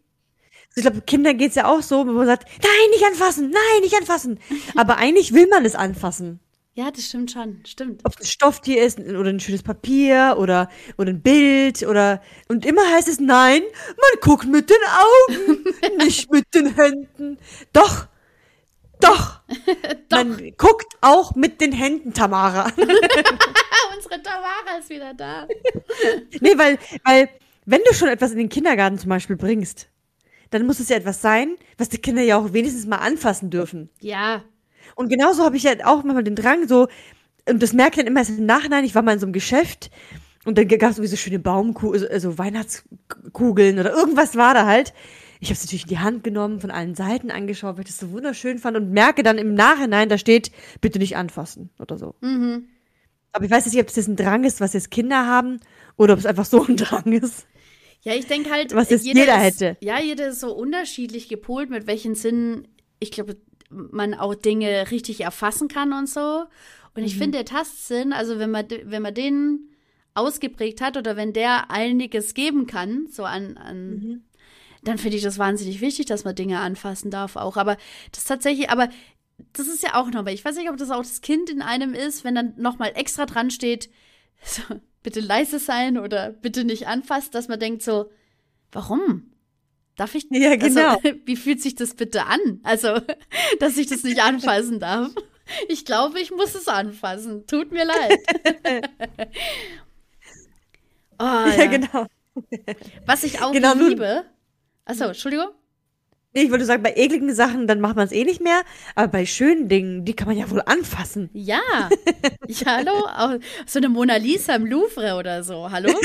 Ich 0.76 0.82
glaube, 0.82 1.00
Kindern 1.00 1.38
geht's 1.38 1.54
ja 1.54 1.66
auch 1.66 1.80
so, 1.80 2.06
wo 2.06 2.12
man 2.12 2.26
sagt, 2.26 2.46
nein, 2.62 2.90
nicht 2.90 3.04
anfassen, 3.06 3.48
nein, 3.48 3.80
nicht 3.80 3.96
anfassen. 3.96 4.38
Aber 4.76 4.98
eigentlich 4.98 5.32
will 5.32 5.46
man 5.48 5.64
es 5.64 5.74
anfassen. 5.74 6.38
Ja, 6.74 6.90
das 6.90 7.06
stimmt 7.06 7.30
schon. 7.30 7.62
Stimmt. 7.64 8.02
Ob 8.04 8.12
es 8.12 8.20
ein 8.20 8.26
Stofftier 8.26 8.82
ist 8.82 9.00
oder 9.00 9.30
ein 9.30 9.40
schönes 9.40 9.62
Papier 9.62 10.36
oder, 10.38 10.68
oder 10.98 11.08
ein 11.08 11.22
Bild 11.22 11.82
oder 11.82 12.20
und 12.48 12.66
immer 12.66 12.82
heißt 12.92 13.08
es 13.08 13.18
nein, 13.18 13.62
man 13.86 14.20
guckt 14.20 14.46
mit 14.46 14.68
den 14.68 14.76
Augen, 14.86 15.64
nicht 15.96 16.30
mit 16.30 16.44
den 16.54 16.74
Händen. 16.74 17.38
Doch, 17.72 18.08
doch. 19.00 19.40
Man 20.10 20.52
guckt 20.58 20.92
auch 21.00 21.34
mit 21.34 21.62
den 21.62 21.72
Händen, 21.72 22.12
Tamara. 22.12 22.66
Unsere 22.76 24.22
Tamara 24.22 24.78
ist 24.78 24.90
wieder 24.90 25.14
da. 25.14 25.48
nee, 26.40 26.58
weil, 26.58 26.78
weil, 27.04 27.30
wenn 27.64 27.80
du 27.88 27.94
schon 27.94 28.08
etwas 28.08 28.32
in 28.32 28.38
den 28.38 28.50
Kindergarten 28.50 28.98
zum 28.98 29.08
Beispiel 29.08 29.36
bringst, 29.36 29.88
dann 30.50 30.66
muss 30.66 30.80
es 30.80 30.88
ja 30.88 30.96
etwas 30.96 31.20
sein, 31.20 31.56
was 31.78 31.88
die 31.88 31.98
Kinder 31.98 32.22
ja 32.22 32.38
auch 32.38 32.52
wenigstens 32.52 32.86
mal 32.86 32.96
anfassen 32.96 33.50
dürfen. 33.50 33.90
Ja. 34.00 34.44
Und 34.94 35.08
genauso 35.08 35.44
habe 35.44 35.56
ich 35.56 35.64
ja 35.64 35.72
auch 35.84 36.04
manchmal 36.04 36.24
den 36.24 36.36
Drang, 36.36 36.68
so, 36.68 36.88
und 37.48 37.62
das 37.62 37.72
merke 37.72 37.92
ich 37.92 37.96
dann 37.98 38.06
immer 38.06 38.20
erst 38.20 38.30
im 38.30 38.46
Nachhinein, 38.46 38.84
ich 38.84 38.94
war 38.94 39.02
mal 39.02 39.12
in 39.12 39.18
so 39.18 39.26
einem 39.26 39.32
Geschäft 39.32 39.90
und 40.44 40.58
dann 40.58 40.68
gab 40.68 40.90
es 40.90 40.98
irgendwie 40.98 41.08
so 41.08 41.16
schöne 41.16 41.38
Baumkugeln, 41.38 42.06
so, 42.20 42.30
so 42.30 42.38
Weihnachtskugeln 42.38 43.78
oder 43.78 43.92
irgendwas 43.92 44.36
war 44.36 44.54
da 44.54 44.66
halt. 44.66 44.92
Ich 45.40 45.48
habe 45.48 45.54
es 45.54 45.64
natürlich 45.64 45.82
in 45.82 45.90
die 45.90 45.98
Hand 45.98 46.24
genommen, 46.24 46.60
von 46.60 46.70
allen 46.70 46.94
Seiten 46.94 47.30
angeschaut, 47.30 47.76
weil 47.76 47.84
ich 47.84 47.90
das 47.90 47.98
so 47.98 48.10
wunderschön 48.10 48.58
fand 48.58 48.76
und 48.76 48.90
merke 48.90 49.22
dann 49.22 49.38
im 49.38 49.54
Nachhinein, 49.54 50.08
da 50.08 50.18
steht, 50.18 50.50
bitte 50.80 50.98
nicht 50.98 51.16
anfassen 51.16 51.70
oder 51.78 51.98
so. 51.98 52.14
Mhm. 52.20 52.68
Aber 53.32 53.44
ich 53.44 53.50
weiß 53.50 53.66
jetzt 53.66 53.74
nicht, 53.74 53.82
ob 53.82 53.88
das 53.88 53.96
jetzt 53.96 54.08
ein 54.08 54.16
Drang 54.16 54.44
ist, 54.44 54.60
was 54.60 54.72
jetzt 54.72 54.90
Kinder 54.90 55.26
haben 55.26 55.60
oder 55.96 56.14
ob 56.14 56.18
es 56.18 56.26
einfach 56.26 56.46
so 56.46 56.64
ein 56.64 56.76
Drang 56.78 57.12
ist. 57.12 57.46
Ja, 58.06 58.14
ich 58.14 58.28
denke 58.28 58.52
halt, 58.52 58.72
Was 58.72 58.90
jetzt 58.90 59.04
jeder 59.04 59.34
ist, 59.36 59.60
hätte. 59.60 59.76
Ja, 59.80 60.00
jeder 60.00 60.28
ist 60.28 60.38
so 60.38 60.54
unterschiedlich 60.54 61.28
gepolt, 61.28 61.70
mit 61.70 61.88
welchen 61.88 62.14
Sinnen, 62.14 62.68
ich 63.00 63.10
glaube, 63.10 63.36
man 63.68 64.14
auch 64.14 64.36
Dinge 64.36 64.92
richtig 64.92 65.22
erfassen 65.22 65.66
kann 65.66 65.92
und 65.92 66.08
so. 66.08 66.44
Und 66.94 67.02
ich 67.02 67.18
finde, 67.18 67.38
der 67.38 67.44
Tastsinn, 67.44 68.12
also 68.12 68.38
wenn 68.38 68.52
man, 68.52 68.66
wenn 68.84 69.02
man 69.02 69.12
den 69.12 69.70
ausgeprägt 70.14 70.80
hat 70.80 70.96
oder 70.96 71.16
wenn 71.16 71.32
der 71.32 71.72
einiges 71.72 72.34
geben 72.34 72.68
kann, 72.68 73.08
so 73.10 73.24
an, 73.24 73.56
an 73.56 74.22
dann 74.84 74.98
finde 74.98 75.16
ich 75.16 75.24
das 75.24 75.38
wahnsinnig 75.38 75.80
wichtig, 75.80 76.06
dass 76.06 76.22
man 76.22 76.36
Dinge 76.36 76.60
anfassen 76.60 77.10
darf 77.10 77.34
auch. 77.34 77.56
Aber 77.56 77.76
das 78.12 78.22
tatsächlich, 78.22 78.70
aber 78.70 78.88
das 79.52 79.66
ist 79.66 79.82
ja 79.82 79.96
auch 79.96 80.12
noch, 80.12 80.24
weil 80.24 80.34
ich 80.34 80.44
weiß 80.44 80.54
nicht, 80.54 80.70
ob 80.70 80.76
das 80.76 80.92
auch 80.92 81.02
das 81.02 81.22
Kind 81.22 81.50
in 81.50 81.60
einem 81.60 81.92
ist, 81.92 82.22
wenn 82.22 82.36
dann 82.36 82.54
nochmal 82.56 82.92
extra 82.94 83.26
dran 83.26 83.50
steht, 83.50 83.90
so, 84.44 84.62
bitte 85.06 85.20
leise 85.20 85.60
sein 85.60 85.98
oder 85.98 86.30
bitte 86.30 86.64
nicht 86.64 86.88
anfassen, 86.88 87.30
dass 87.30 87.46
man 87.46 87.60
denkt 87.60 87.80
so, 87.80 88.10
warum? 88.72 89.30
Darf 89.94 90.16
ich? 90.16 90.26
Ja, 90.30 90.56
genau. 90.56 90.96
Also, 90.96 91.16
wie 91.26 91.36
fühlt 91.36 91.62
sich 91.62 91.76
das 91.76 91.94
bitte 91.94 92.26
an? 92.26 92.58
Also, 92.64 92.98
dass 93.60 93.78
ich 93.78 93.86
das 93.86 94.02
nicht 94.02 94.20
anfassen 94.20 94.80
darf. 94.80 95.12
Ich 95.68 95.84
glaube, 95.84 96.18
ich 96.18 96.32
muss 96.32 96.56
es 96.56 96.66
anfassen. 96.66 97.46
Tut 97.46 97.70
mir 97.70 97.84
leid. 97.84 98.18
oh, 101.20 101.22
Ja, 101.56 101.66
genau. 101.66 102.06
Was 103.06 103.22
ich 103.22 103.40
auch 103.40 103.52
Genau, 103.52 103.74
liebe. 103.74 104.24
Achso, 104.86 105.04
Entschuldigung. 105.04 105.50
Ich 106.42 106.50
würde 106.50 106.64
sagen, 106.64 106.82
bei 106.82 106.94
ekligen 106.96 107.34
Sachen, 107.34 107.66
dann 107.66 107.80
macht 107.80 107.96
man 107.96 108.06
es 108.06 108.12
eh 108.12 108.24
nicht 108.24 108.42
mehr. 108.42 108.62
Aber 108.94 109.08
bei 109.08 109.26
schönen 109.26 109.68
Dingen, 109.68 110.04
die 110.04 110.14
kann 110.14 110.28
man 110.28 110.36
ja 110.36 110.50
wohl 110.50 110.62
anfassen. 110.66 111.30
Ja. 111.32 111.60
ja, 112.46 112.66
hallo? 112.66 112.92
Auch 113.16 113.34
so 113.66 113.78
eine 113.78 113.88
Mona 113.88 114.16
Lisa 114.16 114.54
im 114.54 114.66
Louvre 114.66 115.14
oder 115.16 115.42
so. 115.42 115.70
Hallo? 115.70 115.92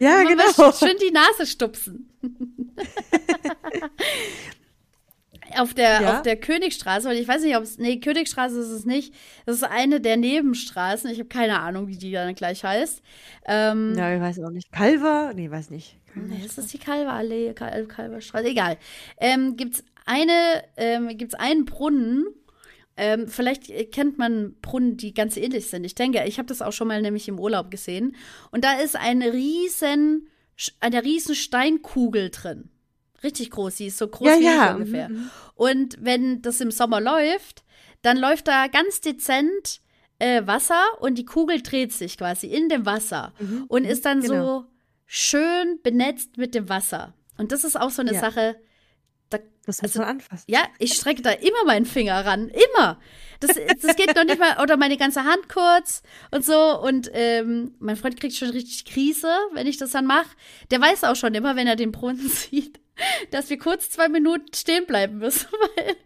Ja, 0.00 0.22
Mal 0.22 0.26
genau. 0.26 0.72
Schön 0.72 0.96
die 1.02 1.10
Nase 1.12 1.46
stupsen. 1.46 2.08
auf, 5.58 5.74
der, 5.74 6.02
Ja? 6.02 6.16
auf 6.16 6.22
der 6.22 6.36
Königstraße, 6.36 7.08
weil 7.08 7.18
ich 7.18 7.28
weiß 7.28 7.42
nicht, 7.42 7.56
ob 7.56 7.62
es. 7.62 7.78
Nee, 7.78 8.00
Königstraße 8.00 8.58
ist 8.60 8.70
es 8.70 8.84
nicht. 8.84 9.14
Das 9.46 9.56
ist 9.56 9.64
eine 9.64 10.00
der 10.00 10.16
Nebenstraßen. 10.16 11.10
Ich 11.10 11.18
habe 11.18 11.28
keine 11.28 11.60
Ahnung, 11.60 11.86
wie 11.88 11.96
die 11.96 12.12
dann 12.12 12.34
gleich 12.34 12.64
heißt. 12.64 13.02
Ähm, 13.46 13.94
Ja, 13.96 14.14
ich 14.14 14.20
weiß 14.20 14.40
auch 14.40 14.50
nicht. 14.50 14.70
Kalver? 14.72 15.32
Nee, 15.34 15.50
weiß 15.50 15.70
nicht. 15.70 15.96
Nee, 16.14 16.40
das 16.42 16.58
ist 16.58 16.72
die 16.72 16.78
Kalverallee, 16.78 17.54
Kal 17.54 17.86
Kalverstraße, 17.86 18.46
egal. 18.48 18.78
Ähm, 19.18 19.56
gibt's 19.56 19.82
eine, 20.06 20.62
ähm, 20.76 21.16
gibt's 21.16 21.34
einen 21.34 21.64
Brunnen, 21.64 22.26
ähm, 22.96 23.28
vielleicht 23.28 23.70
äh, 23.70 23.84
kennt 23.84 24.18
man 24.18 24.54
Brunnen, 24.60 24.96
die 24.96 25.14
ganz 25.14 25.36
ähnlich 25.36 25.66
sind. 25.66 25.84
Ich 25.84 25.94
denke, 25.94 26.24
ich 26.26 26.38
habe 26.38 26.46
das 26.46 26.62
auch 26.62 26.72
schon 26.72 26.88
mal 26.88 27.02
nämlich 27.02 27.28
im 27.28 27.40
Urlaub 27.40 27.70
gesehen. 27.70 28.14
Und 28.50 28.64
da 28.64 28.74
ist 28.78 28.96
eine 28.96 29.32
riesen, 29.32 30.28
eine 30.80 31.02
riesen 31.02 31.34
Steinkugel 31.34 32.30
drin. 32.30 32.70
Richtig 33.22 33.50
groß, 33.50 33.78
sie 33.78 33.86
ist 33.86 33.98
so 33.98 34.06
groß 34.06 34.28
Ja, 34.28 34.38
wie 34.38 34.44
ja, 34.44 34.66
ich 34.70 34.74
ungefähr. 34.76 35.08
mhm, 35.08 35.30
Und 35.54 35.96
wenn 36.00 36.42
das 36.42 36.60
im 36.60 36.70
Sommer 36.70 37.00
läuft, 37.00 37.64
dann 38.02 38.18
läuft 38.18 38.46
da 38.48 38.66
ganz 38.68 39.00
dezent 39.00 39.80
äh, 40.18 40.46
Wasser 40.46 40.82
und 41.00 41.16
die 41.16 41.24
Kugel 41.24 41.62
dreht 41.62 41.92
sich 41.92 42.18
quasi 42.18 42.46
in 42.46 42.68
dem 42.68 42.86
Wasser 42.86 43.32
und 43.68 43.84
ist 43.84 44.04
dann 44.04 44.20
genau. 44.20 44.60
so 44.60 44.66
schön 45.06 45.80
benetzt 45.82 46.36
mit 46.36 46.54
dem 46.54 46.68
Wasser. 46.68 47.14
Und 47.38 47.52
das 47.52 47.64
ist 47.64 47.76
auch 47.80 47.90
so 47.90 48.02
eine 48.02 48.14
Ja. 48.14 48.20
Sache, 48.20 48.56
da, 49.30 49.38
Das 49.66 49.80
Also- 49.80 50.00
man 50.00 50.08
anfassen. 50.08 50.44
ja, 50.46 50.60
ich 50.78 50.92
strecke 50.94 51.22
da 51.22 51.30
immer 51.30 51.64
meinen 51.66 51.86
Finger 51.86 52.24
ran. 52.24 52.48
Immer. 52.48 53.00
Das, 53.40 53.50
das 53.82 53.96
geht 53.96 54.14
noch 54.14 54.24
nicht 54.24 54.38
mal, 54.38 54.62
oder 54.62 54.76
meine 54.76 54.96
ganze 54.96 55.24
Hand 55.24 55.48
kurz 55.48 56.02
und 56.30 56.44
so. 56.44 56.80
Und 56.80 57.10
ähm, 57.12 57.74
mein 57.78 57.96
Freund 57.96 58.18
kriegt 58.20 58.34
schon 58.34 58.50
richtig 58.50 58.84
Krise, 58.84 59.28
wenn 59.52 59.66
ich 59.66 59.76
das 59.76 59.90
dann 59.90 60.06
mache. 60.06 60.28
Der 60.70 60.80
weiß 60.80 61.04
auch 61.04 61.16
schon 61.16 61.34
immer, 61.34 61.56
wenn 61.56 61.66
er 61.66 61.76
den 61.76 61.92
Brunnen 61.92 62.28
sieht, 62.28 62.78
dass 63.32 63.50
wir 63.50 63.58
kurz 63.58 63.90
zwei 63.90 64.08
Minuten 64.08 64.54
stehen 64.54 64.86
bleiben 64.86 65.18
müssen, 65.18 65.48
weil 65.76 65.96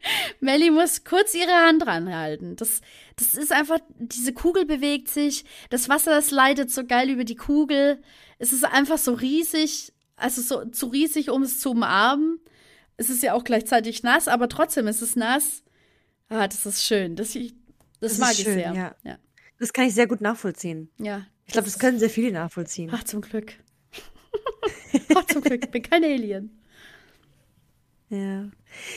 Melly 0.41 0.71
muss 0.71 1.05
kurz 1.05 1.35
ihre 1.35 1.53
Hand 1.53 1.87
ranhalten. 1.87 2.57
Das, 2.57 2.81
das 3.17 3.35
ist 3.35 3.53
einfach, 3.53 3.79
diese 3.99 4.33
Kugel 4.33 4.65
bewegt 4.65 5.09
sich, 5.09 5.45
das 5.71 5.89
Wasser, 5.89 6.13
das 6.13 6.31
leitet 6.31 6.71
so 6.73 6.85
geil 6.87 7.11
über 7.11 7.25
die 7.25 7.37
Kugel. 7.37 8.01
Es 8.39 8.53
ist 8.53 8.65
einfach 8.65 8.99
so 8.99 9.15
riesig, 9.15 9.93
also 10.17 10.41
so 10.43 10.65
zu 10.71 10.87
riesig, 10.87 11.31
um 11.31 11.43
es 11.43 11.61
zu 11.61 11.71
umarmen. 11.71 12.39
Es 12.97 13.11
ist 13.11 13.23
ja 13.23 13.35
auch 13.35 13.45
gleichzeitig 13.45 14.03
nass, 14.03 14.29
aber 14.29 14.49
trotzdem 14.49 14.87
ist 14.87 15.03
es 15.03 15.17
nass. 15.17 15.63
Ah, 16.29 16.47
das 16.49 16.67
ist 16.67 16.85
schön. 16.85 17.17
Das, 17.17 17.35
ich, 17.35 17.55
das, 18.01 18.13
Das 18.13 18.19
mag 18.19 18.33
ist 18.33 18.39
ich 18.41 18.45
schön, 18.45 18.55
sehr. 18.55 18.73
ja. 18.75 18.95
ja. 19.05 19.19
Das 19.59 19.73
kann 19.73 19.87
ich 19.87 19.95
sehr 19.95 20.07
gut 20.07 20.21
nachvollziehen. 20.21 20.91
ja. 20.99 21.27
Ich 21.47 21.53
glaube, 21.53 21.65
das 21.65 21.79
können 21.79 21.99
sehr 21.99 22.11
viele 22.11 22.31
nachvollziehen. 22.31 22.91
Ach, 22.93 23.03
zum 23.05 23.23
Glück. 23.23 23.55
Ach, 25.15 25.25
zum 25.25 25.41
Glück. 25.41 25.65
Ich 25.65 25.71
bin 25.71 25.83
kein 25.83 26.05
Alien. 26.05 26.61
Ja. 28.11 28.51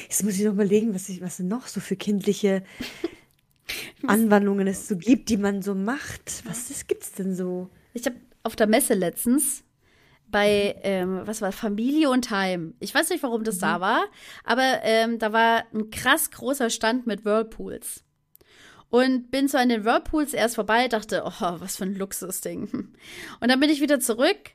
Jetzt 0.03 0.23
muss 0.25 0.33
ich 0.35 0.43
noch 0.43 0.51
überlegen, 0.51 0.93
was, 0.93 1.07
ich, 1.07 1.21
was 1.21 1.39
noch 1.39 1.67
so 1.67 1.79
für 1.79 1.95
kindliche 1.95 2.63
Anwandlungen 4.05 4.67
es 4.67 4.87
so 4.89 4.97
gibt, 4.97 5.29
die 5.29 5.37
man 5.37 5.61
so 5.61 5.75
macht. 5.75 6.43
Was 6.45 6.67
das 6.67 6.87
gibt's 6.87 7.13
denn 7.13 7.35
so? 7.35 7.69
Ich 7.93 8.05
habe 8.05 8.17
auf 8.43 8.55
der 8.55 8.67
Messe 8.67 8.93
letztens 8.93 9.63
bei, 10.31 10.79
ähm, 10.83 11.21
was 11.25 11.41
war, 11.41 11.51
Familie 11.51 12.09
und 12.09 12.31
Heim. 12.31 12.73
Ich 12.79 12.95
weiß 12.95 13.09
nicht, 13.09 13.21
warum 13.21 13.43
das 13.43 13.59
da 13.59 13.81
war, 13.81 14.05
aber 14.43 14.79
ähm, 14.83 15.19
da 15.19 15.33
war 15.33 15.65
ein 15.73 15.91
krass 15.91 16.31
großer 16.31 16.69
Stand 16.69 17.05
mit 17.05 17.25
Whirlpools. 17.25 18.03
Und 18.89 19.31
bin 19.31 19.47
so 19.47 19.57
an 19.57 19.69
den 19.69 19.85
Whirlpools 19.85 20.33
erst 20.33 20.55
vorbei, 20.55 20.87
dachte, 20.87 21.23
oh, 21.25 21.55
was 21.59 21.77
für 21.77 21.85
ein 21.85 21.95
Luxusding. 21.95 22.69
Und 23.39 23.47
dann 23.47 23.59
bin 23.59 23.69
ich 23.69 23.79
wieder 23.79 23.99
zurück, 23.99 24.51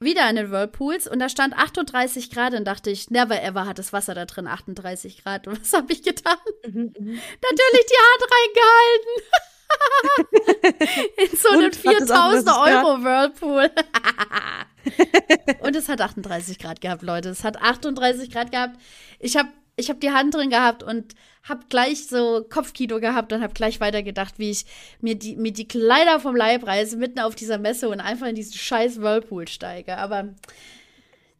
wieder 0.00 0.24
an 0.24 0.36
den 0.36 0.50
Whirlpools 0.50 1.06
und 1.06 1.18
da 1.18 1.28
stand 1.28 1.54
38 1.54 2.30
Grad 2.30 2.54
und 2.54 2.64
dachte 2.64 2.88
ich, 2.90 3.10
never 3.10 3.42
ever 3.42 3.66
hat 3.66 3.78
das 3.78 3.92
Wasser 3.92 4.14
da 4.14 4.24
drin 4.24 4.46
38 4.46 5.22
Grad. 5.22 5.46
Und 5.46 5.60
was 5.60 5.74
habe 5.74 5.92
ich 5.92 6.02
getan? 6.02 6.38
Natürlich 6.62 6.86
die 6.88 8.00
Hand 8.00 8.22
reingehalten. 8.32 9.22
In 11.16 11.36
so 11.36 11.48
einem 11.50 11.72
4000 11.72 12.48
Euro 12.48 13.02
Whirlpool. 13.02 13.70
Und 15.60 15.76
es 15.76 15.88
hat 15.88 16.00
38 16.00 16.58
Grad 16.58 16.80
gehabt, 16.80 17.02
Leute. 17.02 17.28
Es 17.30 17.44
hat 17.44 17.60
38 17.60 18.30
Grad 18.30 18.50
gehabt. 18.50 18.76
Ich 19.18 19.36
habe 19.36 19.50
ich 19.76 19.88
hab 19.88 20.00
die 20.00 20.10
Hand 20.10 20.34
drin 20.34 20.50
gehabt 20.50 20.82
und 20.82 21.14
habe 21.42 21.64
gleich 21.70 22.06
so 22.06 22.44
Kopfkino 22.48 23.00
gehabt 23.00 23.32
und 23.32 23.42
habe 23.42 23.54
gleich 23.54 23.80
weitergedacht, 23.80 24.38
wie 24.38 24.50
ich 24.50 24.66
mir 25.00 25.14
die, 25.14 25.36
mir 25.36 25.52
die 25.52 25.66
Kleider 25.66 26.20
vom 26.20 26.36
Leib 26.36 26.66
reiße, 26.66 26.96
mitten 26.96 27.20
auf 27.20 27.34
dieser 27.34 27.58
Messe 27.58 27.88
und 27.88 28.00
einfach 28.00 28.26
in 28.26 28.34
diesen 28.34 28.52
scheiß 28.52 29.00
Whirlpool 29.00 29.48
steige. 29.48 29.96
Aber 29.96 30.34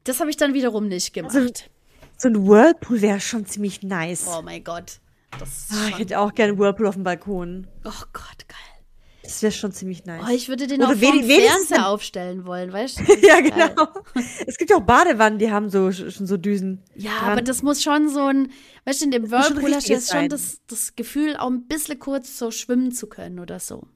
das 0.04 0.20
habe 0.20 0.30
ich 0.30 0.36
dann 0.36 0.54
wiederum 0.54 0.88
nicht 0.88 1.12
gemacht. 1.12 1.36
Also, 1.36 1.52
so 2.16 2.28
ein 2.28 2.46
Whirlpool 2.46 3.00
wäre 3.02 3.20
schon 3.20 3.46
ziemlich 3.46 3.82
nice. 3.82 4.26
Oh 4.26 4.42
mein 4.42 4.64
Gott. 4.64 5.00
Ah, 5.32 5.88
ich 5.88 5.98
hätte 5.98 6.18
auch 6.18 6.34
gerne 6.34 6.52
einen 6.52 6.58
Whirlpool 6.58 6.86
auf 6.86 6.94
dem 6.94 7.04
Balkon. 7.04 7.66
Oh 7.84 8.04
Gott, 8.12 8.48
geil. 8.48 8.58
Das 9.22 9.42
wäre 9.42 9.52
schon 9.52 9.70
ziemlich 9.70 10.04
nice. 10.06 10.24
Oh, 10.26 10.32
ich 10.32 10.48
würde 10.48 10.66
den 10.66 10.82
Oder 10.82 10.90
auch 10.90 10.96
vom 10.96 11.22
Fernseher 11.22 11.88
aufstellen 11.88 12.46
wollen, 12.46 12.72
weißt 12.72 12.98
du? 12.98 13.14
ja, 13.26 13.40
genau. 13.40 13.86
Es 14.44 14.58
gibt 14.58 14.70
ja 14.70 14.76
auch 14.76 14.82
Badewannen, 14.82 15.38
die 15.38 15.52
haben 15.52 15.70
so, 15.70 15.92
schon 15.92 16.26
so 16.26 16.36
Düsen. 16.36 16.82
Ja, 16.96 17.12
dran. 17.18 17.30
aber 17.30 17.42
das 17.42 17.62
muss 17.62 17.80
schon 17.80 18.08
so 18.08 18.26
ein, 18.26 18.50
weißt 18.86 19.00
du, 19.00 19.04
in 19.04 19.10
dem 19.12 19.30
Whirlpool 19.30 19.72
hast 19.72 19.88
du 19.88 19.92
jetzt 19.92 20.10
schon 20.10 20.28
das, 20.28 20.60
das 20.66 20.96
Gefühl, 20.96 21.36
auch 21.36 21.48
ein 21.48 21.68
bisschen 21.68 22.00
kurz 22.00 22.38
so 22.38 22.50
schwimmen 22.50 22.90
zu 22.90 23.06
können 23.06 23.38
oder 23.38 23.60
so. 23.60 23.86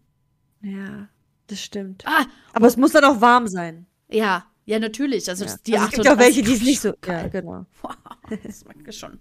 Ja, 0.63 1.09
das 1.49 1.61
stimmt. 1.61 2.05
Ah, 2.07 2.27
aber 2.53 2.69
es 2.69 2.77
muss 2.77 2.93
dann 2.93 3.05
auch 3.05 3.21
warm 3.21 3.49
sein. 3.49 3.87
Ja, 4.09 4.47
ja, 4.67 4.79
natürlich. 4.79 5.29
Also, 5.29 5.47
ja. 5.47 5.57
die 5.67 5.75
also 5.75 5.87
es 5.87 5.93
gibt 5.95 6.09
auch 6.09 6.19
welche, 6.19 6.43
die 6.43 6.55
es 6.55 6.63
nicht 6.63 6.81
so. 6.81 6.95
Ja, 7.07 7.27
genau. 7.29 7.67
Wow, 7.83 8.41
das 8.43 8.65
mag 8.65 8.77
ich 8.87 8.97
schon. 8.97 9.19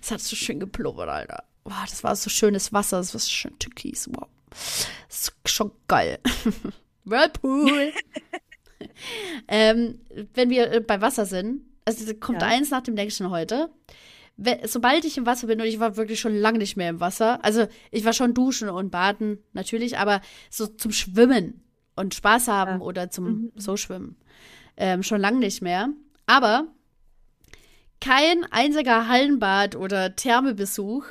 Es 0.00 0.10
hat 0.10 0.20
so 0.20 0.36
schön 0.36 0.60
geplubbert, 0.60 1.08
Alter. 1.08 1.44
Wow, 1.66 1.84
das 1.90 2.04
war 2.04 2.14
so 2.14 2.30
schönes 2.30 2.72
Wasser, 2.72 2.98
das 2.98 3.12
war 3.12 3.20
so 3.20 3.28
schön 3.28 3.58
türkis. 3.58 4.08
Wow. 4.12 4.28
Das 5.08 5.32
ist 5.44 5.52
schon 5.52 5.72
geil. 5.88 6.20
Whirlpool. 7.04 7.92
ähm, 9.48 9.98
wenn 10.34 10.48
wir 10.48 10.70
äh, 10.70 10.80
bei 10.80 11.00
Wasser 11.00 11.26
sind, 11.26 11.62
also 11.84 12.14
kommt 12.14 12.42
ja. 12.42 12.48
eins 12.48 12.70
nach 12.70 12.82
dem 12.82 12.94
nächsten 12.94 13.30
heute. 13.30 13.70
Sobald 14.64 15.04
ich 15.04 15.16
im 15.16 15.26
Wasser 15.26 15.48
bin, 15.48 15.60
und 15.60 15.66
ich 15.66 15.80
war 15.80 15.96
wirklich 15.96 16.20
schon 16.20 16.36
lange 16.36 16.58
nicht 16.58 16.76
mehr 16.76 16.90
im 16.90 17.00
Wasser, 17.00 17.42
also 17.44 17.66
ich 17.90 18.04
war 18.04 18.12
schon 18.12 18.34
duschen 18.34 18.68
und 18.68 18.90
baden, 18.90 19.38
natürlich, 19.52 19.98
aber 19.98 20.20
so 20.50 20.66
zum 20.66 20.92
Schwimmen 20.92 21.64
und 21.96 22.14
Spaß 22.14 22.46
haben 22.46 22.80
ja. 22.80 22.86
oder 22.86 23.10
zum 23.10 23.24
mhm. 23.24 23.52
so 23.56 23.76
schwimmen, 23.76 24.16
ähm, 24.76 25.02
schon 25.02 25.20
lange 25.20 25.38
nicht 25.38 25.62
mehr. 25.62 25.88
Aber 26.26 26.66
kein 28.00 28.44
einziger 28.50 29.08
Hallenbad 29.08 29.74
oder 29.74 30.14
Thermebesuch, 30.14 31.06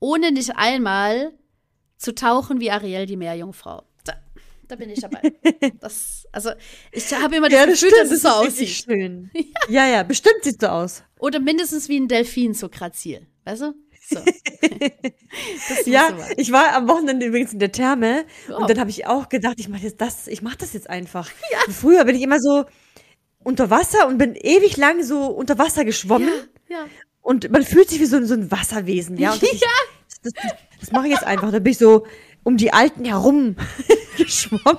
ohne 0.00 0.32
nicht 0.32 0.56
einmal 0.56 1.32
zu 1.96 2.14
tauchen 2.14 2.60
wie 2.60 2.70
Ariel 2.70 3.06
die 3.06 3.16
Meerjungfrau. 3.16 3.82
Da, 4.04 4.14
da 4.68 4.76
bin 4.76 4.90
ich 4.90 5.00
dabei. 5.00 5.20
Das, 5.80 6.26
also, 6.32 6.50
ich 6.92 7.12
habe 7.12 7.36
immer 7.36 7.48
das 7.48 7.58
ja, 7.58 7.66
Gefühl, 7.66 7.90
dass 7.90 8.10
es 8.10 8.22
so 8.22 8.28
aussieht. 8.28 8.68
Schön. 8.68 9.30
Ja. 9.68 9.84
ja, 9.84 9.86
ja, 9.86 10.02
bestimmt 10.02 10.42
sieht 10.42 10.60
so 10.60 10.68
aus. 10.68 11.02
Oder 11.18 11.40
mindestens 11.40 11.88
wie 11.88 11.98
ein 11.98 12.08
Delfin, 12.08 12.54
so 12.54 12.68
grazil. 12.68 13.26
Weißt 13.44 13.62
du? 13.62 13.74
So. 14.08 14.20
ja, 15.84 16.08
so 16.08 16.34
ich 16.38 16.50
war 16.50 16.72
am 16.74 16.88
Wochenende 16.88 17.26
übrigens 17.26 17.52
in 17.52 17.58
der 17.58 17.72
Therme 17.72 18.24
oh. 18.48 18.56
und 18.56 18.70
dann 18.70 18.80
habe 18.80 18.88
ich 18.88 19.06
auch 19.06 19.28
gedacht, 19.28 19.56
ich 19.58 19.68
mache 19.68 19.82
jetzt 19.82 20.00
das, 20.00 20.28
ich 20.28 20.40
mache 20.40 20.56
das 20.56 20.72
jetzt 20.72 20.88
einfach. 20.88 21.30
Ja. 21.52 21.58
Früher 21.72 22.04
bin 22.06 22.16
ich 22.16 22.22
immer 22.22 22.40
so 22.40 22.64
unter 23.44 23.68
Wasser 23.68 24.06
und 24.08 24.16
bin 24.16 24.34
ewig 24.34 24.76
lang 24.78 25.02
so 25.02 25.26
unter 25.26 25.58
Wasser 25.58 25.84
geschwommen. 25.84 26.30
Ja, 26.68 26.76
ja. 26.78 26.86
Und 27.28 27.50
man 27.50 27.62
fühlt 27.62 27.90
sich 27.90 28.00
wie 28.00 28.06
so, 28.06 28.24
so 28.24 28.32
ein 28.32 28.50
Wasserwesen, 28.50 29.18
ja. 29.18 29.34
Und 29.34 29.42
das, 29.42 29.52
ja. 29.60 29.68
Das, 30.22 30.32
das, 30.32 30.52
das 30.80 30.92
mache 30.92 31.08
ich 31.08 31.12
jetzt 31.12 31.24
einfach. 31.24 31.52
Da 31.52 31.58
bin 31.58 31.72
ich 31.72 31.76
so 31.76 32.06
um 32.42 32.56
die 32.56 32.72
Alten 32.72 33.04
herum 33.04 33.54
geschwommen. 34.16 34.78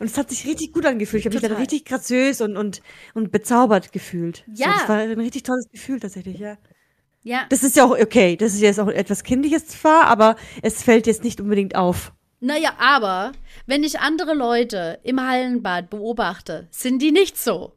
Und 0.00 0.06
es 0.06 0.16
hat 0.16 0.30
sich 0.30 0.46
richtig 0.46 0.72
gut 0.72 0.86
angefühlt. 0.86 1.20
Ich 1.20 1.26
habe 1.26 1.34
mich 1.34 1.46
dann 1.46 1.58
richtig 1.58 1.84
graziös 1.84 2.40
und, 2.40 2.56
und, 2.56 2.80
und 3.12 3.30
bezaubert 3.30 3.92
gefühlt. 3.92 4.42
Ja. 4.54 4.68
So, 4.68 4.78
das 4.78 4.88
war 4.88 4.96
ein 5.00 5.20
richtig 5.20 5.42
tolles 5.42 5.68
Gefühl 5.68 6.00
tatsächlich, 6.00 6.38
ja. 6.38 6.56
Ja. 7.24 7.44
Das 7.50 7.62
ist 7.62 7.76
ja 7.76 7.84
auch 7.84 7.90
okay. 7.90 8.38
Das 8.38 8.54
ist 8.54 8.62
jetzt 8.62 8.80
auch 8.80 8.88
etwas 8.88 9.22
Kindliches 9.22 9.66
zwar, 9.66 10.06
aber 10.06 10.36
es 10.62 10.82
fällt 10.82 11.06
jetzt 11.06 11.24
nicht 11.24 11.42
unbedingt 11.42 11.76
auf. 11.76 12.14
Naja, 12.40 12.72
aber 12.78 13.32
wenn 13.66 13.84
ich 13.84 14.00
andere 14.00 14.32
Leute 14.32 14.98
im 15.02 15.20
Hallenbad 15.20 15.90
beobachte, 15.90 16.68
sind 16.70 17.02
die 17.02 17.12
nicht 17.12 17.36
so. 17.36 17.76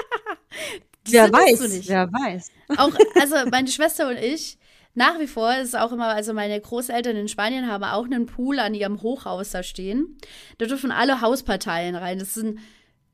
wer 1.10 1.32
weiß, 1.32 1.88
wer 1.88 2.12
weiß. 2.12 2.50
Auch, 2.76 2.92
also 3.20 3.36
meine 3.50 3.68
Schwester 3.68 4.08
und 4.08 4.16
ich, 4.16 4.58
nach 4.94 5.18
wie 5.20 5.26
vor 5.26 5.54
ist 5.54 5.68
es 5.68 5.74
auch 5.74 5.92
immer, 5.92 6.08
also 6.08 6.32
meine 6.32 6.60
Großeltern 6.60 7.16
in 7.16 7.28
Spanien 7.28 7.70
haben 7.70 7.84
auch 7.84 8.04
einen 8.04 8.26
Pool 8.26 8.58
an 8.58 8.74
ihrem 8.74 9.00
Hochhaus 9.00 9.50
da 9.50 9.62
stehen. 9.62 10.18
Da 10.58 10.66
dürfen 10.66 10.90
alle 10.90 11.20
Hausparteien 11.20 11.94
rein. 11.94 12.18
Das 12.18 12.34
sind, 12.34 12.58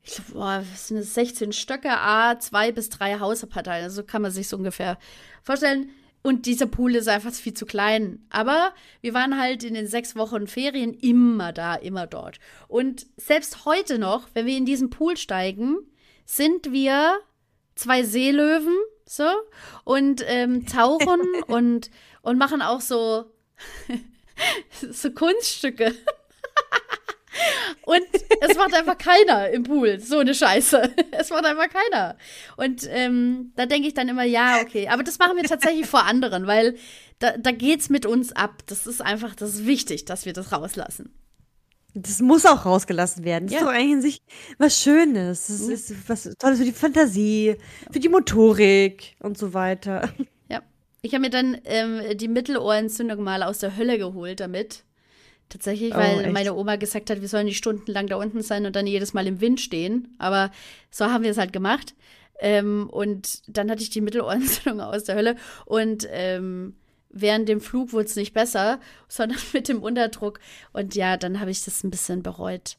ich 0.01 0.15
glaube, 0.15 0.31
boah, 0.33 0.63
das 0.71 0.87
sind 0.87 1.03
16 1.03 1.53
Stöcke, 1.53 1.91
A, 1.91 2.39
zwei 2.39 2.71
bis 2.71 2.89
drei 2.89 3.19
Hausparteien. 3.19 3.83
Also 3.83 4.03
kann 4.03 4.23
man 4.23 4.31
sich 4.31 4.47
so 4.47 4.57
ungefähr 4.57 4.97
vorstellen. 5.43 5.91
Und 6.23 6.47
dieser 6.47 6.65
Pool 6.65 6.95
ist 6.95 7.07
einfach 7.07 7.31
viel 7.31 7.53
zu 7.53 7.67
klein. 7.67 8.25
Aber 8.31 8.73
wir 9.01 9.13
waren 9.13 9.39
halt 9.39 9.63
in 9.63 9.75
den 9.75 9.85
sechs 9.85 10.15
Wochen 10.15 10.47
Ferien 10.47 10.95
immer 10.95 11.53
da, 11.53 11.75
immer 11.75 12.07
dort. 12.07 12.39
Und 12.67 13.05
selbst 13.15 13.65
heute 13.65 13.99
noch, 13.99 14.29
wenn 14.33 14.47
wir 14.47 14.57
in 14.57 14.65
diesen 14.65 14.89
Pool 14.89 15.17
steigen, 15.17 15.77
sind 16.25 16.71
wir 16.71 17.19
zwei 17.75 18.03
Seelöwen 18.03 18.75
so 19.05 19.29
und 19.83 20.23
ähm, 20.27 20.65
tauchen 20.71 21.21
und 21.47 21.91
und 22.21 22.37
machen 22.37 22.61
auch 22.61 22.81
so 22.81 23.25
so 24.91 25.11
Kunststücke. 25.11 25.93
und 27.83 28.05
es 28.41 28.57
macht 28.57 28.73
einfach 28.73 28.97
keiner 28.97 29.49
im 29.49 29.63
Pool 29.63 29.99
so 29.99 30.19
eine 30.19 30.33
Scheiße. 30.33 30.93
Es 31.11 31.29
macht 31.29 31.45
einfach 31.45 31.69
keiner. 31.69 32.17
Und 32.57 32.87
ähm, 32.89 33.51
da 33.55 33.65
denke 33.65 33.87
ich 33.87 33.93
dann 33.93 34.09
immer, 34.09 34.23
ja, 34.23 34.61
okay. 34.61 34.89
Aber 34.89 35.03
das 35.03 35.17
machen 35.17 35.37
wir 35.37 35.43
tatsächlich 35.43 35.87
vor 35.87 36.03
anderen, 36.03 36.45
weil 36.45 36.77
da, 37.19 37.37
da 37.37 37.51
geht's 37.51 37.89
mit 37.89 38.05
uns 38.05 38.33
ab. 38.33 38.63
Das 38.67 38.85
ist 38.85 39.01
einfach, 39.01 39.33
das 39.35 39.55
ist 39.55 39.65
wichtig, 39.65 40.05
dass 40.05 40.25
wir 40.25 40.33
das 40.33 40.51
rauslassen. 40.51 41.13
Das 41.97 42.21
muss 42.21 42.45
auch 42.45 42.65
rausgelassen 42.65 43.23
werden. 43.23 43.47
Das 43.47 43.53
ja. 43.53 43.59
ist 43.59 43.65
doch 43.65 43.71
eigentlich 43.71 43.93
in 43.93 44.01
sich 44.01 44.21
was 44.57 44.81
Schönes. 44.81 45.47
Das 45.47 45.61
mhm. 45.61 45.71
ist 45.71 46.09
was 46.09 46.29
Tolles 46.37 46.59
für 46.59 46.65
die 46.65 46.73
Fantasie, 46.73 47.55
für 47.89 47.99
die 47.99 48.09
Motorik 48.09 49.15
und 49.21 49.37
so 49.37 49.53
weiter. 49.53 50.09
Ja. 50.49 50.61
Ich 51.01 51.13
habe 51.13 51.21
mir 51.21 51.29
dann 51.29 51.57
ähm, 51.63 52.17
die 52.17 52.27
Mittelohrentzündung 52.27 53.23
mal 53.23 53.43
aus 53.43 53.59
der 53.59 53.77
Hölle 53.77 53.97
geholt 53.97 54.41
damit. 54.41 54.83
Tatsächlich, 55.47 55.93
oh, 55.93 55.97
weil 55.97 56.21
echt? 56.21 56.33
meine 56.33 56.53
Oma 56.53 56.75
gesagt 56.75 57.09
hat, 57.09 57.21
wir 57.21 57.27
sollen 57.27 57.45
nicht 57.45 57.57
stundenlang 57.57 58.07
da 58.07 58.17
unten 58.17 58.41
sein 58.41 58.65
und 58.65 58.75
dann 58.75 58.87
jedes 58.87 59.13
Mal 59.13 59.27
im 59.27 59.39
Wind 59.39 59.61
stehen. 59.61 60.15
Aber 60.17 60.51
so 60.91 61.05
haben 61.05 61.23
wir 61.23 61.31
es 61.31 61.37
halt 61.37 61.53
gemacht. 61.53 61.95
Ähm, 62.39 62.89
und 62.91 63.41
dann 63.47 63.71
hatte 63.71 63.83
ich 63.83 63.89
die 63.89 64.01
Mittelohrentzündung 64.01 64.81
aus 64.81 65.05
der 65.05 65.15
Hölle. 65.15 65.35
Und 65.65 66.07
ähm, 66.11 66.75
während 67.15 67.49
dem 67.49 67.61
Flug 67.61 67.93
wurde 67.93 68.05
es 68.05 68.15
nicht 68.15 68.33
besser, 68.33 68.79
sondern 69.07 69.39
mit 69.53 69.67
dem 69.67 69.81
Unterdruck. 69.81 70.39
Und 70.73 70.93
ja, 70.93 71.17
dann 71.17 71.39
habe 71.39 71.49
ich 71.49 71.63
das 71.63 71.83
ein 71.83 71.89
bisschen 71.89 72.21
bereut. 72.21 72.77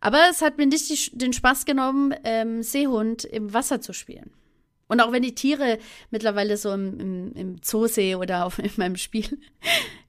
Aber 0.00 0.20
es 0.30 0.40
hat 0.40 0.56
mir 0.56 0.66
nicht 0.66 0.88
die, 0.88 1.18
den 1.18 1.32
Spaß 1.32 1.64
genommen, 1.66 2.14
ähm, 2.24 2.62
Seehund 2.62 3.24
im 3.24 3.52
Wasser 3.52 3.80
zu 3.80 3.92
spielen. 3.92 4.30
Und 4.88 5.00
auch 5.00 5.10
wenn 5.10 5.22
die 5.22 5.34
Tiere 5.34 5.78
mittlerweile 6.10 6.56
so 6.56 6.72
im, 6.72 7.00
im, 7.00 7.32
im 7.32 7.56
Zoo 7.62 7.88
sehe 7.88 8.18
oder 8.18 8.46
auf, 8.46 8.58
in 8.60 8.70
meinem 8.76 8.96
Spiel, 8.96 9.38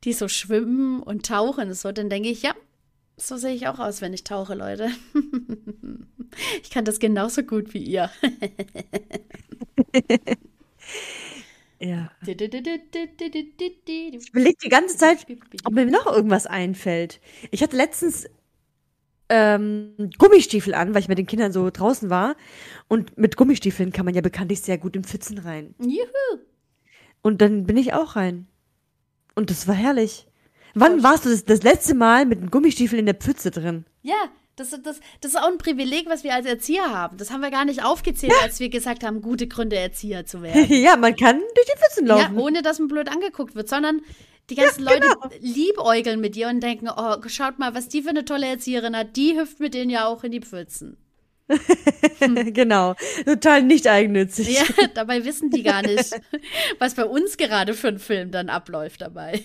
die 0.04 0.13
so 0.13 0.28
schwimmen 0.28 1.02
und 1.02 1.26
tauchen, 1.26 1.74
so, 1.74 1.91
dann 1.91 2.10
denke 2.10 2.30
ich, 2.30 2.43
ja, 2.43 2.54
so 3.15 3.38
sehe 3.38 3.56
ich 3.56 3.67
auch 3.67 3.80
aus, 3.80 4.02
wenn 4.02 4.13
ich 4.13 4.24
tauche, 4.24 4.54
Leute. 4.54 4.91
ich 6.62 6.70
kann 6.70 6.86
das 6.86 7.00
genauso 7.00 7.41
gut 7.41 7.74
wie 7.74 7.84
ihr. 7.84 8.12
Ja. 11.79 12.11
Ich 12.25 12.41
überlege 14.29 14.57
die 14.63 14.69
ganze 14.69 14.97
Zeit, 14.97 15.27
ob 15.63 15.73
mir 15.73 15.85
noch 15.85 16.07
irgendwas 16.07 16.47
einfällt. 16.47 17.19
Ich 17.51 17.61
hatte 17.61 17.75
letztens 17.77 18.27
ähm, 19.29 20.09
Gummistiefel 20.17 20.73
an, 20.73 20.93
weil 20.93 21.01
ich 21.01 21.07
mit 21.07 21.17
den 21.17 21.27
Kindern 21.27 21.51
so 21.51 21.69
draußen 21.69 22.09
war. 22.09 22.35
Und 22.87 23.17
mit 23.17 23.37
Gummistiefeln 23.37 23.91
kann 23.91 24.05
man 24.05 24.15
ja 24.15 24.21
bekanntlich 24.21 24.61
sehr 24.61 24.77
gut 24.77 24.95
in 24.95 25.03
Pfützen 25.03 25.37
rein. 25.39 25.75
Juhu. 25.79 26.41
Und 27.21 27.41
dann 27.41 27.65
bin 27.65 27.77
ich 27.77 27.93
auch 27.93 28.15
rein. 28.15 28.47
Und 29.35 29.49
das 29.49 29.67
war 29.67 29.75
herrlich. 29.75 30.27
Wann 30.73 31.03
warst 31.03 31.25
du 31.25 31.29
das, 31.29 31.43
das 31.43 31.63
letzte 31.63 31.95
Mal 31.95 32.25
mit 32.25 32.39
einem 32.39 32.51
Gummistiefel 32.51 32.99
in 32.99 33.05
der 33.05 33.15
Pfütze 33.15 33.51
drin? 33.51 33.85
Ja, 34.01 34.29
das, 34.58 34.72
das, 34.72 35.00
das 35.22 35.32
ist 35.32 35.38
auch 35.38 35.48
ein 35.48 35.58
Privileg, 35.58 36.10
was 36.10 36.24
wir 36.24 36.34
als 36.34 36.46
Erzieher 36.46 36.91
haben. 36.91 37.17
Das 37.17 37.32
haben 37.32 37.41
wir 37.41 37.52
gar 37.52 37.63
nicht 37.63 37.84
aufgezählt, 37.84 38.34
ja. 38.34 38.43
als 38.43 38.60
wir 38.60 38.70
gesagt 38.70 39.04
haben, 39.04 39.22
gute 39.22 39.48
Gründe, 39.48 39.78
Erzieher 39.78 40.26
zu 40.26 40.41
werden. 40.41 40.65
ja, 40.70 40.98
man 40.98 41.15
kann 41.15 41.39
durch 41.39 41.67
die 41.67 41.80
Pfützen 41.80 42.08
laufen. 42.08 42.36
Ja, 42.36 42.41
ohne 42.41 42.62
dass 42.62 42.80
man 42.80 42.89
blöd 42.89 43.10
angeguckt 43.10 43.56
wird, 43.56 43.70
sondern 43.70 44.02
die 44.50 44.56
ganzen 44.56 44.86
ja, 44.86 44.96
genau. 44.96 45.13
Leute 45.24 45.36
liebäugeln 45.39 46.20
mit 46.20 46.36
dir 46.36 46.48
und 46.50 46.62
denken, 46.62 46.89
oh, 46.89 47.15
schaut 47.28 47.60
mal, 47.60 47.76
was 47.76 47.88
die 47.88 48.02
für 48.02 48.10
eine 48.10 48.26
tolle 48.26 48.48
Erzieherin 48.48 48.96
hat. 48.96 49.15
Die 49.15 49.38
hüpft 49.38 49.60
mit 49.60 49.74
denen 49.74 49.91
ja 49.91 50.08
auch 50.08 50.24
in 50.24 50.32
die 50.32 50.41
Pfützen. 50.41 50.98
genau, 52.20 52.96
total 53.26 53.63
nicht 53.63 53.88
eigennützig. 53.88 54.50
Ja, 54.50 54.88
dabei 54.96 55.24
wissen 55.24 55.50
die 55.50 55.63
gar 55.63 55.82
nicht, 55.82 56.20
was 56.80 56.96
bei 56.96 57.06
uns 57.06 57.38
gerade 57.38 57.74
für 57.74 57.88
ein 57.88 58.00
Film 58.00 58.32
dann 58.32 58.50
abläuft 58.50 59.02
dabei. 59.02 59.41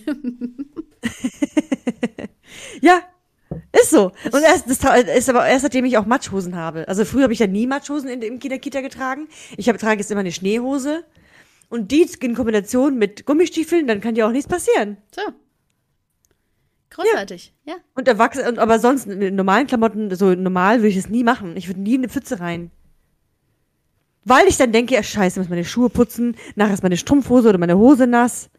Ja, 2.81 3.01
ist 3.71 3.89
so. 3.89 4.11
Und 4.31 4.43
erst, 4.43 4.69
das 4.69 4.79
ist 5.15 5.29
aber 5.29 5.45
erst 5.45 5.63
seitdem 5.63 5.85
ich 5.85 5.97
auch 5.97 6.05
Matschhosen 6.05 6.55
habe. 6.55 6.87
Also 6.87 7.05
früher 7.05 7.23
habe 7.23 7.33
ich 7.33 7.39
ja 7.39 7.47
nie 7.47 7.67
Matschhosen 7.67 8.09
in, 8.09 8.21
in 8.21 8.39
der 8.39 8.59
Kita 8.59 8.81
getragen. 8.81 9.27
Ich 9.57 9.67
habe, 9.67 9.77
trage 9.77 9.99
jetzt 9.99 10.11
immer 10.11 10.21
eine 10.21 10.31
Schneehose. 10.31 11.03
Und 11.69 11.91
die 11.91 12.07
in 12.21 12.35
Kombination 12.35 12.99
mit 12.99 13.25
Gummistiefeln, 13.25 13.87
dann 13.87 13.99
kann 13.99 14.13
dir 14.13 14.27
auch 14.27 14.31
nichts 14.31 14.47
passieren. 14.47 14.97
So. 15.13 15.21
Großartig, 16.91 17.53
ja. 17.65 17.73
ja. 17.73 17.79
Und 17.95 18.07
erwachsen, 18.07 18.59
aber 18.59 18.77
sonst 18.77 19.07
in 19.07 19.35
normalen 19.35 19.65
Klamotten, 19.65 20.15
so 20.15 20.35
normal 20.35 20.79
würde 20.79 20.89
ich 20.89 20.97
es 20.97 21.09
nie 21.09 21.23
machen. 21.23 21.57
Ich 21.57 21.67
würde 21.67 21.81
nie 21.81 21.95
in 21.95 22.01
eine 22.01 22.09
Pfütze 22.09 22.39
rein. 22.39 22.69
Weil 24.25 24.47
ich 24.47 24.57
dann 24.57 24.71
denke, 24.71 24.93
ja, 24.93 25.03
scheiße, 25.03 25.39
muss 25.39 25.49
meine 25.49 25.65
Schuhe 25.65 25.89
putzen, 25.89 26.37
nachher 26.55 26.75
ist 26.75 26.83
meine 26.83 26.97
Strumpfhose 26.97 27.49
oder 27.49 27.57
meine 27.57 27.77
Hose 27.77 28.07
nass. 28.07 28.49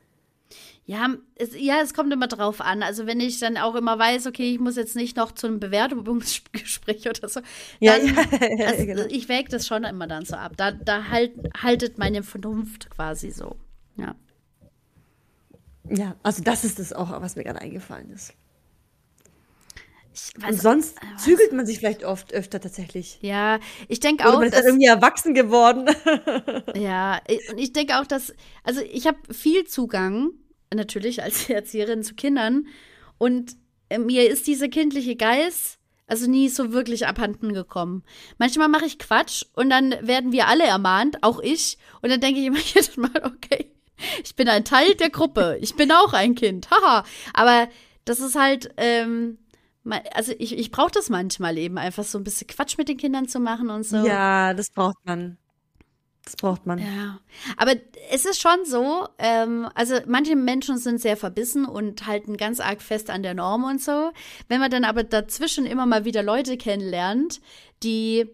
Ja 0.87 1.15
es, 1.37 1.51
ja, 1.57 1.81
es 1.83 1.95
kommt 1.95 2.13
immer 2.13 2.29
drauf 2.29 2.61
an. 2.61 2.83
Also 2.83 3.07
wenn 3.07 3.21
ich 3.21 3.39
dann 3.39 3.57
auch 3.57 3.75
immer 3.75 3.99
weiß, 3.99 4.27
okay, 4.27 4.53
ich 4.53 4.61
muss 4.61 4.77
jetzt 4.77 4.97
nicht 4.97 5.17
noch 5.17 5.33
zu 5.33 5.47
einem 5.47 5.61
Bewerbungsgespräch 5.61 7.09
oder 7.09 7.29
so, 7.29 7.41
dann, 7.41 7.51
ja, 7.81 7.95
ja, 8.59 8.67
also, 8.67 8.87
genau. 8.87 9.05
ich 9.09 9.29
wäge 9.29 9.49
das 9.49 9.67
schon 9.67 9.85
immer 9.85 10.07
dann 10.07 10.25
so 10.25 10.37
ab. 10.37 10.53
Da, 10.57 10.73
da 10.73 11.09
halt, 11.09 11.33
haltet 11.63 11.99
meine 11.99 12.23
Vernunft 12.23 12.91
quasi 12.91 13.31
so. 13.31 13.57
Ja. 13.97 14.15
Ja, 15.89 16.17
also 16.23 16.43
das 16.43 16.65
ist 16.65 16.79
das 16.79 16.93
auch, 16.93 17.11
was 17.21 17.37
mir 17.37 17.45
gerade 17.45 17.61
eingefallen 17.61 18.11
ist. 18.11 18.35
Weiß, 20.37 20.51
und 20.51 20.61
sonst 20.61 20.97
äh, 20.99 21.17
zügelt 21.17 21.53
man 21.53 21.67
sich 21.67 21.81
vielleicht 21.81 22.05
oft 22.05 22.33
öfter 22.33 22.61
tatsächlich. 22.61 23.19
Ja, 23.21 23.59
ich 23.89 23.99
denke 24.01 24.27
auch. 24.27 24.35
Man 24.35 24.45
ist 24.45 24.55
dass, 24.55 24.65
irgendwie 24.65 24.87
erwachsen 24.87 25.35
geworden. 25.35 25.87
ja, 26.75 27.21
und 27.51 27.59
ich 27.59 27.73
denke 27.73 27.99
auch, 27.99 28.07
dass, 28.07 28.33
also 28.63 28.81
ich 28.81 29.07
habe 29.09 29.19
viel 29.33 29.65
Zugang, 29.65 30.31
natürlich 30.75 31.23
als 31.23 31.49
Erzieherin 31.51 32.03
zu 32.03 32.15
Kindern. 32.15 32.67
Und 33.19 33.57
äh, 33.89 33.99
mir 33.99 34.31
ist 34.31 34.47
dieser 34.47 34.69
kindliche 34.69 35.17
Geist 35.17 35.79
also 36.07 36.29
nie 36.31 36.49
so 36.49 36.73
wirklich 36.73 37.07
abhanden 37.07 37.55
gekommen. 37.55 38.03
Manchmal 38.39 38.69
mache 38.69 38.87
ich 38.87 38.99
Quatsch 38.99 39.45
und 39.55 39.71
dann 39.71 39.95
werden 40.03 40.33
wir 40.33 40.49
alle 40.49 40.65
ermahnt, 40.65 41.23
auch 41.23 41.41
ich. 41.41 41.79
Und 42.03 42.11
dann 42.11 42.21
denke 42.21 42.41
ich 42.41 42.47
immer 42.47 42.59
jedes 42.75 42.97
Mal, 42.97 43.23
okay, 43.25 43.71
ich 44.23 44.35
bin 44.37 44.49
ein 44.49 44.65
Teil 44.65 44.95
der 44.95 45.11
Gruppe. 45.11 45.59
Ich 45.61 45.77
bin 45.77 45.91
auch 45.93 46.13
ein 46.13 46.35
Kind. 46.35 46.71
Haha. 46.71 47.05
Aber 47.33 47.69
das 48.05 48.21
ist 48.21 48.37
halt, 48.37 48.73
ähm, 48.77 49.39
also 50.15 50.33
ich, 50.39 50.59
ich 50.59 50.71
brauche 50.71 50.91
das 50.93 51.11
manchmal 51.11 51.57
eben, 51.59 51.79
einfach 51.79 52.05
so 52.05 52.19
ein 52.19 52.25
bisschen 52.25 52.47
Quatsch 52.49 52.77
mit 52.77 52.89
den 52.89 52.97
Kindern 52.97 53.29
zu 53.29 53.41
machen 53.41 53.71
und 53.71 53.85
so. 53.85 53.97
Ja, 53.97 54.55
das 54.55 54.71
braucht 54.71 54.97
man. 55.05 55.39
Das 56.25 56.37
braucht 56.37 56.65
man. 56.65 56.79
Ja. 56.79 57.21
Aber 57.57 57.75
es 58.11 58.25
ist 58.25 58.41
schon 58.41 58.65
so, 58.65 59.07
ähm, 59.19 59.69
also 59.75 59.97
manche 60.07 60.37
Menschen 60.37 60.79
sind 60.79 61.01
sehr 61.01 61.17
verbissen 61.17 61.67
und 61.67 62.07
halten 62.07 62.37
ganz 62.37 62.61
arg 62.61 62.81
fest 62.81 63.11
an 63.11 63.23
der 63.23 63.35
Norm 63.35 63.65
und 63.65 63.83
so. 63.83 64.11
Wenn 64.49 64.61
man 64.61 64.71
dann 64.71 64.85
aber 64.85 65.05
dazwischen 65.05 65.67
immer 65.67 65.85
mal 65.85 66.05
wieder 66.07 66.23
Leute 66.23 66.57
kennenlernt, 66.57 67.41
die 67.83 68.27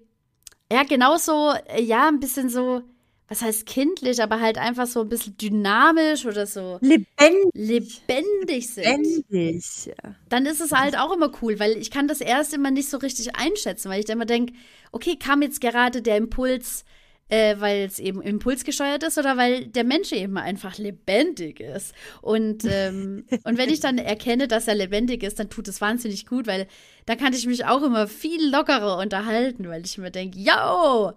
ja 0.72 0.85
genauso, 0.85 1.53
äh, 1.66 1.83
ja, 1.83 2.07
ein 2.07 2.20
bisschen 2.20 2.48
so, 2.48 2.83
was 3.26 3.42
heißt 3.42 3.66
kindlich, 3.66 4.22
aber 4.22 4.40
halt 4.40 4.57
einfach 4.57 4.87
so 4.87 5.00
ein 5.00 5.09
bisschen 5.09 5.37
dynamisch 5.37 6.26
oder 6.26 6.46
so 6.46 6.79
lebendig, 6.81 8.03
lebendig 8.07 8.70
sind. 8.70 9.05
Lebendig. 9.31 9.92
Dann 10.29 10.46
ist 10.46 10.61
es 10.61 10.72
halt 10.72 10.96
auch 10.96 11.12
immer 11.12 11.31
cool, 11.42 11.59
weil 11.59 11.76
ich 11.76 11.90
kann 11.90 12.07
das 12.07 12.20
erst 12.20 12.55
immer 12.55 12.70
nicht 12.70 12.88
so 12.88 12.98
richtig 12.98 13.35
einschätzen, 13.35 13.90
weil 13.90 14.00
ich 14.00 14.07
dann 14.07 14.18
immer 14.18 14.26
denke, 14.26 14.53
okay, 14.92 15.16
kam 15.16 15.42
jetzt 15.42 15.61
gerade 15.61 16.03
der 16.03 16.16
Impuls, 16.16 16.85
äh, 17.31 17.57
weil 17.59 17.85
es 17.85 17.99
eben 17.99 18.21
impulsgesteuert 18.21 19.03
ist 19.03 19.19
oder 19.19 19.37
weil 19.37 19.66
der 19.66 19.85
Mensch 19.85 20.12
eben 20.12 20.37
einfach 20.37 20.79
lebendig 20.79 21.61
ist. 21.61 21.95
Und, 22.21 22.64
ähm, 22.64 23.25
und 23.45 23.57
wenn 23.57 23.71
ich 23.71 23.81
dann 23.81 23.99
erkenne, 23.99 24.49
dass 24.49 24.69
er 24.69 24.75
lebendig 24.75 25.23
ist, 25.23 25.38
dann 25.38 25.49
tut 25.49 25.69
es 25.69 25.81
wahnsinnig 25.81 26.27
gut, 26.27 26.47
weil 26.47 26.66
dann 27.07 27.19
kann 27.19 27.33
ich 27.33 27.47
mich 27.47 27.64
auch 27.64 27.83
immer 27.83 28.09
viel 28.09 28.51
lockerer 28.51 28.99
unterhalten, 28.99 29.69
weil 29.69 29.85
ich 29.85 29.97
mir 29.97 30.11
denke, 30.11 30.38
yo, 30.38 31.12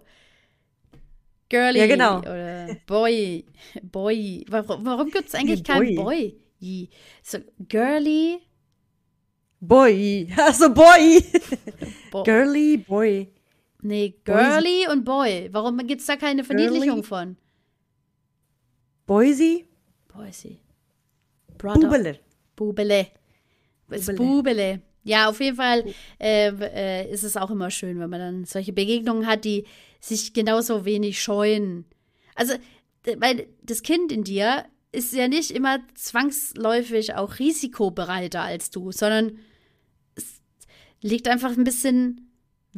Girlie 1.48 1.80
ja, 1.80 1.86
genau. 1.86 2.18
oder 2.20 2.76
Boy, 2.86 3.44
Boy. 3.82 4.44
Warum, 4.48 4.84
warum 4.86 5.10
gibt 5.10 5.28
es 5.28 5.34
eigentlich 5.36 5.62
kein 5.62 5.94
Boy? 5.94 6.38
So, 7.22 7.38
Girlie. 7.68 8.38
Boy. 9.60 10.28
Also 10.36 10.72
Boy. 10.72 11.22
Bo 12.10 12.22
Girly, 12.22 12.78
Boy. 12.78 13.33
Nee, 13.84 14.14
Girlie 14.24 14.90
und 14.90 15.04
Boy. 15.04 15.50
Warum 15.52 15.76
gibt 15.86 16.00
es 16.00 16.06
da 16.06 16.16
keine 16.16 16.42
Verniedlichung 16.42 17.02
Girly? 17.02 17.02
von? 17.02 17.36
Boise? 19.04 19.64
Boise. 20.08 20.56
Bubele. 21.58 22.18
Bubele. 22.56 23.08
Bubele. 23.86 24.16
Bubele. 24.16 24.82
Ja, 25.02 25.28
auf 25.28 25.38
jeden 25.38 25.56
Fall 25.56 25.84
äh, 26.18 26.48
äh, 26.48 27.12
ist 27.12 27.24
es 27.24 27.36
auch 27.36 27.50
immer 27.50 27.70
schön, 27.70 27.98
wenn 28.00 28.08
man 28.08 28.20
dann 28.20 28.44
solche 28.46 28.72
Begegnungen 28.72 29.26
hat, 29.26 29.44
die 29.44 29.66
sich 30.00 30.32
genauso 30.32 30.86
wenig 30.86 31.22
scheuen. 31.22 31.84
Also, 32.34 32.54
weil 33.18 33.48
das 33.62 33.82
Kind 33.82 34.10
in 34.12 34.24
dir 34.24 34.64
ist 34.92 35.12
ja 35.12 35.28
nicht 35.28 35.50
immer 35.50 35.80
zwangsläufig 35.94 37.16
auch 37.16 37.38
risikobereiter 37.38 38.40
als 38.40 38.70
du, 38.70 38.92
sondern 38.92 39.38
es 40.14 40.40
liegt 41.02 41.28
einfach 41.28 41.54
ein 41.54 41.64
bisschen 41.64 42.23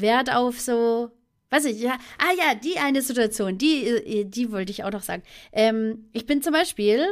Wert 0.00 0.34
auf 0.34 0.60
so, 0.60 1.10
weiß 1.50 1.66
ich, 1.66 1.80
ja, 1.80 1.98
ah 2.18 2.32
ja, 2.36 2.54
die 2.54 2.78
eine 2.78 3.02
Situation, 3.02 3.58
die, 3.58 3.86
äh, 3.86 4.24
die 4.24 4.52
wollte 4.52 4.72
ich 4.72 4.84
auch 4.84 4.92
noch 4.92 5.02
sagen. 5.02 5.22
Ähm, 5.52 6.08
ich 6.12 6.26
bin 6.26 6.42
zum 6.42 6.52
Beispiel 6.52 7.06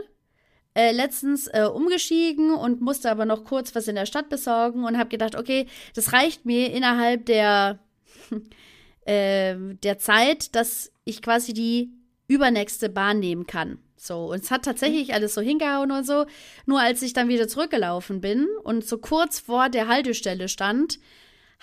äh, 0.75 0.93
letztens 0.93 1.47
äh, 1.49 1.69
umgestiegen 1.73 2.53
und 2.53 2.81
musste 2.81 3.11
aber 3.11 3.27
noch 3.27 3.45
kurz 3.45 3.75
was 3.75 3.89
in 3.89 3.95
der 3.95 4.07
Stadt 4.07 4.29
besorgen 4.29 4.85
und 4.85 4.99
habe 4.99 5.09
gedacht, 5.09 5.37
okay, 5.37 5.67
das 5.95 6.13
reicht 6.13 6.45
mir 6.47 6.73
innerhalb 6.73 7.27
der, 7.27 7.79
äh, 9.07 9.57
der 9.83 9.99
Zeit, 9.99 10.55
dass 10.55 10.91
ich 11.05 11.23
quasi 11.23 11.53
die 11.53 11.93
übernächste 12.27 12.89
Bahn 12.89 13.21
nehmen 13.21 13.47
kann. 13.47 13.79
So, 13.97 14.33
und 14.33 14.43
es 14.43 14.51
hat 14.51 14.65
tatsächlich 14.65 15.15
alles 15.15 15.35
so 15.35 15.41
hingehauen 15.41 15.91
und 15.91 16.07
so. 16.07 16.27
Nur 16.67 16.81
als 16.81 17.01
ich 17.03 17.13
dann 17.13 17.29
wieder 17.29 17.49
zurückgelaufen 17.49 18.21
bin 18.21 18.47
und 18.63 18.85
so 18.85 18.99
kurz 18.99 19.39
vor 19.39 19.69
der 19.69 19.89
Haltestelle 19.89 20.49
stand, 20.49 20.99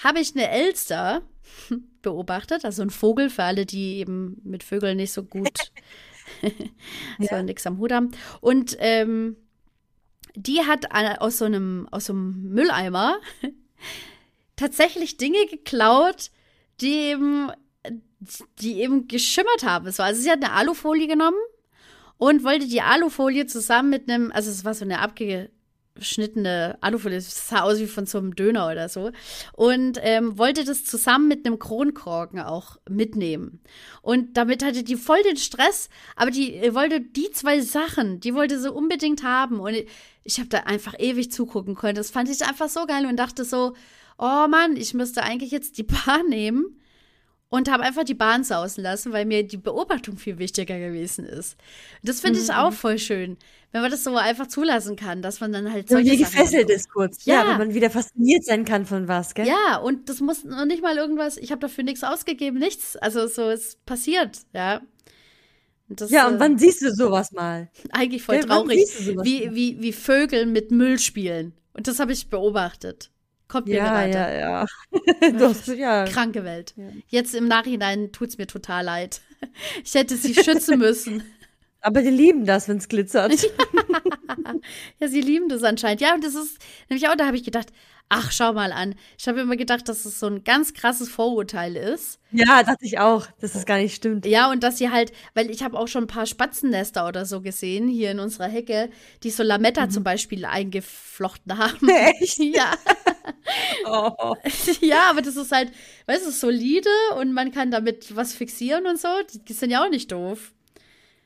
habe 0.04 0.20
ich 0.20 0.36
eine 0.36 0.50
Elster 0.50 1.22
beobachtet, 2.02 2.66
also 2.66 2.82
ein 2.82 2.90
Vogel 2.90 3.30
für 3.30 3.44
alle, 3.44 3.66
die 3.66 3.98
eben 3.98 4.42
mit 4.44 4.64
Vögeln 4.64 4.98
nicht 4.98 5.14
so 5.14 5.24
gut 5.24 5.50
so 7.20 7.36
ja. 7.36 7.44
nix 7.44 7.66
am 7.68 7.78
Hut 7.78 7.92
haben. 7.92 8.12
Und 8.40 8.76
ähm, 8.80 9.38
die 10.36 10.62
hat 10.62 10.92
aus 11.20 11.38
so 11.38 11.46
einem 11.46 11.88
aus 11.92 12.06
so 12.06 12.14
einem 12.14 12.54
Mülleimer 12.54 13.20
tatsächlich 14.56 15.18
Dinge 15.18 15.46
geklaut, 15.48 16.32
die 16.80 16.94
eben 16.94 17.52
die 18.60 18.82
eben 18.82 19.08
geschimmert 19.08 19.64
haben. 19.64 19.88
also 19.88 20.22
sie 20.22 20.30
hat 20.30 20.44
eine 20.44 20.54
Alufolie 20.54 21.08
genommen 21.08 21.38
und 22.18 22.44
wollte 22.44 22.68
die 22.68 22.82
Alufolie 22.82 23.48
zusammen 23.48 23.90
mit 23.90 24.08
einem, 24.08 24.32
also 24.32 24.52
es 24.52 24.64
war 24.64 24.76
so 24.76 24.86
eine 24.86 25.00
abge 25.00 25.50
geschnittene 25.95 26.77
Alufolie, 26.82 27.17
das 27.17 27.47
sah 27.47 27.62
aus 27.62 27.80
wie 27.80 27.88
von 27.88 28.06
so 28.06 28.17
einem 28.17 28.36
Döner 28.36 28.69
oder 28.69 28.89
so. 28.89 29.12
Und 29.54 29.99
ähm, 30.01 30.38
wollte 30.38 30.63
das 30.63 30.86
zusammen 30.86 31.27
mit 31.27 31.45
einem 31.45 31.60
Kronkorken 31.60 32.39
auch 32.39 32.77
mitnehmen. 32.89 33.62
Und 34.01 34.38
damit 34.38 34.63
hatte 34.63 34.84
die 34.84 34.95
voll 34.95 35.21
den 35.23 35.38
Stress, 35.38 35.89
aber 36.15 36.32
die 36.32 36.56
äh, 36.56 36.73
wollte 36.73 37.01
die 37.01 37.32
zwei 37.32 37.62
Sachen, 37.62 38.19
die 38.19 38.34
wollte 38.34 38.60
sie 38.60 38.71
unbedingt 38.71 39.23
haben. 39.23 39.60
Und 39.60 39.73
ich, 39.73 39.88
ich 40.23 40.39
habe 40.39 40.49
da 40.49 40.60
einfach 40.60 40.95
ewig 40.97 41.32
zugucken 41.32 41.75
können. 41.75 41.95
Das 41.95 42.12
fand 42.12 42.30
ich 42.30 42.45
einfach 42.45 42.69
so 42.69 42.86
geil 42.86 43.06
und 43.06 43.17
dachte 43.17 43.45
so, 43.45 43.73
oh 44.17 44.47
Mann, 44.47 44.75
ich 44.75 44.93
müsste 44.93 45.23
eigentlich 45.23 45.51
jetzt 45.51 45.77
die 45.77 45.84
Bahn 45.84 46.25
nehmen 46.30 46.81
und 47.52 47.70
habe 47.70 47.84
einfach 47.84 48.06
die 48.06 48.14
Bahn 48.14 48.46
sausen 48.46 48.82
lassen, 48.82 49.12
weil 49.12 49.26
mir 49.26 49.44
die 49.46 49.58
Beobachtung 49.58 50.18
viel 50.18 50.40
wichtiger 50.40 50.80
gewesen 50.80 51.26
ist. 51.26 51.58
Das 52.02 52.22
finde 52.22 52.40
ich 52.40 52.48
mhm. 52.48 52.56
auch 52.56 52.72
voll 52.72 52.98
schön, 52.98 53.38
wenn 53.74 53.82
man 53.82 53.92
das 53.92 54.06
so 54.06 54.16
einfach 54.16 54.48
zulassen 54.48 54.96
kann, 54.96 55.22
dass 55.22 55.42
man 55.42 55.52
dann 55.52 55.72
halt 55.72 55.90
so 55.90 55.98
wie 55.98 56.16
gefesselt 56.16 56.70
ist 56.70 56.90
kurz. 56.90 57.26
Ja. 57.26 57.44
ja, 57.44 57.50
wenn 57.50 57.58
man 57.58 57.74
wieder 57.74 57.90
fasziniert 57.90 58.46
sein 58.46 58.64
kann 58.64 58.86
von 58.86 59.10
was, 59.10 59.34
gell? 59.34 59.46
Ja, 59.46 59.78
und 59.78 60.08
das 60.08 60.22
muss 60.22 60.46
noch 60.46 60.64
nicht 60.64 60.82
mal 60.82 60.96
irgendwas, 60.96 61.36
ich 61.36 61.52
habe 61.52 61.60
dafür 61.60 61.84
nichts 61.84 62.06
ausgegeben, 62.06 62.58
nichts. 62.58 62.96
Also 62.96 63.28
so 63.28 63.50
ist 63.50 63.86
passiert, 63.86 64.40
ja. 64.54 64.82
Das, 65.90 66.10
ja, 66.10 66.30
und 66.30 66.36
äh, 66.36 66.40
wann 66.40 66.58
siehst 66.58 66.82
du 66.82 66.94
sowas 66.94 67.34
mal? 67.34 67.70
Eigentlich 67.92 68.24
voll 68.24 68.36
ja, 68.36 68.44
traurig, 68.44 68.88
wie, 69.24 69.54
wie, 69.54 69.82
wie 69.82 69.92
Vögel 69.92 70.46
mit 70.46 70.72
Müll 70.72 71.00
spielen. 71.00 71.54
Und 71.74 71.90
das 71.90 72.00
habe 72.00 72.14
ich 72.14 72.30
beobachtet. 72.30 73.12
Kommt 73.52 73.68
mir 73.68 73.76
ja, 73.76 74.06
gerade. 74.06 74.12
Ja, 74.14 74.32
ja, 74.32 74.66
ja. 75.74 75.74
ja. 75.74 76.06
Kranke 76.06 76.46
Welt. 76.46 76.74
Ja. 76.78 76.86
Jetzt 77.10 77.36
im 77.36 77.50
Nachhinein 77.50 78.14
tut 78.14 78.30
es 78.30 78.38
mir 78.38 78.48
total 78.48 78.86
leid. 78.86 79.22
Ich 79.84 79.96
hätte 79.96 80.18
sie 80.18 80.36
schützen 80.36 80.78
müssen. 80.78 81.24
Aber 81.82 82.04
die 82.04 82.12
lieben 82.12 82.46
das, 82.46 82.68
wenn 82.70 82.78
es 82.78 82.88
glitzert. 82.88 83.34
ja, 85.00 85.08
sie 85.08 85.20
lieben 85.20 85.50
das 85.50 85.64
anscheinend. 85.64 86.00
Ja, 86.00 86.14
und 86.14 86.24
das 86.24 86.36
ist 86.36 86.60
nämlich 86.90 87.10
auch, 87.10 87.16
da 87.16 87.26
habe 87.26 87.36
ich 87.36 87.44
gedacht, 87.44 87.70
ach, 88.08 88.32
schau 88.32 88.54
mal 88.54 88.72
an. 88.72 88.94
Ich 89.18 89.28
habe 89.28 89.40
immer 89.40 89.56
gedacht, 89.56 89.90
dass 89.90 90.06
es 90.06 90.20
so 90.20 90.28
ein 90.28 90.44
ganz 90.44 90.74
krasses 90.74 91.10
Vorurteil 91.10 91.76
ist. 91.76 92.20
Ja, 92.32 92.62
dachte 92.62 92.86
ich 92.86 93.00
auch, 93.00 93.26
dass 93.40 93.54
das 93.54 93.66
gar 93.66 93.78
nicht 93.78 93.96
stimmt. 93.96 94.26
Ja, 94.28 94.52
und 94.52 94.62
dass 94.64 94.78
sie 94.78 94.92
halt, 94.92 95.12
weil 95.34 95.50
ich 95.50 95.64
habe 95.64 95.80
auch 95.80 95.88
schon 95.88 96.04
ein 96.04 96.08
paar 96.08 96.28
Spatzennester 96.28 97.08
oder 97.08 97.26
so 97.26 97.42
gesehen, 97.42 97.88
hier 97.88 98.12
in 98.12 98.20
unserer 98.20 98.48
Hecke, 98.48 98.90
die 99.24 99.32
so 99.32 99.42
Lametta 99.42 99.88
mhm. 99.88 99.92
zum 99.92 100.04
Beispiel 100.04 100.46
eingeflochten 100.46 101.58
haben. 101.58 101.90
Echt? 101.90 102.38
Ja. 102.38 102.74
Oh. 103.86 104.36
Ja, 104.82 105.10
aber 105.10 105.22
das 105.22 105.36
ist 105.36 105.52
halt, 105.52 105.72
weißt 106.08 106.26
du, 106.26 106.32
solide 106.32 106.89
und 107.20 107.34
man 107.34 107.52
kann 107.52 107.72
damit 107.72 108.15
was 108.15 108.34
fixieren 108.34 108.86
und 108.86 109.00
so. 109.00 109.08
Die 109.48 109.54
sind 109.54 109.72
ja 109.72 109.84
auch 109.84 109.89
nicht 109.89 110.12
doof. 110.12 110.54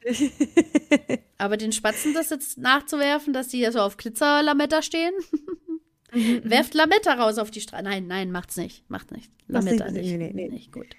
aber 1.38 1.58
den 1.58 1.72
Spatzen 1.72 2.14
das 2.14 2.30
jetzt 2.30 2.58
nachzuwerfen, 2.58 3.34
dass 3.34 3.48
die 3.48 3.60
ja 3.60 3.72
so 3.72 3.80
auf 3.80 3.98
Glitzerlametta 3.98 4.82
stehen. 4.82 5.14
Werft 6.44 6.74
Lametta 6.74 7.14
raus 7.14 7.38
auf 7.38 7.52
die 7.52 7.62
Straße. 7.62 7.84
Nein, 7.84 8.08
nein, 8.08 8.32
macht's 8.32 8.56
nicht. 8.56 8.90
Macht 8.90 9.12
nicht. 9.12 9.32
Lametta 9.48 9.92
nicht. 9.92 10.06
Nee, 10.06 10.18
nee, 10.18 10.32
nee. 10.34 10.50
Nicht 10.50 10.72
gut. 10.72 10.96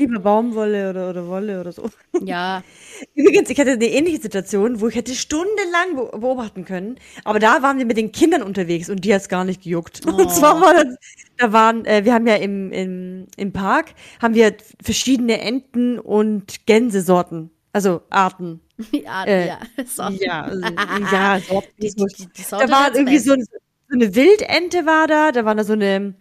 Lieber 0.00 0.18
Baumwolle 0.18 0.88
oder, 0.88 1.10
oder 1.10 1.28
Wolle 1.28 1.60
oder 1.60 1.72
so. 1.72 1.90
Ja. 2.24 2.64
Übrigens, 3.14 3.50
ich 3.50 3.60
hatte 3.60 3.72
eine 3.72 3.84
ähnliche 3.84 4.22
Situation, 4.22 4.80
wo 4.80 4.88
ich 4.88 4.94
hätte 4.94 5.14
stundenlang 5.14 5.94
beobachten 6.18 6.64
können, 6.64 6.96
aber 7.22 7.38
da 7.38 7.60
waren 7.60 7.76
wir 7.76 7.84
mit 7.84 7.98
den 7.98 8.10
Kindern 8.10 8.42
unterwegs 8.42 8.88
und 8.88 9.04
die 9.04 9.12
hat's 9.14 9.28
gar 9.28 9.44
nicht 9.44 9.62
gejuckt. 9.62 10.00
Oh. 10.06 10.12
Und 10.16 10.30
zwar 10.30 10.58
war 10.58 10.72
das, 10.72 10.96
da 11.36 11.52
waren, 11.52 11.84
äh, 11.84 12.06
wir 12.06 12.14
haben 12.14 12.26
ja 12.26 12.36
im, 12.36 12.72
im, 12.72 13.26
im 13.36 13.52
Park, 13.52 13.92
haben 14.22 14.32
wir 14.32 14.54
verschiedene 14.82 15.38
Enten 15.42 15.98
und 15.98 16.66
Gänsesorten, 16.66 17.50
also 17.74 18.00
Arten. 18.08 18.60
Ja, 18.92 19.24
äh, 19.24 19.48
ja, 19.48 19.58
Sorten. 19.84 20.18
Ja, 20.18 20.44
also, 20.44 21.14
ja, 21.14 21.40
Sorten. 21.40 21.68
Die, 21.82 21.90
die, 21.90 22.28
die, 22.38 22.42
Sorte 22.42 22.66
da 22.66 22.72
war 22.72 22.94
irgendwie 22.94 23.18
so, 23.18 23.34
so 23.34 23.58
eine 23.92 24.14
Wildente 24.14 24.86
war 24.86 25.06
da, 25.06 25.30
da 25.32 25.44
war 25.44 25.54
da 25.54 25.62
so 25.62 25.74
eine, 25.74 26.14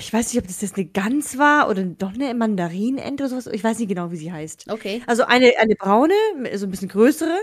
ich 0.00 0.12
weiß 0.12 0.32
nicht, 0.32 0.42
ob 0.42 0.46
das 0.48 0.60
jetzt 0.60 0.76
eine 0.76 0.86
Gans 0.86 1.38
war 1.38 1.68
oder 1.68 1.84
doch 1.84 2.12
eine 2.12 2.34
Mandarinente 2.34 3.24
oder 3.24 3.28
sowas. 3.28 3.46
Ich 3.46 3.62
weiß 3.62 3.78
nicht 3.78 3.88
genau, 3.88 4.10
wie 4.10 4.16
sie 4.16 4.32
heißt. 4.32 4.70
Okay. 4.70 5.02
Also 5.06 5.24
eine, 5.24 5.52
eine 5.58 5.76
braune, 5.76 6.14
so 6.54 6.66
ein 6.66 6.70
bisschen 6.70 6.88
größere. 6.88 7.36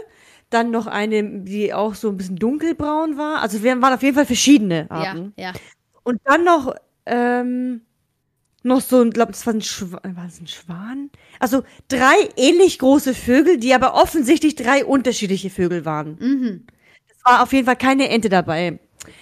Dann 0.49 0.69
noch 0.69 0.85
eine, 0.85 1.41
die 1.41 1.73
auch 1.73 1.95
so 1.95 2.09
ein 2.09 2.17
bisschen 2.17 2.35
dunkelbraun 2.35 3.17
war. 3.17 3.41
Also 3.41 3.63
wir 3.63 3.81
waren 3.81 3.93
auf 3.93 4.03
jeden 4.03 4.15
Fall 4.15 4.25
verschiedene 4.25 4.89
Arten. 4.91 5.33
Ja, 5.37 5.51
ja. 5.51 5.53
Und 6.03 6.19
dann 6.23 6.43
noch, 6.43 6.75
ähm, 7.05 7.81
noch 8.63 8.81
so, 8.81 9.03
ich 9.03 9.13
glaube, 9.13 9.31
das 9.31 9.45
war 9.45 9.53
ein, 9.53 9.61
Schwan, 9.61 10.15
war 10.15 10.25
das 10.25 10.39
ein 10.39 10.47
Schwan? 10.47 11.09
Also 11.39 11.63
drei 11.87 12.15
ähnlich 12.35 12.79
große 12.79 13.13
Vögel, 13.13 13.57
die 13.57 13.73
aber 13.73 13.95
offensichtlich 13.95 14.55
drei 14.55 14.85
unterschiedliche 14.85 15.49
Vögel 15.49 15.85
waren. 15.85 16.17
Mhm. 16.19 16.67
Es 17.07 17.23
war 17.23 17.43
auf 17.43 17.53
jeden 17.53 17.65
Fall 17.65 17.75
keine 17.75 18.09
Ente 18.09 18.29
dabei. 18.29 18.79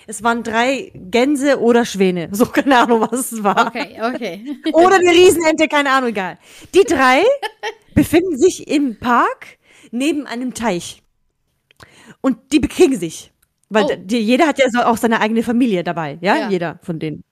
Es 0.08 0.24
waren 0.24 0.43
drei 0.43 0.91
Gänse 0.96 1.60
oder 1.60 1.86
Schwäne. 1.86 2.30
So, 2.43 2.46
keine 2.46 2.78
Ahnung, 2.78 3.02
was 3.02 3.32
es 3.32 3.43
war. 3.43 3.67
Okay, 3.67 4.00
okay. 4.02 4.46
oder 4.74 4.96
eine 4.96 5.12
Riesenente, 5.12 5.67
keine 5.67 5.91
Ahnung, 5.91 6.10
egal. 6.10 6.39
Die 6.74 6.84
drei 6.84 7.24
befinden 7.96 8.38
sich 8.38 8.67
im 8.67 9.00
Park 9.00 9.58
neben 9.91 10.26
einem 10.26 10.54
Teich. 10.54 11.04
Und 12.22 12.52
die 12.52 12.60
bekriegen 12.60 12.98
sich. 12.98 13.33
Weil 13.73 13.86
oh. 13.86 13.95
die, 13.97 14.19
jeder 14.19 14.45
hat 14.47 14.59
ja 14.59 14.69
so 14.69 14.81
auch 14.81 14.97
seine 14.97 15.19
eigene 15.19 15.41
Familie 15.41 15.83
dabei, 15.83 16.19
ja? 16.21 16.38
ja? 16.38 16.49
Jeder 16.49 16.79
von 16.83 16.99
denen. 16.99 17.23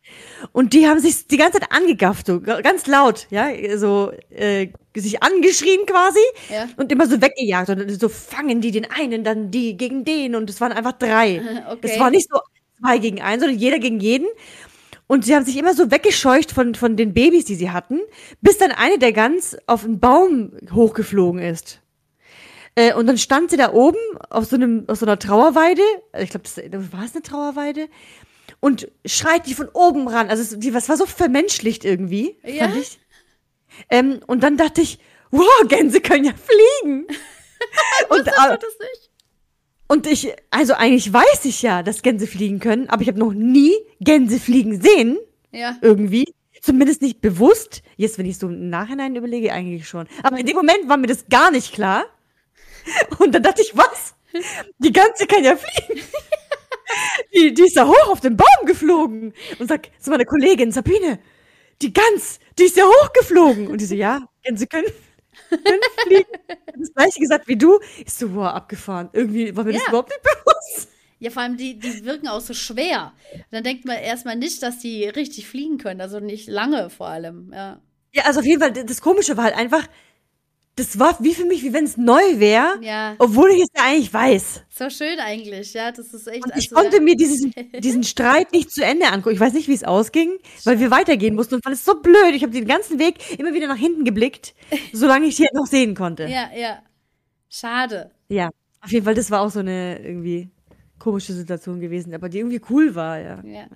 Und 0.51 0.73
die 0.73 0.87
haben 0.87 0.99
sich 0.99 1.27
die 1.27 1.37
ganze 1.37 1.59
Zeit 1.59 1.71
angegafft, 1.71 2.25
so 2.25 2.41
ganz 2.41 2.87
laut, 2.87 3.27
ja, 3.29 3.49
so 3.77 4.11
äh, 4.31 4.69
sich 4.95 5.21
angeschrien 5.21 5.85
quasi 5.85 6.19
ja. 6.51 6.67
und 6.77 6.91
immer 6.91 7.05
so 7.05 7.21
weggejagt 7.21 7.69
und 7.69 7.89
so 7.99 8.09
fangen 8.09 8.59
die 8.59 8.71
den 8.71 8.89
einen, 8.89 9.23
dann 9.23 9.51
die 9.51 9.77
gegen 9.77 10.03
den 10.03 10.35
und 10.35 10.49
es 10.49 10.59
waren 10.59 10.71
einfach 10.71 10.93
drei. 10.93 11.41
Okay. 11.71 11.89
Es 11.93 11.99
war 11.99 12.09
nicht 12.09 12.27
so 12.29 12.39
zwei 12.79 12.97
gegen 12.97 13.21
einen, 13.21 13.39
sondern 13.39 13.57
jeder 13.57 13.79
gegen 13.79 13.99
jeden. 13.99 14.27
Und 15.07 15.25
sie 15.25 15.35
haben 15.35 15.45
sich 15.45 15.57
immer 15.57 15.73
so 15.73 15.91
weggescheucht 15.91 16.51
von, 16.51 16.73
von 16.73 16.95
den 16.95 17.13
Babys, 17.13 17.45
die 17.45 17.55
sie 17.55 17.69
hatten, 17.69 17.99
bis 18.41 18.57
dann 18.57 18.71
eine 18.71 18.97
der 18.97 19.13
Gans 19.13 19.57
auf 19.67 19.83
einen 19.83 19.99
Baum 19.99 20.53
hochgeflogen 20.73 21.41
ist. 21.41 21.80
Äh, 22.75 22.93
und 22.93 23.07
dann 23.07 23.17
stand 23.17 23.51
sie 23.51 23.57
da 23.57 23.73
oben 23.73 23.97
auf 24.29 24.45
so, 24.45 24.55
einem, 24.55 24.85
auf 24.87 24.99
so 24.99 25.05
einer 25.05 25.19
Trauerweide. 25.19 25.81
Ich 26.19 26.29
glaube, 26.29 26.43
das 26.43 26.57
war 26.91 27.03
es 27.03 27.13
eine 27.13 27.21
Trauerweide. 27.21 27.87
Und 28.59 28.89
schreit 29.05 29.47
die 29.47 29.53
von 29.53 29.69
oben 29.69 30.07
ran. 30.07 30.29
Also, 30.29 30.43
es, 30.43 30.59
die, 30.59 30.73
was 30.73 30.87
war 30.87 30.97
so 30.97 31.05
vermenschlicht 31.05 31.83
irgendwie, 31.83 32.37
ja? 32.43 32.65
fand 32.65 32.77
ich. 32.77 32.99
Ähm, 33.89 34.19
und 34.27 34.43
dann 34.43 34.57
dachte 34.57 34.81
ich, 34.81 34.99
wow, 35.31 35.47
Gänse 35.67 36.01
können 36.01 36.25
ja 36.25 36.33
fliegen. 36.33 37.07
und, 38.09 38.27
äh, 38.27 38.31
das 38.31 38.79
nicht? 38.79 39.09
Und 39.87 40.07
ich, 40.07 40.33
also 40.51 40.73
eigentlich 40.73 41.11
weiß 41.11 41.43
ich 41.43 41.61
ja, 41.61 41.83
dass 41.83 42.01
Gänse 42.01 42.27
fliegen 42.27 42.59
können, 42.59 42.87
aber 42.89 43.01
ich 43.01 43.09
habe 43.09 43.19
noch 43.19 43.33
nie 43.33 43.73
Gänse 43.99 44.39
fliegen 44.39 44.81
sehen. 44.81 45.19
Ja. 45.51 45.77
Irgendwie. 45.81 46.33
Zumindest 46.61 47.01
nicht 47.01 47.19
bewusst. 47.19 47.81
Jetzt, 47.97 48.17
wenn 48.17 48.25
ich 48.25 48.37
so 48.37 48.47
im 48.47 48.69
Nachhinein 48.69 49.15
überlege, 49.15 49.51
eigentlich 49.51 49.87
schon. 49.87 50.07
Aber 50.23 50.37
in 50.37 50.45
dem 50.45 50.55
Moment 50.55 50.87
war 50.87 50.95
mir 50.95 51.07
das 51.07 51.27
gar 51.27 51.51
nicht 51.51 51.73
klar. 51.73 52.05
Und 53.19 53.33
dann 53.33 53.43
dachte 53.43 53.61
ich, 53.61 53.75
was? 53.75 54.15
Die 54.79 54.91
Gänse 54.91 55.27
kann 55.27 55.43
ja 55.43 55.55
fliegen. 55.57 56.01
die, 57.33 57.53
die 57.53 57.63
ist 57.63 57.75
ja 57.75 57.87
hoch 57.87 58.09
auf 58.09 58.21
den 58.21 58.37
Baum 58.37 58.65
geflogen. 58.65 59.33
Und 59.59 59.67
sag 59.67 59.89
zu 59.99 60.09
meiner 60.09 60.25
Kollegin 60.25 60.71
Sabine, 60.71 61.19
die 61.81 61.93
Gans, 61.93 62.39
die 62.57 62.63
ist 62.63 62.77
ja 62.77 62.85
hochgeflogen. 62.85 63.67
Und 63.67 63.81
die 63.81 63.85
so, 63.85 63.95
ja, 63.95 64.21
Gänse 64.43 64.67
können 64.67 64.91
fliegen. 66.03 66.29
Das 66.77 66.93
gleiche 66.93 67.19
gesagt 67.19 67.47
wie 67.47 67.57
du. 67.57 67.79
Ich 67.99 68.13
so, 68.13 68.33
wow, 68.35 68.47
abgefahren. 68.47 69.09
Irgendwie 69.13 69.55
war 69.55 69.63
mir 69.63 69.71
ja. 69.71 69.79
das 69.79 69.87
überhaupt 69.87 70.09
nicht 70.09 70.21
bewusst. 70.23 70.89
Ja, 71.19 71.29
vor 71.29 71.43
allem, 71.43 71.57
die, 71.57 71.77
die 71.77 72.03
wirken 72.03 72.27
auch 72.27 72.41
so 72.41 72.53
schwer. 72.53 73.13
dann 73.51 73.63
denkt 73.63 73.85
man 73.85 73.97
erstmal 73.97 74.35
nicht, 74.35 74.63
dass 74.63 74.79
die 74.79 75.05
richtig 75.05 75.47
fliegen 75.47 75.77
können. 75.77 76.01
Also 76.01 76.19
nicht 76.19 76.49
lange 76.49 76.89
vor 76.89 77.07
allem, 77.07 77.51
ja. 77.53 77.79
Ja, 78.13 78.23
also 78.23 78.39
auf 78.41 78.45
jeden 78.45 78.59
Fall, 78.59 78.73
das 78.73 79.01
Komische 79.01 79.37
war 79.37 79.45
halt 79.45 79.55
einfach, 79.55 79.87
das 80.81 80.97
war 80.97 81.15
wie 81.19 81.35
für 81.35 81.45
mich, 81.45 81.61
wie 81.61 81.73
wenn 81.73 81.83
es 81.83 81.95
neu 81.95 82.39
wäre, 82.39 82.79
ja. 82.81 83.13
obwohl 83.19 83.51
ich 83.51 83.61
es 83.61 83.67
ja 83.77 83.83
eigentlich 83.83 84.11
weiß. 84.11 84.63
So 84.69 84.89
schön 84.89 85.19
eigentlich, 85.19 85.73
ja, 85.73 85.91
das 85.91 86.11
ist 86.11 86.25
echt. 86.25 86.43
Und 86.43 86.53
ich 86.57 86.71
also, 86.71 86.75
konnte 86.75 86.97
ja. 86.97 87.03
mir 87.03 87.15
diesen, 87.15 87.53
diesen 87.79 88.03
Streit 88.03 88.51
nicht 88.51 88.71
zu 88.71 88.83
Ende 88.83 89.05
angucken. 89.07 89.35
Ich 89.35 89.39
weiß 89.39 89.53
nicht, 89.53 89.67
wie 89.67 89.75
es 89.75 89.83
ausging, 89.83 90.39
weil 90.63 90.79
wir 90.79 90.89
weitergehen 90.89 91.35
mussten 91.35 91.53
und 91.55 91.63
fand 91.63 91.75
es 91.75 91.85
so 91.85 92.01
blöd. 92.01 92.33
Ich 92.33 92.41
habe 92.41 92.51
den 92.51 92.65
ganzen 92.65 92.97
Weg 92.97 93.39
immer 93.39 93.53
wieder 93.53 93.67
nach 93.67 93.77
hinten 93.77 94.05
geblickt, 94.05 94.55
solange 94.93 95.27
ich 95.27 95.35
die 95.35 95.43
halt 95.43 95.53
noch 95.53 95.67
sehen 95.67 95.93
konnte. 95.93 96.23
Ja, 96.23 96.49
ja. 96.55 96.81
Schade. 97.47 98.09
Ja, 98.29 98.49
auf 98.81 98.91
jeden 98.91 99.05
Fall, 99.05 99.13
das 99.13 99.29
war 99.29 99.41
auch 99.41 99.51
so 99.51 99.59
eine 99.59 99.99
irgendwie 100.03 100.49
komische 100.97 101.33
Situation 101.33 101.79
gewesen, 101.79 102.11
aber 102.15 102.27
die 102.27 102.39
irgendwie 102.39 102.61
cool 102.71 102.95
war, 102.95 103.19
ja. 103.19 103.43
Ja. 103.43 103.67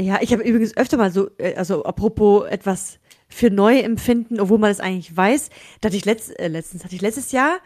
Ja, 0.00 0.18
ich 0.20 0.32
habe 0.32 0.42
übrigens 0.42 0.76
öfter 0.76 0.96
mal 0.96 1.12
so, 1.12 1.30
äh, 1.38 1.54
also 1.54 1.84
apropos 1.84 2.48
etwas 2.48 2.98
für 3.34 3.50
neu 3.50 3.80
empfinden, 3.80 4.40
obwohl 4.40 4.58
man 4.58 4.70
es 4.70 4.80
eigentlich 4.80 5.16
weiß. 5.16 5.50
Da 5.80 5.88
hatte 5.88 5.96
ich 5.96 6.04
letzt, 6.04 6.38
äh, 6.38 6.48
letztens, 6.48 6.84
hatte 6.84 6.94
ich 6.94 7.02
letztes 7.02 7.32
Jahr 7.32 7.58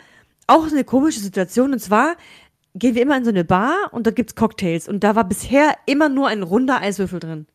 auch 0.46 0.66
eine 0.66 0.82
komische 0.82 1.20
Situation 1.20 1.72
und 1.72 1.78
zwar 1.78 2.16
gehen 2.74 2.94
wir 2.94 3.02
immer 3.02 3.16
in 3.16 3.24
so 3.24 3.30
eine 3.30 3.44
Bar 3.44 3.74
und 3.92 4.06
da 4.06 4.10
gibt's 4.10 4.34
Cocktails 4.34 4.88
und 4.88 5.04
da 5.04 5.14
war 5.14 5.24
bisher 5.24 5.76
immer 5.84 6.08
nur 6.08 6.28
ein 6.28 6.42
runder 6.42 6.80
Eiswürfel 6.80 7.20
drin. 7.20 7.46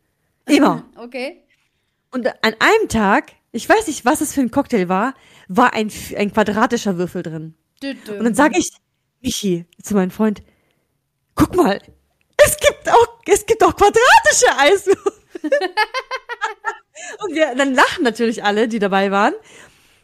Immer. 0.45 0.85
Okay. 0.95 1.39
Und 2.11 2.27
an 2.27 2.53
einem 2.59 2.89
Tag, 2.89 3.31
ich 3.51 3.67
weiß 3.67 3.87
nicht, 3.87 4.05
was 4.05 4.21
es 4.21 4.35
für 4.35 4.41
ein 4.41 4.51
Cocktail 4.51 4.87
war, 4.87 5.15
war 5.47 5.73
ein, 5.73 5.91
ein 6.15 6.31
quadratischer 6.31 6.99
Würfel 6.99 7.23
drin. 7.23 7.55
Und 7.81 8.23
dann 8.23 8.35
sage 8.35 8.59
ich, 8.59 8.69
Michi, 9.21 9.65
zu 9.81 9.95
meinem 9.95 10.11
Freund, 10.11 10.43
guck 11.33 11.55
mal, 11.55 11.81
es 12.37 12.57
gibt 12.57 12.87
auch, 12.87 13.19
es 13.25 13.47
gibt 13.47 13.63
auch 13.63 13.75
quadratische 13.75 14.55
Eiswürfel. 14.59 15.13
Und 17.23 17.35
wir, 17.35 17.55
dann 17.55 17.73
lachen 17.73 18.03
natürlich 18.03 18.43
alle, 18.43 18.67
die 18.67 18.79
dabei 18.79 19.11
waren. 19.11 19.33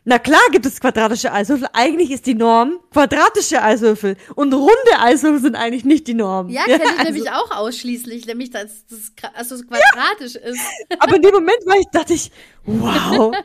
Na 0.05 0.17
klar 0.17 0.41
gibt 0.51 0.65
es 0.65 0.79
quadratische 0.79 1.31
Eiswürfel. 1.31 1.67
Eigentlich 1.73 2.09
ist 2.09 2.25
die 2.25 2.33
Norm 2.33 2.79
quadratische 2.91 3.61
Eiswürfel. 3.61 4.15
Und 4.33 4.53
runde 4.53 4.71
Eiswürfel 4.97 5.41
sind 5.41 5.55
eigentlich 5.55 5.85
nicht 5.85 6.07
die 6.07 6.13
Norm. 6.13 6.49
Ja, 6.49 6.63
kenne 6.63 6.83
ich 6.83 6.89
also, 6.91 7.03
nämlich 7.03 7.29
auch 7.29 7.51
ausschließlich, 7.51 8.25
nämlich 8.25 8.49
dass 8.49 8.85
das 8.87 9.11
also 9.33 9.57
quadratisch 9.63 10.35
ja. 10.35 10.41
ist. 10.41 10.59
Aber 10.99 11.15
in 11.15 11.21
dem 11.21 11.33
Moment 11.33 11.59
war 11.65 11.77
ich, 11.77 11.85
dachte 11.91 12.13
ich, 12.13 12.31
wow. 12.65 13.35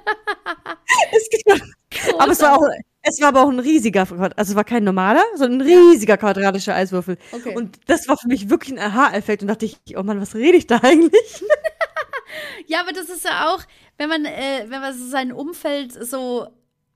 es 1.12 1.28
gibt 1.28 1.62
aber 2.18 2.32
es 2.32 2.40
war 2.40 2.56
auch, 2.56 2.66
es 3.02 3.20
war 3.20 3.28
aber 3.28 3.42
auch 3.42 3.50
ein 3.50 3.60
riesiger, 3.60 4.00
also 4.10 4.32
es 4.36 4.54
war 4.54 4.64
kein 4.64 4.82
normaler, 4.82 5.22
sondern 5.36 5.60
ein 5.60 5.66
riesiger 5.66 6.16
quadratischer 6.16 6.74
Eiswürfel. 6.74 7.18
Okay. 7.30 7.54
Und 7.54 7.78
das 7.86 8.08
war 8.08 8.16
für 8.16 8.26
mich 8.28 8.48
wirklich 8.48 8.72
ein 8.72 8.78
Aha-Effekt 8.78 9.42
und 9.42 9.48
dachte 9.48 9.66
ich, 9.66 9.78
oh 9.96 10.02
Mann, 10.02 10.20
was 10.20 10.34
rede 10.34 10.56
ich 10.56 10.66
da 10.66 10.80
eigentlich? 10.82 11.44
ja, 12.66 12.80
aber 12.80 12.92
das 12.92 13.08
ist 13.08 13.24
ja 13.24 13.48
auch, 13.48 13.62
wenn 13.98 14.08
man, 14.08 14.24
äh, 14.24 14.66
wenn 14.68 14.80
man 14.80 14.96
so 14.96 15.06
sein 15.06 15.32
Umfeld 15.32 15.92
so 15.92 16.48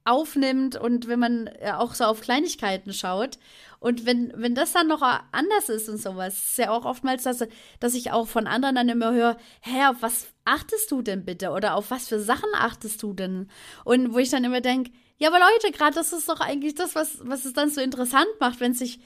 aufnimmt 0.05 0.77
und 0.77 1.07
wenn 1.07 1.19
man 1.19 1.51
ja 1.63 1.79
auch 1.79 1.95
so 1.95 2.05
auf 2.05 2.23
Kleinigkeiten 2.23 2.95
schaut 2.95 3.39
und 3.79 4.07
wenn, 4.07 4.33
wenn 4.35 4.55
das 4.55 4.73
dann 4.73 4.89
noch 4.89 5.03
anders 5.03 5.69
ist 5.69 5.89
und 5.89 5.99
sowas, 5.99 6.35
ist 6.35 6.59
ja 6.59 6.71
auch 6.71 6.85
oftmals, 6.85 7.25
dass, 7.25 7.45
dass 7.79 7.95
ich 7.95 8.11
auch 8.11 8.27
von 8.27 8.47
anderen 8.47 8.77
dann 8.77 8.89
immer 8.89 9.13
höre, 9.13 9.37
hä, 9.61 9.87
auf 9.87 9.97
was 10.01 10.29
achtest 10.45 10.91
du 10.91 11.03
denn 11.03 11.25
bitte 11.25 11.51
oder 11.51 11.75
auf 11.75 11.91
was 11.91 12.09
für 12.09 12.21
Sachen 12.21 12.49
achtest 12.55 13.03
du 13.03 13.13
denn? 13.13 13.51
Und 13.85 14.15
wo 14.15 14.19
ich 14.19 14.31
dann 14.31 14.45
immer 14.45 14.63
denke, 14.63 14.93
ja, 15.19 15.29
aber 15.29 15.41
Leute, 15.41 15.77
gerade 15.77 15.95
das 15.95 16.13
ist 16.13 16.29
doch 16.29 16.41
eigentlich 16.41 16.75
das, 16.75 16.95
was, 16.95 17.19
was 17.23 17.45
es 17.45 17.53
dann 17.53 17.71
so 17.71 17.81
interessant 17.81 18.29
macht, 18.41 18.61
wenn 18.61 18.73
sich 18.73 19.01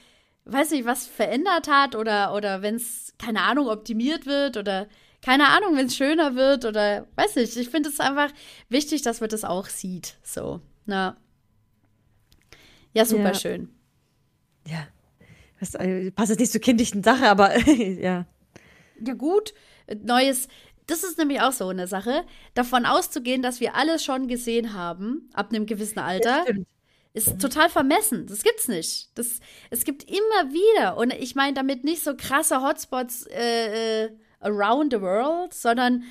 weiß 0.45 0.71
nicht, 0.71 0.85
was 0.85 1.07
verändert 1.07 1.67
hat 1.67 1.95
oder, 1.95 2.33
oder 2.33 2.61
wenn 2.61 2.75
es, 2.75 3.13
keine 3.17 3.41
Ahnung, 3.41 3.69
optimiert 3.69 4.25
wird 4.25 4.57
oder 4.57 4.87
keine 5.23 5.47
Ahnung, 5.47 5.77
wenn 5.77 5.87
es 5.87 5.95
schöner 5.95 6.35
wird 6.35 6.65
oder 6.65 7.07
weiß 7.15 7.37
nicht. 7.37 7.55
Ich 7.55 7.69
finde 7.69 7.89
es 7.89 7.99
einfach 7.99 8.29
wichtig, 8.69 9.01
dass 9.01 9.21
man 9.21 9.29
das 9.29 9.45
auch 9.45 9.67
sieht. 9.67 10.17
So, 10.21 10.59
na. 10.85 11.17
Ja, 12.93 13.05
super 13.05 13.31
ja. 13.31 13.33
schön. 13.33 13.69
Ja. 14.67 14.87
Das 15.59 15.75
äh, 15.75 16.11
passt 16.11 16.29
jetzt 16.31 16.39
nicht 16.39 16.51
zur 16.51 16.59
kindlichen 16.61 17.03
Sache, 17.03 17.29
aber 17.29 17.57
ja. 17.67 18.25
Ja, 19.05 19.13
gut. 19.13 19.53
Neues. 20.03 20.49
Das 20.87 21.03
ist 21.03 21.17
nämlich 21.17 21.39
auch 21.39 21.53
so 21.53 21.69
eine 21.69 21.87
Sache. 21.87 22.25
Davon 22.53 22.85
auszugehen, 22.85 23.41
dass 23.41 23.61
wir 23.61 23.75
alles 23.75 24.03
schon 24.03 24.27
gesehen 24.27 24.73
haben, 24.73 25.29
ab 25.33 25.49
einem 25.49 25.65
gewissen 25.65 25.99
Alter, 25.99 26.43
ist 27.13 27.39
total 27.39 27.69
vermessen. 27.69 28.27
Das 28.27 28.43
gibt's 28.43 28.67
nicht. 28.67 29.09
Das, 29.15 29.39
es 29.69 29.85
gibt 29.85 30.03
immer 30.03 30.51
wieder, 30.51 30.97
und 30.97 31.13
ich 31.13 31.35
meine 31.35 31.53
damit 31.53 31.85
nicht 31.85 32.03
so 32.03 32.15
krasse 32.17 32.61
Hotspots 32.61 33.25
äh, 33.27 34.05
äh, 34.05 34.09
around 34.43 34.93
the 34.93 35.01
world, 35.01 35.53
sondern 35.53 36.03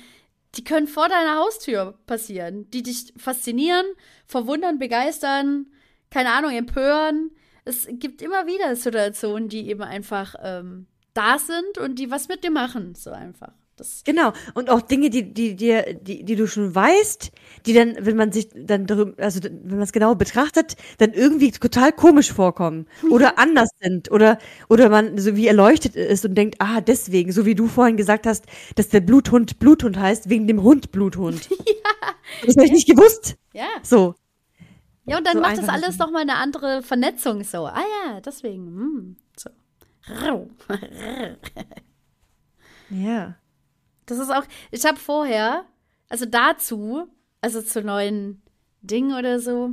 die 0.55 0.63
können 0.63 0.87
vor 0.87 1.09
deiner 1.09 1.37
Haustür 1.37 1.97
passieren, 2.05 2.69
die 2.69 2.83
dich 2.83 3.13
faszinieren, 3.17 3.85
verwundern, 4.27 4.77
begeistern, 4.77 5.67
keine 6.09 6.31
Ahnung, 6.31 6.51
empören. 6.51 7.31
Es 7.65 7.87
gibt 7.89 8.21
immer 8.21 8.45
wieder 8.45 8.75
Situationen, 8.75 9.49
die 9.49 9.67
eben 9.67 9.81
einfach 9.81 10.35
ähm, 10.41 10.87
da 11.13 11.39
sind 11.39 11.77
und 11.79 11.97
die 11.97 12.11
was 12.11 12.27
mit 12.27 12.43
dir 12.43 12.51
machen, 12.51 12.93
so 12.95 13.11
einfach. 13.11 13.53
Das 13.75 14.03
genau. 14.03 14.33
Und 14.53 14.69
auch 14.69 14.81
Dinge, 14.81 15.09
die, 15.09 15.33
die, 15.33 15.55
die, 15.55 15.81
die, 15.99 16.23
die 16.23 16.35
du 16.35 16.47
schon 16.47 16.75
weißt, 16.75 17.31
die 17.65 17.73
dann, 17.73 17.95
wenn 17.99 18.15
man 18.15 18.31
sich 18.31 18.49
dann 18.53 18.85
darüber, 18.85 19.21
also 19.21 19.39
wenn 19.43 19.77
man 19.77 19.81
es 19.81 19.91
genau 19.91 20.13
betrachtet, 20.13 20.75
dann 20.99 21.13
irgendwie 21.13 21.51
total 21.51 21.91
komisch 21.91 22.31
vorkommen 22.31 22.85
oder 23.09 23.39
anders 23.39 23.69
sind 23.81 24.11
oder, 24.11 24.37
oder 24.69 24.89
man 24.89 25.17
so 25.17 25.35
wie 25.35 25.47
erleuchtet 25.47 25.95
ist 25.95 26.23
und 26.23 26.35
denkt, 26.35 26.57
ah, 26.59 26.81
deswegen, 26.81 27.31
so 27.31 27.47
wie 27.47 27.55
du 27.55 27.67
vorhin 27.67 27.97
gesagt 27.97 28.27
hast, 28.27 28.45
dass 28.75 28.89
der 28.89 29.01
Bluthund 29.01 29.57
Bluthund 29.57 29.97
heißt, 29.97 30.29
wegen 30.29 30.45
dem 30.47 30.61
Hund 30.61 30.91
Bluthund. 30.91 31.49
ja. 31.49 32.13
Das 32.45 32.55
habe 32.55 32.65
ich 32.65 32.73
nicht 32.73 32.87
gewusst. 32.87 33.37
Ja. 33.53 33.67
So. 33.81 34.13
Ja, 35.05 35.17
und 35.17 35.25
dann 35.25 35.37
so 35.37 35.41
macht 35.41 35.57
das 35.57 35.67
alles 35.67 35.97
nochmal 35.97 36.21
eine 36.21 36.35
andere 36.35 36.83
Vernetzung 36.83 37.43
so. 37.43 37.65
Ah 37.65 37.83
ja, 38.05 38.21
deswegen. 38.21 38.67
Hm, 38.67 39.15
so. 39.35 39.49
ja. 42.89 43.35
Das 44.05 44.19
ist 44.19 44.29
auch, 44.29 44.43
ich 44.71 44.85
habe 44.85 44.97
vorher, 44.97 45.65
also 46.09 46.25
dazu, 46.25 47.07
also 47.41 47.61
zu 47.61 47.81
neuen 47.81 48.41
Dingen 48.81 49.17
oder 49.17 49.39
so, 49.39 49.71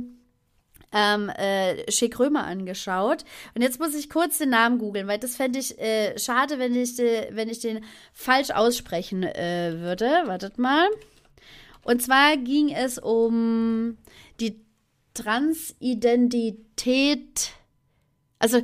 ähm, 0.93 1.29
äh, 1.29 1.89
Schick 1.91 2.19
Römer 2.19 2.45
angeschaut. 2.45 3.23
Und 3.55 3.61
jetzt 3.61 3.79
muss 3.79 3.95
ich 3.95 4.09
kurz 4.09 4.39
den 4.39 4.49
Namen 4.49 4.77
googeln, 4.77 5.07
weil 5.07 5.19
das 5.19 5.37
fände 5.37 5.59
ich 5.59 5.79
äh, 5.79 6.19
schade, 6.19 6.59
wenn 6.59 6.75
ich, 6.75 6.95
de, 6.95 7.33
wenn 7.33 7.47
ich 7.49 7.59
den 7.59 7.85
falsch 8.13 8.51
aussprechen 8.51 9.23
äh, 9.23 9.79
würde. 9.79 10.23
Wartet 10.25 10.57
mal. 10.57 10.89
Und 11.83 12.01
zwar 12.01 12.37
ging 12.37 12.69
es 12.69 12.99
um 12.99 13.97
die 14.39 14.61
Transidentität, 15.13 17.51
also 18.39 18.61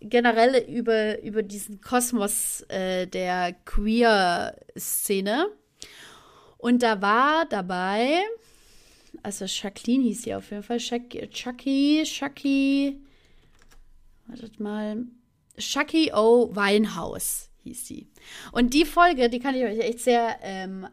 generell 0.00 0.64
über, 0.68 1.20
über 1.22 1.42
diesen 1.42 1.80
Kosmos 1.80 2.62
äh, 2.68 3.06
der 3.06 3.54
Queer-Szene. 3.64 5.48
Und 6.58 6.82
da 6.82 7.00
war 7.00 7.46
dabei, 7.46 8.20
also 9.22 9.44
Jacqueline 9.46 10.04
hieß 10.04 10.22
sie 10.22 10.34
auf 10.34 10.50
jeden 10.50 10.62
Fall, 10.62 10.78
Chucky, 10.78 12.02
Chucky, 12.04 13.00
wartet 14.26 14.60
mal, 14.60 15.04
Chucky 15.58 16.12
O. 16.14 16.50
Weinhaus 16.54 17.50
hieß 17.64 17.86
sie. 17.86 18.08
Und 18.52 18.74
die 18.74 18.84
Folge, 18.84 19.28
die 19.28 19.38
kann 19.38 19.54
ich 19.54 19.64
euch 19.64 19.78
echt 19.80 20.00
sehr 20.00 20.38
ähm, 20.42 20.86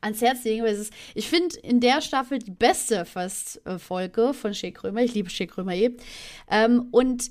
ans 0.00 0.20
Herz 0.20 0.44
legen, 0.44 0.64
weil 0.64 0.74
es 0.74 0.80
ist, 0.80 0.92
ich 1.14 1.28
finde 1.28 1.56
in 1.60 1.80
der 1.80 2.00
Staffel 2.00 2.38
die 2.38 2.50
beste 2.50 3.04
fast 3.04 3.60
Folge 3.78 4.34
von 4.34 4.54
Schick 4.54 4.82
Römer. 4.82 5.02
Ich 5.02 5.14
liebe 5.14 5.30
Schick 5.30 5.56
Römer 5.56 5.74
eh. 5.74 5.96
Ähm, 6.50 6.88
und 6.90 7.30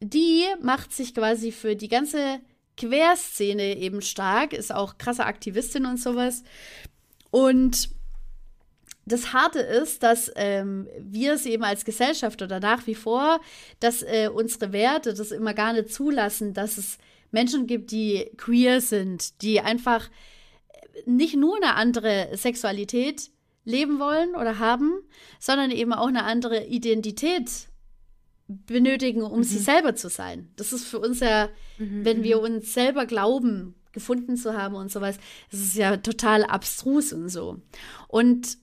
die 0.00 0.44
macht 0.62 0.92
sich 0.92 1.14
quasi 1.14 1.52
für 1.52 1.76
die 1.76 1.88
ganze 1.88 2.40
Querszene 2.76 3.76
eben 3.76 4.02
stark, 4.02 4.52
ist 4.52 4.72
auch 4.72 4.98
krasse 4.98 5.24
Aktivistin 5.26 5.86
und 5.86 5.98
sowas. 5.98 6.44
Und 7.30 7.90
das 9.04 9.32
Harte 9.32 9.60
ist, 9.60 10.02
dass 10.02 10.30
ähm, 10.36 10.86
wir 11.00 11.32
es 11.32 11.46
eben 11.46 11.64
als 11.64 11.84
Gesellschaft 11.84 12.42
oder 12.42 12.60
nach 12.60 12.86
wie 12.86 12.94
vor, 12.94 13.40
dass 13.80 14.02
äh, 14.02 14.28
unsere 14.32 14.72
Werte 14.72 15.14
das 15.14 15.32
immer 15.32 15.54
gar 15.54 15.72
nicht 15.72 15.92
zulassen, 15.92 16.54
dass 16.54 16.78
es 16.78 16.98
Menschen 17.30 17.66
gibt, 17.66 17.90
die 17.90 18.30
queer 18.36 18.80
sind, 18.80 19.42
die 19.42 19.60
einfach 19.60 20.08
nicht 21.06 21.36
nur 21.36 21.56
eine 21.56 21.74
andere 21.74 22.28
Sexualität 22.34 23.30
leben 23.64 23.98
wollen 23.98 24.34
oder 24.34 24.58
haben, 24.58 24.92
sondern 25.38 25.70
eben 25.70 25.92
auch 25.92 26.08
eine 26.08 26.24
andere 26.24 26.66
Identität 26.66 27.68
benötigen, 28.48 29.22
um 29.22 29.38
mhm. 29.38 29.44
sie 29.44 29.58
selber 29.58 29.94
zu 29.94 30.08
sein. 30.08 30.50
Das 30.56 30.72
ist 30.72 30.86
für 30.86 30.98
uns 30.98 31.20
ja, 31.20 31.50
mhm. 31.78 32.04
wenn 32.04 32.22
wir 32.22 32.38
mhm. 32.38 32.44
uns 32.44 32.74
selber 32.74 33.06
glauben, 33.06 33.74
gefunden 33.92 34.36
zu 34.36 34.56
haben 34.56 34.74
und 34.74 34.90
sowas, 34.90 35.18
das 35.50 35.60
ist 35.60 35.76
ja 35.76 35.96
total 35.98 36.44
abstrus 36.44 37.12
und 37.12 37.28
so. 37.28 37.60
Und 38.08 38.58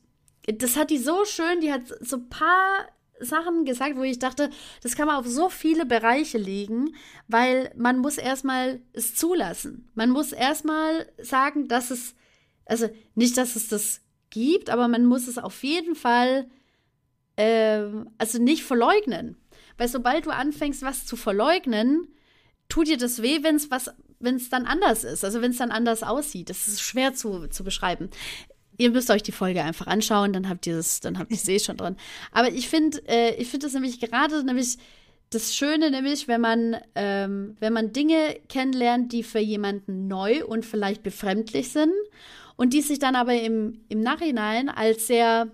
das 0.48 0.76
hat 0.76 0.90
die 0.90 0.98
so 0.98 1.26
schön, 1.26 1.62
die 1.62 1.72
hat 1.72 1.84
so 2.02 2.18
ein 2.18 2.30
paar 2.30 2.88
Sachen 3.20 3.66
gesagt, 3.66 3.96
wo 3.96 4.04
ich 4.04 4.20
dachte, 4.20 4.50
das 4.82 4.96
kann 4.96 5.08
man 5.08 5.18
auf 5.18 5.28
so 5.28 5.50
viele 5.50 5.86
Bereiche 5.86 6.38
legen, 6.38 6.96
weil 7.28 7.72
man 7.76 8.00
muss 8.00 8.18
erstmal 8.18 8.82
es 8.94 9.16
zulassen. 9.16 9.90
Man 9.96 10.10
muss 10.10 10.32
erstmal 10.32 11.08
sagen, 11.22 11.68
dass 11.68 11.92
es, 11.92 12.16
also 12.66 12.90
nicht, 13.14 13.38
dass 13.38 13.56
es 13.56 13.70
das 13.70 14.02
gibt, 14.30 14.70
aber 14.70 14.88
man 14.88 15.06
muss 15.06 15.28
es 15.28 15.38
auf 15.38 15.64
jeden 15.64 15.96
Fall, 15.96 16.48
äh, 17.38 17.84
also 18.18 18.42
nicht 18.42 18.64
verleugnen. 18.64 19.38
Weil 19.78 19.88
sobald 19.88 20.26
du 20.26 20.32
anfängst, 20.32 20.82
was 20.82 21.06
zu 21.06 21.16
verleugnen, 21.16 22.08
tut 22.70 22.88
dir 22.88 22.98
das 22.98 23.22
weh, 23.22 23.44
wenn 23.44 23.56
es 23.56 23.72
was, 23.72 23.92
wenn 24.20 24.36
es 24.36 24.50
dann 24.50 24.66
anders 24.66 25.04
ist, 25.04 25.24
also 25.24 25.42
wenn 25.42 25.52
es 25.52 25.58
dann 25.58 25.72
anders 25.72 26.04
aussieht. 26.04 26.50
Das 26.50 26.68
ist 26.68 26.82
schwer 26.82 27.14
zu, 27.14 27.48
zu 27.48 27.64
beschreiben. 27.64 28.10
Ihr 28.78 28.92
müsst 28.92 29.10
euch 29.10 29.24
die 29.24 29.32
Folge 29.32 29.64
einfach 29.64 29.88
anschauen, 29.88 30.34
dann 30.34 30.50
habt 30.50 30.68
ihr 30.68 30.76
das, 30.76 31.00
dann 31.00 31.18
habt 31.18 31.32
ihr 31.32 31.38
es 31.38 31.48
eh 31.48 31.60
schon 31.60 31.78
dran. 31.78 31.96
Aber 32.32 32.52
ich 32.52 32.68
finde, 32.68 33.02
äh, 33.08 33.36
ich 33.36 33.50
finde 33.50 33.68
das 33.68 33.74
nämlich 33.74 34.00
gerade 34.00 34.44
nämlich 34.44 34.78
das 35.30 35.56
Schöne, 35.56 35.92
nämlich, 35.92 36.28
wenn 36.28 36.42
man, 36.42 36.78
ähm, 36.96 37.56
wenn 37.60 37.74
man 37.74 37.94
Dinge 37.94 38.38
kennenlernt, 38.48 39.12
die 39.12 39.24
für 39.24 39.40
jemanden 39.40 40.08
neu 40.08 40.46
und 40.46 40.66
vielleicht 40.66 41.04
befremdlich 41.04 41.70
sind 41.70 41.94
und 42.56 42.74
die 42.74 42.82
sich 42.82 43.00
dann 43.00 43.16
aber 43.16 43.34
im, 43.34 43.82
im 43.90 44.02
Nachhinein 44.02 44.70
als 44.70 45.08
sehr 45.08 45.48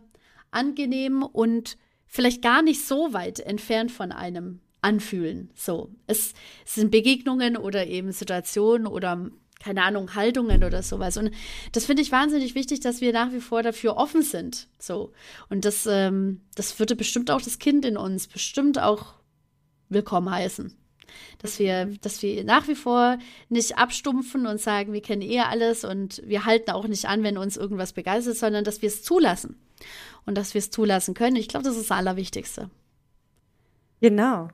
angenehm 0.52 1.24
und 1.24 1.78
vielleicht 2.12 2.42
gar 2.42 2.62
nicht 2.62 2.86
so 2.86 3.14
weit 3.14 3.40
entfernt 3.40 3.90
von 3.90 4.12
einem 4.12 4.60
anfühlen. 4.82 5.50
So, 5.56 5.90
es, 6.08 6.34
sind 6.66 6.92
Begegnungen 6.92 7.56
oder 7.56 7.88
eben 7.88 8.12
Situationen 8.12 8.86
oder 8.86 9.32
keine 9.64 9.84
Ahnung, 9.84 10.16
Haltungen 10.16 10.64
oder 10.64 10.82
sowas. 10.82 11.18
Und 11.18 11.32
das 11.72 11.86
finde 11.86 12.02
ich 12.02 12.12
wahnsinnig 12.12 12.56
wichtig, 12.56 12.80
dass 12.80 13.00
wir 13.00 13.14
nach 13.14 13.32
wie 13.32 13.40
vor 13.40 13.64
dafür 13.64 13.96
offen 13.96 14.24
sind. 14.24 14.68
So. 14.80 15.14
Und 15.50 15.66
das, 15.66 15.86
ähm, 15.86 16.42
das 16.56 16.78
würde 16.80 16.96
bestimmt 16.96 17.32
auch 17.32 17.42
das 17.42 17.60
Kind 17.60 17.86
in 17.86 17.96
uns 17.96 18.28
bestimmt 18.28 18.80
auch 18.80 19.14
willkommen 19.88 20.32
heißen. 20.32 20.76
Dass 21.38 21.60
wir, 21.60 21.86
dass 22.02 22.24
wir 22.24 22.44
nach 22.44 22.68
wie 22.68 22.76
vor 22.76 23.20
nicht 23.50 23.78
abstumpfen 23.78 24.48
und 24.48 24.60
sagen, 24.60 24.94
wir 24.94 25.02
kennen 25.02 25.22
eh 25.22 25.42
alles 25.42 25.86
und 25.86 26.22
wir 26.26 26.46
halten 26.46 26.72
auch 26.72 26.88
nicht 26.88 27.06
an, 27.06 27.24
wenn 27.24 27.38
uns 27.38 27.56
irgendwas 27.56 27.94
begeistert, 27.94 28.38
sondern 28.38 28.64
dass 28.64 28.82
wir 28.82 28.88
es 28.88 29.04
zulassen 29.04 29.60
und 30.26 30.38
dass 30.38 30.54
wir 30.54 30.60
es 30.60 30.72
zulassen 30.72 31.14
können. 31.14 31.36
Ich 31.36 31.48
glaube, 31.48 31.66
das 31.66 31.76
ist 31.76 31.90
das 31.90 31.98
Allerwichtigste. 31.98 32.70
Genau. 34.02 34.50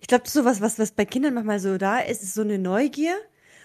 Ich 0.00 0.06
glaube, 0.06 0.28
so 0.28 0.44
was, 0.44 0.60
was, 0.60 0.78
was 0.78 0.92
bei 0.92 1.04
Kindern 1.04 1.34
manchmal 1.34 1.60
so 1.60 1.78
da 1.78 1.98
ist, 1.98 2.22
ist 2.22 2.34
so 2.34 2.42
eine 2.42 2.58
Neugier 2.58 3.14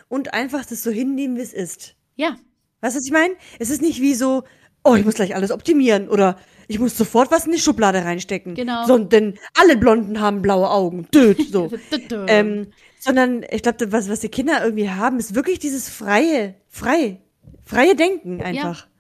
und 0.07 0.33
einfach 0.33 0.65
das 0.65 0.83
so 0.83 0.91
hinnehmen, 0.91 1.37
wie 1.37 1.41
es 1.41 1.53
ist. 1.53 1.95
Ja. 2.15 2.35
Weißt 2.81 2.95
du, 2.95 2.99
was 2.99 3.05
ich 3.05 3.11
meine? 3.11 3.33
Es 3.59 3.69
ist 3.69 3.81
nicht 3.81 4.01
wie 4.01 4.15
so, 4.15 4.43
oh, 4.83 4.95
ich 4.95 5.05
muss 5.05 5.15
gleich 5.15 5.35
alles 5.35 5.51
optimieren 5.51 6.09
oder 6.09 6.37
ich 6.67 6.79
muss 6.79 6.97
sofort 6.97 7.31
was 7.31 7.45
in 7.45 7.51
die 7.51 7.59
Schublade 7.59 8.03
reinstecken. 8.03 8.55
Genau. 8.55 8.85
Sondern 8.85 9.35
alle 9.59 9.77
Blonden 9.77 10.19
haben 10.19 10.41
blaue 10.41 10.69
Augen. 10.69 11.07
Död, 11.13 11.39
so. 11.51 11.71
ähm, 12.27 12.71
sondern 12.99 13.45
ich 13.49 13.63
glaube, 13.63 13.91
was, 13.91 14.09
was 14.09 14.21
die 14.21 14.29
Kinder 14.29 14.63
irgendwie 14.63 14.89
haben, 14.89 15.19
ist 15.19 15.35
wirklich 15.35 15.59
dieses 15.59 15.89
freie, 15.89 16.55
freie, 16.69 17.17
freie 17.63 17.95
Denken 17.95 18.41
einfach. 18.41 18.85
Ja 18.85 18.92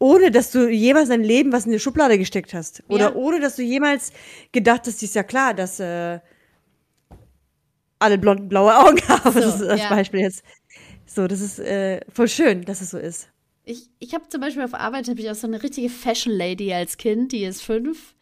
ohne 0.00 0.30
dass 0.30 0.50
du 0.50 0.68
jemals 0.68 1.10
dein 1.10 1.22
Leben 1.22 1.52
was 1.52 1.66
in 1.66 1.72
die 1.72 1.78
Schublade 1.78 2.18
gesteckt 2.18 2.54
hast. 2.54 2.82
Oder 2.88 3.10
ja. 3.10 3.14
ohne 3.14 3.38
dass 3.38 3.56
du 3.56 3.62
jemals 3.62 4.12
gedacht 4.50 4.86
hast, 4.86 5.02
ist 5.02 5.14
ja 5.14 5.22
klar, 5.22 5.54
dass 5.54 5.78
äh, 5.78 6.18
alle 7.98 8.18
blonden 8.18 8.48
blaue 8.48 8.76
Augen 8.76 9.00
haben. 9.08 9.32
So, 9.32 9.40
das 9.40 9.60
ist 9.60 9.68
das 9.68 9.80
ja. 9.80 9.90
Beispiel 9.90 10.20
jetzt. 10.20 10.42
So, 11.06 11.26
das 11.26 11.40
ist 11.40 11.60
äh, 11.60 12.00
voll 12.10 12.28
schön, 12.28 12.64
dass 12.64 12.80
es 12.80 12.90
so 12.90 12.98
ist. 12.98 13.28
Ich, 13.64 13.90
ich 13.98 14.14
habe 14.14 14.26
zum 14.28 14.40
Beispiel 14.40 14.62
auf 14.62 14.74
Arbeit 14.74 15.06
habe 15.06 15.20
ich 15.20 15.30
auch 15.30 15.34
so 15.34 15.46
eine 15.46 15.62
richtige 15.62 15.90
Fashion 15.90 16.32
Lady 16.32 16.72
als 16.72 16.96
Kind, 16.96 17.32
die 17.32 17.44
ist 17.44 17.62
fünf. 17.62 18.14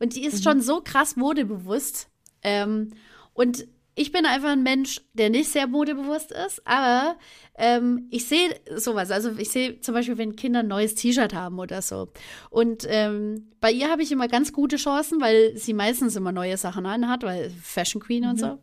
Und 0.00 0.16
die 0.16 0.24
ist 0.24 0.40
mhm. 0.40 0.42
schon 0.42 0.60
so 0.60 0.80
krass 0.82 1.14
modebewusst. 1.14 2.08
Ähm, 2.42 2.90
und 3.32 3.68
ich 3.94 4.10
bin 4.10 4.24
einfach 4.24 4.50
ein 4.50 4.62
Mensch, 4.62 5.02
der 5.12 5.28
nicht 5.28 5.50
sehr 5.50 5.66
modebewusst 5.66 6.32
ist, 6.32 6.66
aber 6.66 7.16
ähm, 7.56 8.06
ich 8.10 8.26
sehe 8.26 8.58
sowas. 8.74 9.10
Also 9.10 9.32
ich 9.36 9.50
sehe 9.50 9.80
zum 9.80 9.94
Beispiel, 9.94 10.16
wenn 10.16 10.34
Kinder 10.34 10.60
ein 10.60 10.68
neues 10.68 10.94
T-Shirt 10.94 11.34
haben 11.34 11.58
oder 11.58 11.82
so. 11.82 12.08
Und 12.48 12.86
ähm, 12.88 13.50
bei 13.60 13.70
ihr 13.70 13.90
habe 13.90 14.02
ich 14.02 14.10
immer 14.10 14.28
ganz 14.28 14.52
gute 14.52 14.76
Chancen, 14.76 15.20
weil 15.20 15.56
sie 15.56 15.74
meistens 15.74 16.16
immer 16.16 16.32
neue 16.32 16.56
Sachen 16.56 16.86
anhat, 16.86 17.22
weil 17.22 17.50
Fashion 17.50 18.00
Queen 18.00 18.24
mhm. 18.24 18.30
und 18.30 18.40
so. 18.40 18.58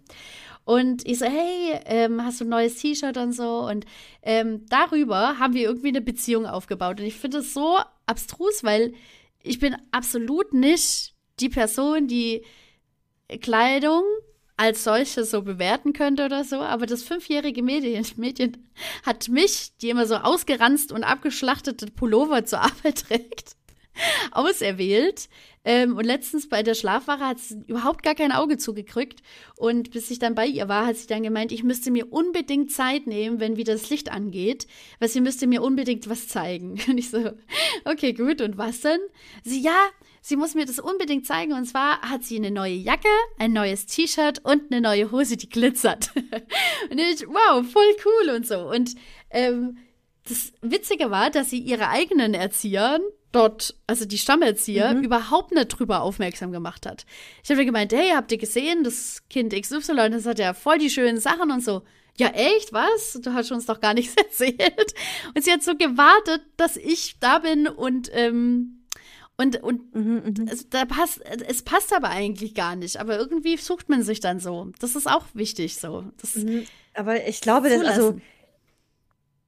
Und 0.65 1.07
ich 1.07 1.19
so, 1.19 1.25
hey, 1.25 1.79
ähm, 1.85 2.23
hast 2.23 2.41
du 2.41 2.45
ein 2.45 2.49
neues 2.49 2.75
T-Shirt 2.75 3.17
und 3.17 3.33
so? 3.33 3.67
Und 3.67 3.85
ähm, 4.23 4.65
darüber 4.69 5.37
haben 5.37 5.53
wir 5.53 5.63
irgendwie 5.63 5.89
eine 5.89 6.01
Beziehung 6.01 6.47
aufgebaut. 6.47 6.99
Und 6.99 7.05
ich 7.05 7.15
finde 7.15 7.39
es 7.39 7.53
so 7.53 7.77
abstrus, 8.07 8.63
weil 8.63 8.93
ich 9.43 9.59
bin 9.59 9.75
absolut 9.91 10.53
nicht 10.53 11.13
die 11.39 11.49
Person, 11.49 12.07
die 12.07 12.43
Kleidung 13.41 14.03
als 14.59 14.83
solche 14.83 15.23
so 15.23 15.41
bewerten 15.41 15.93
könnte 15.93 16.25
oder 16.25 16.43
so, 16.43 16.57
aber 16.57 16.85
das 16.85 17.01
fünfjährige 17.03 17.63
Mädchen, 17.63 18.05
Mädchen 18.17 18.69
hat 19.05 19.29
mich, 19.29 19.71
die 19.81 19.89
immer 19.89 20.05
so 20.05 20.15
ausgeranzt 20.15 20.91
und 20.91 21.05
abgeschlachtete 21.05 21.87
Pullover 21.87 22.43
zur 22.43 22.59
Arbeit 22.59 23.03
trägt, 23.07 23.55
auserwählt. 24.31 25.29
Ähm, 25.63 25.95
und 25.95 26.03
letztens 26.03 26.49
bei 26.49 26.61
der 26.61 26.73
Schlafwache 26.73 27.25
hat 27.25 27.39
sie 27.39 27.63
überhaupt 27.67 28.03
gar 28.03 28.15
kein 28.15 28.33
Auge 28.33 28.57
zugekriegt. 28.57 29.21
Und 29.55 29.91
bis 29.91 30.11
ich 30.11 30.19
dann 30.19 30.35
bei 30.35 30.45
ihr 30.45 30.67
war, 30.67 30.85
hat 30.85 30.97
sie 30.97 31.07
dann 31.07 31.23
gemeint, 31.23 31.53
ich 31.53 31.63
müsste 31.63 31.89
mir 31.89 32.11
unbedingt 32.11 32.69
Zeit 32.71 33.07
nehmen, 33.07 33.39
wenn 33.39 33.55
wieder 33.55 33.73
das 33.73 33.89
Licht 33.89 34.11
angeht, 34.11 34.67
weil 34.99 35.07
sie 35.07 35.21
müsste 35.21 35.47
mir 35.47 35.61
unbedingt 35.61 36.09
was 36.09 36.27
zeigen. 36.27 36.79
Und 36.89 36.97
ich 36.97 37.09
so, 37.09 37.31
okay, 37.85 38.11
gut, 38.11 38.41
und 38.41 38.57
was 38.57 38.81
denn? 38.81 38.99
Sie, 39.43 39.61
ja, 39.61 39.87
sie 40.21 40.35
muss 40.35 40.55
mir 40.55 40.65
das 40.65 40.79
unbedingt 40.79 41.25
zeigen. 41.25 41.53
Und 41.53 41.65
zwar 41.65 42.01
hat 42.01 42.23
sie 42.23 42.37
eine 42.37 42.51
neue 42.51 42.73
Jacke, 42.73 43.09
ein 43.37 43.53
neues 43.53 43.85
T-Shirt 43.85 44.39
und 44.43 44.71
eine 44.71 44.81
neue 44.81 45.11
Hose, 45.11 45.37
die 45.37 45.49
glitzert. 45.49 46.11
und 46.89 46.99
ich, 46.99 47.27
wow, 47.27 47.65
voll 47.65 47.95
cool 48.05 48.35
und 48.35 48.47
so. 48.47 48.69
Und 48.69 48.95
ähm, 49.29 49.77
das 50.27 50.53
Witzige 50.61 51.11
war, 51.11 51.29
dass 51.29 51.49
sie 51.49 51.59
ihre 51.59 51.89
eigenen 51.89 52.33
Erziehern 52.33 53.01
dort, 53.31 53.75
also 53.87 54.05
die 54.05 54.17
Stammerzieher, 54.17 54.93
mhm. 54.93 55.03
überhaupt 55.03 55.51
nicht 55.51 55.67
drüber 55.67 56.01
aufmerksam 56.01 56.51
gemacht 56.51 56.85
hat. 56.85 57.05
Ich 57.43 57.49
habe 57.49 57.65
gemeint, 57.65 57.93
hey, 57.93 58.11
habt 58.13 58.31
ihr 58.31 58.37
gesehen, 58.37 58.83
das 58.83 59.23
Kind 59.29 59.53
XY, 59.53 60.09
das 60.11 60.25
hat 60.25 60.39
ja 60.39 60.53
voll 60.53 60.77
die 60.79 60.89
schönen 60.89 61.19
Sachen 61.19 61.51
und 61.51 61.63
so. 61.63 61.83
Ja, 62.17 62.27
echt? 62.29 62.73
Was? 62.73 63.19
Du 63.21 63.33
hast 63.33 63.51
uns 63.51 63.65
doch 63.65 63.79
gar 63.79 63.93
nichts 63.93 64.15
erzählt. 64.17 64.93
Und 65.33 65.43
sie 65.43 65.51
hat 65.51 65.63
so 65.63 65.75
gewartet, 65.75 66.41
dass 66.57 66.75
ich 66.75 67.17
da 67.19 67.39
bin 67.39 67.67
und 67.67 68.09
ähm, 68.13 68.78
und, 69.39 69.63
und 69.63 69.95
mhm, 69.95 70.21
mhm, 70.25 70.49
es, 70.51 70.69
da 70.69 70.83
passt, 70.83 71.21
es 71.47 71.61
passt 71.61 71.95
aber 71.95 72.09
eigentlich 72.09 72.53
gar 72.55 72.75
nicht. 72.75 72.99
Aber 72.99 73.17
irgendwie 73.17 73.55
sucht 73.55 73.87
man 73.87 74.03
sich 74.03 74.19
dann 74.19 74.41
so. 74.41 74.73
Das 74.79 74.97
ist 74.97 75.09
auch 75.09 75.23
wichtig 75.33 75.77
so. 75.77 76.03
Das 76.19 76.35
mhm. 76.35 76.65
Aber 76.93 77.25
ich 77.25 77.39
glaube, 77.39 77.69
dass, 77.69 77.85
also, 77.85 78.19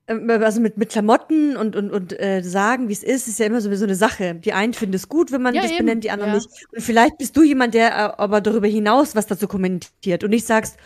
ähm, 0.08 0.30
also 0.30 0.62
mit, 0.62 0.78
mit 0.78 0.92
Klamotten 0.92 1.58
und, 1.58 1.76
und, 1.76 1.92
und 1.92 2.18
äh, 2.18 2.42
sagen, 2.42 2.88
wie 2.88 2.94
es 2.94 3.04
ist, 3.04 3.28
ist 3.28 3.40
ja 3.40 3.48
immer 3.48 3.60
so, 3.60 3.76
so 3.76 3.84
eine 3.84 3.96
Sache. 3.96 4.36
Die 4.36 4.54
einen 4.54 4.74
finden 4.74 4.96
es 4.96 5.10
gut, 5.10 5.34
wenn 5.34 5.42
man 5.42 5.54
ja, 5.56 5.64
das 5.64 5.72
eben. 5.72 5.80
benennt, 5.80 6.06
die 6.06 6.12
anderen 6.12 6.32
ja. 6.32 6.38
nicht. 6.38 6.50
Und 6.72 6.82
vielleicht 6.82 7.18
bist 7.18 7.36
du 7.36 7.44
jemand, 7.44 7.74
der 7.74 7.90
äh, 7.90 8.22
aber 8.22 8.40
darüber 8.40 8.68
hinaus 8.68 9.14
was 9.14 9.28
dazu 9.28 9.50
kommentiert 9.50 10.24
und 10.24 10.30
nicht 10.30 10.48
sagst, 10.48 10.78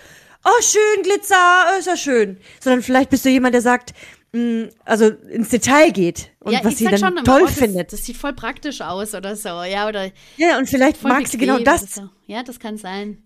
oh, 0.44 0.62
schön, 0.64 1.04
Glitzer, 1.04 1.78
ist 1.78 1.86
ja 1.86 1.96
schön. 1.96 2.38
Sondern 2.60 2.82
vielleicht 2.82 3.12
bist 3.12 3.24
du 3.24 3.30
jemand, 3.30 3.54
der 3.54 3.62
sagt, 3.62 3.94
Mm, 4.36 4.66
also 4.84 5.06
ins 5.06 5.48
Detail 5.48 5.94
geht 5.94 6.32
und 6.42 6.52
ja, 6.52 6.60
was 6.62 6.78
sie 6.78 6.84
dann 6.84 6.98
schon, 6.98 7.16
toll 7.24 7.44
oh, 7.44 7.46
das, 7.46 7.58
findet. 7.58 7.94
Das 7.94 8.04
sieht 8.04 8.18
voll 8.18 8.34
praktisch 8.34 8.82
aus 8.82 9.16
oder 9.16 9.38
so, 9.38 9.64
ja, 9.64 9.88
oder. 9.88 10.12
Ja, 10.36 10.58
und 10.58 10.68
vielleicht 10.68 11.02
mag 11.04 11.26
sie 11.26 11.38
genau 11.38 11.58
das. 11.60 11.96
So. 11.96 12.10
Ja, 12.28 12.44
das 12.44 12.60
kann 12.60 12.78
sein. 12.78 13.24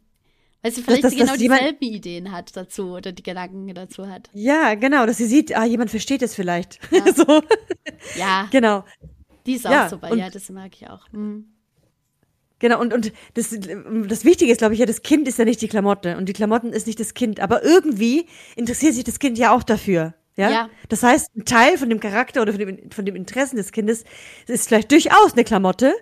Weil 0.61 0.71
sie 0.71 0.83
vielleicht 0.83 1.03
das, 1.03 1.15
das, 1.15 1.19
genau 1.19 1.35
dieselben 1.35 1.83
Ideen 1.83 2.31
hat 2.31 2.55
dazu 2.55 2.91
oder 2.91 3.11
die 3.11 3.23
Gedanken 3.23 3.73
dazu 3.73 4.07
hat. 4.07 4.29
Ja, 4.33 4.75
genau, 4.75 5.07
dass 5.07 5.17
sie 5.17 5.25
sieht, 5.25 5.57
ah, 5.57 5.65
jemand 5.65 5.89
versteht 5.89 6.21
es 6.21 6.35
vielleicht. 6.35 6.79
Ja. 6.91 7.11
so. 7.15 7.41
ja. 8.15 8.47
Genau. 8.51 8.83
Die 9.47 9.53
ist 9.53 9.65
auch 9.65 9.71
ja, 9.71 9.89
super, 9.89 10.13
ja, 10.15 10.29
das 10.29 10.47
mag 10.49 10.69
ich 10.75 10.87
auch. 10.91 11.11
Mhm. 11.11 11.45
Genau, 12.59 12.79
und, 12.79 12.93
und 12.93 13.11
das, 13.33 13.49
das 13.49 14.25
Wichtige 14.25 14.51
ist, 14.51 14.59
glaube 14.59 14.75
ich, 14.75 14.79
ja, 14.79 14.85
das 14.85 15.01
Kind 15.01 15.27
ist 15.27 15.39
ja 15.39 15.45
nicht 15.45 15.61
die 15.61 15.69
Klamotte 15.69 16.17
und 16.17 16.29
die 16.29 16.33
Klamotten 16.33 16.71
ist 16.71 16.85
nicht 16.85 16.99
das 16.99 17.15
Kind. 17.15 17.39
Aber 17.39 17.63
irgendwie 17.63 18.27
interessiert 18.55 18.93
sich 18.93 19.05
das 19.05 19.17
Kind 19.17 19.39
ja 19.39 19.55
auch 19.55 19.63
dafür. 19.63 20.13
Ja? 20.35 20.49
ja? 20.49 20.69
Das 20.87 21.03
heißt, 21.03 21.35
ein 21.35 21.45
Teil 21.45 21.77
von 21.77 21.89
dem 21.89 21.99
Charakter 21.99 22.41
oder 22.41 22.53
von 22.53 22.59
dem, 22.59 22.91
von 22.91 23.05
dem 23.05 23.15
Interessen 23.15 23.57
des 23.57 23.71
Kindes 23.71 24.03
ist 24.47 24.67
vielleicht 24.67 24.91
durchaus 24.91 25.33
eine 25.33 25.43
Klamotte. 25.43 25.93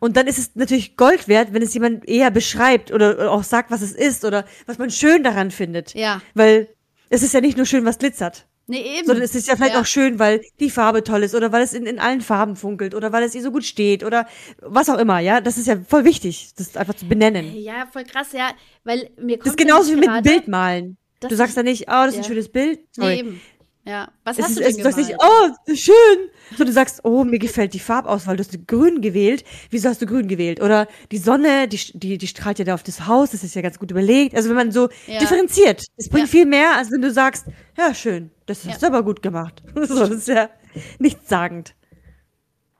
Und 0.00 0.16
dann 0.16 0.26
ist 0.26 0.38
es 0.38 0.56
natürlich 0.56 0.96
Gold 0.96 1.28
wert, 1.28 1.52
wenn 1.52 1.62
es 1.62 1.72
jemand 1.72 2.08
eher 2.08 2.30
beschreibt 2.30 2.92
oder 2.92 3.30
auch 3.30 3.44
sagt, 3.44 3.70
was 3.70 3.82
es 3.82 3.92
ist 3.92 4.24
oder 4.24 4.44
was 4.66 4.78
man 4.78 4.90
schön 4.90 5.22
daran 5.22 5.50
findet. 5.50 5.94
Ja. 5.94 6.20
Weil 6.34 6.68
es 7.08 7.22
ist 7.22 7.34
ja 7.34 7.40
nicht 7.40 7.56
nur 7.56 7.66
schön, 7.66 7.84
was 7.84 7.98
glitzert. 7.98 8.46
Nee, 8.68 8.98
eben. 8.98 9.06
Sondern 9.06 9.22
es 9.22 9.34
ist 9.36 9.46
ja 9.46 9.54
vielleicht 9.54 9.74
ja. 9.74 9.80
auch 9.80 9.86
schön, 9.86 10.18
weil 10.18 10.42
die 10.58 10.70
Farbe 10.70 11.04
toll 11.04 11.22
ist 11.22 11.36
oder 11.36 11.52
weil 11.52 11.62
es 11.62 11.72
in, 11.72 11.86
in 11.86 12.00
allen 12.00 12.20
Farben 12.20 12.56
funkelt 12.56 12.96
oder 12.96 13.12
weil 13.12 13.22
es 13.22 13.34
ihr 13.34 13.42
so 13.42 13.52
gut 13.52 13.64
steht 13.64 14.02
oder 14.02 14.26
was 14.60 14.88
auch 14.88 14.98
immer, 14.98 15.20
ja. 15.20 15.40
Das 15.40 15.56
ist 15.56 15.68
ja 15.68 15.76
voll 15.86 16.04
wichtig, 16.04 16.50
das 16.56 16.76
einfach 16.76 16.94
zu 16.94 17.06
benennen. 17.06 17.54
Ja, 17.56 17.86
voll 17.92 18.02
krass, 18.02 18.32
ja. 18.32 18.50
Weil 18.82 19.10
mir 19.16 19.36
kommt 19.36 19.46
Das 19.46 19.52
ist 19.52 19.58
genauso 19.58 19.92
wie 19.92 19.96
mit 19.96 20.08
einem 20.08 20.24
Bild 20.24 20.48
malen. 20.48 20.96
Du 21.20 21.34
sagst 21.34 21.56
ja 21.56 21.62
nicht, 21.62 21.82
oh, 21.82 21.92
das 21.92 22.08
ist 22.08 22.14
ja. 22.14 22.20
ein 22.22 22.24
schönes 22.24 22.48
Bild. 22.48 22.80
Nee, 22.96 23.20
eben. 23.20 23.40
Ja, 23.86 24.10
was 24.24 24.36
es 24.36 24.44
hast 24.44 24.50
ist, 24.50 24.58
du 24.58 24.62
denn 24.64 24.76
gemalt? 24.78 24.96
Du 24.96 25.02
sagst 25.02 25.08
nicht, 25.08 25.18
oh, 25.22 25.74
schön. 25.74 26.30
So, 26.58 26.64
du 26.64 26.72
sagst, 26.72 27.04
oh, 27.04 27.22
mir 27.22 27.38
gefällt 27.38 27.72
die 27.72 27.78
Farbauswahl, 27.78 28.36
du 28.36 28.42
hast 28.42 28.66
grün 28.66 29.00
gewählt. 29.00 29.44
Wieso 29.70 29.88
hast 29.88 30.02
du 30.02 30.06
grün 30.06 30.26
gewählt? 30.26 30.60
Oder 30.60 30.88
die 31.12 31.18
Sonne, 31.18 31.68
die, 31.68 31.78
die, 31.94 32.18
die 32.18 32.26
strahlt 32.26 32.58
ja 32.58 32.64
da 32.64 32.74
auf 32.74 32.82
das 32.82 33.06
Haus, 33.06 33.30
das 33.30 33.44
ist 33.44 33.54
ja 33.54 33.62
ganz 33.62 33.78
gut 33.78 33.92
überlegt. 33.92 34.34
Also 34.34 34.48
wenn 34.48 34.56
man 34.56 34.72
so 34.72 34.88
ja. 35.06 35.20
differenziert, 35.20 35.84
es 35.96 36.08
bringt 36.08 36.26
ja. 36.26 36.30
viel 36.32 36.46
mehr, 36.46 36.76
als 36.76 36.90
wenn 36.90 37.00
du 37.00 37.12
sagst, 37.12 37.46
ja, 37.78 37.94
schön, 37.94 38.32
das 38.46 38.66
hast 38.66 38.82
du 38.82 38.88
aber 38.88 39.04
gut 39.04 39.22
gemacht. 39.22 39.62
so, 39.74 40.00
das 40.00 40.10
ist 40.10 40.28
ja 40.28 40.50
nichtssagend. 40.98 41.76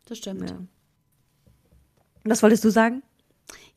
Das 0.08 0.18
stimmt. 0.18 0.50
Ja. 0.50 0.58
Was 2.24 2.42
wolltest 2.42 2.64
du 2.64 2.70
sagen? 2.70 3.04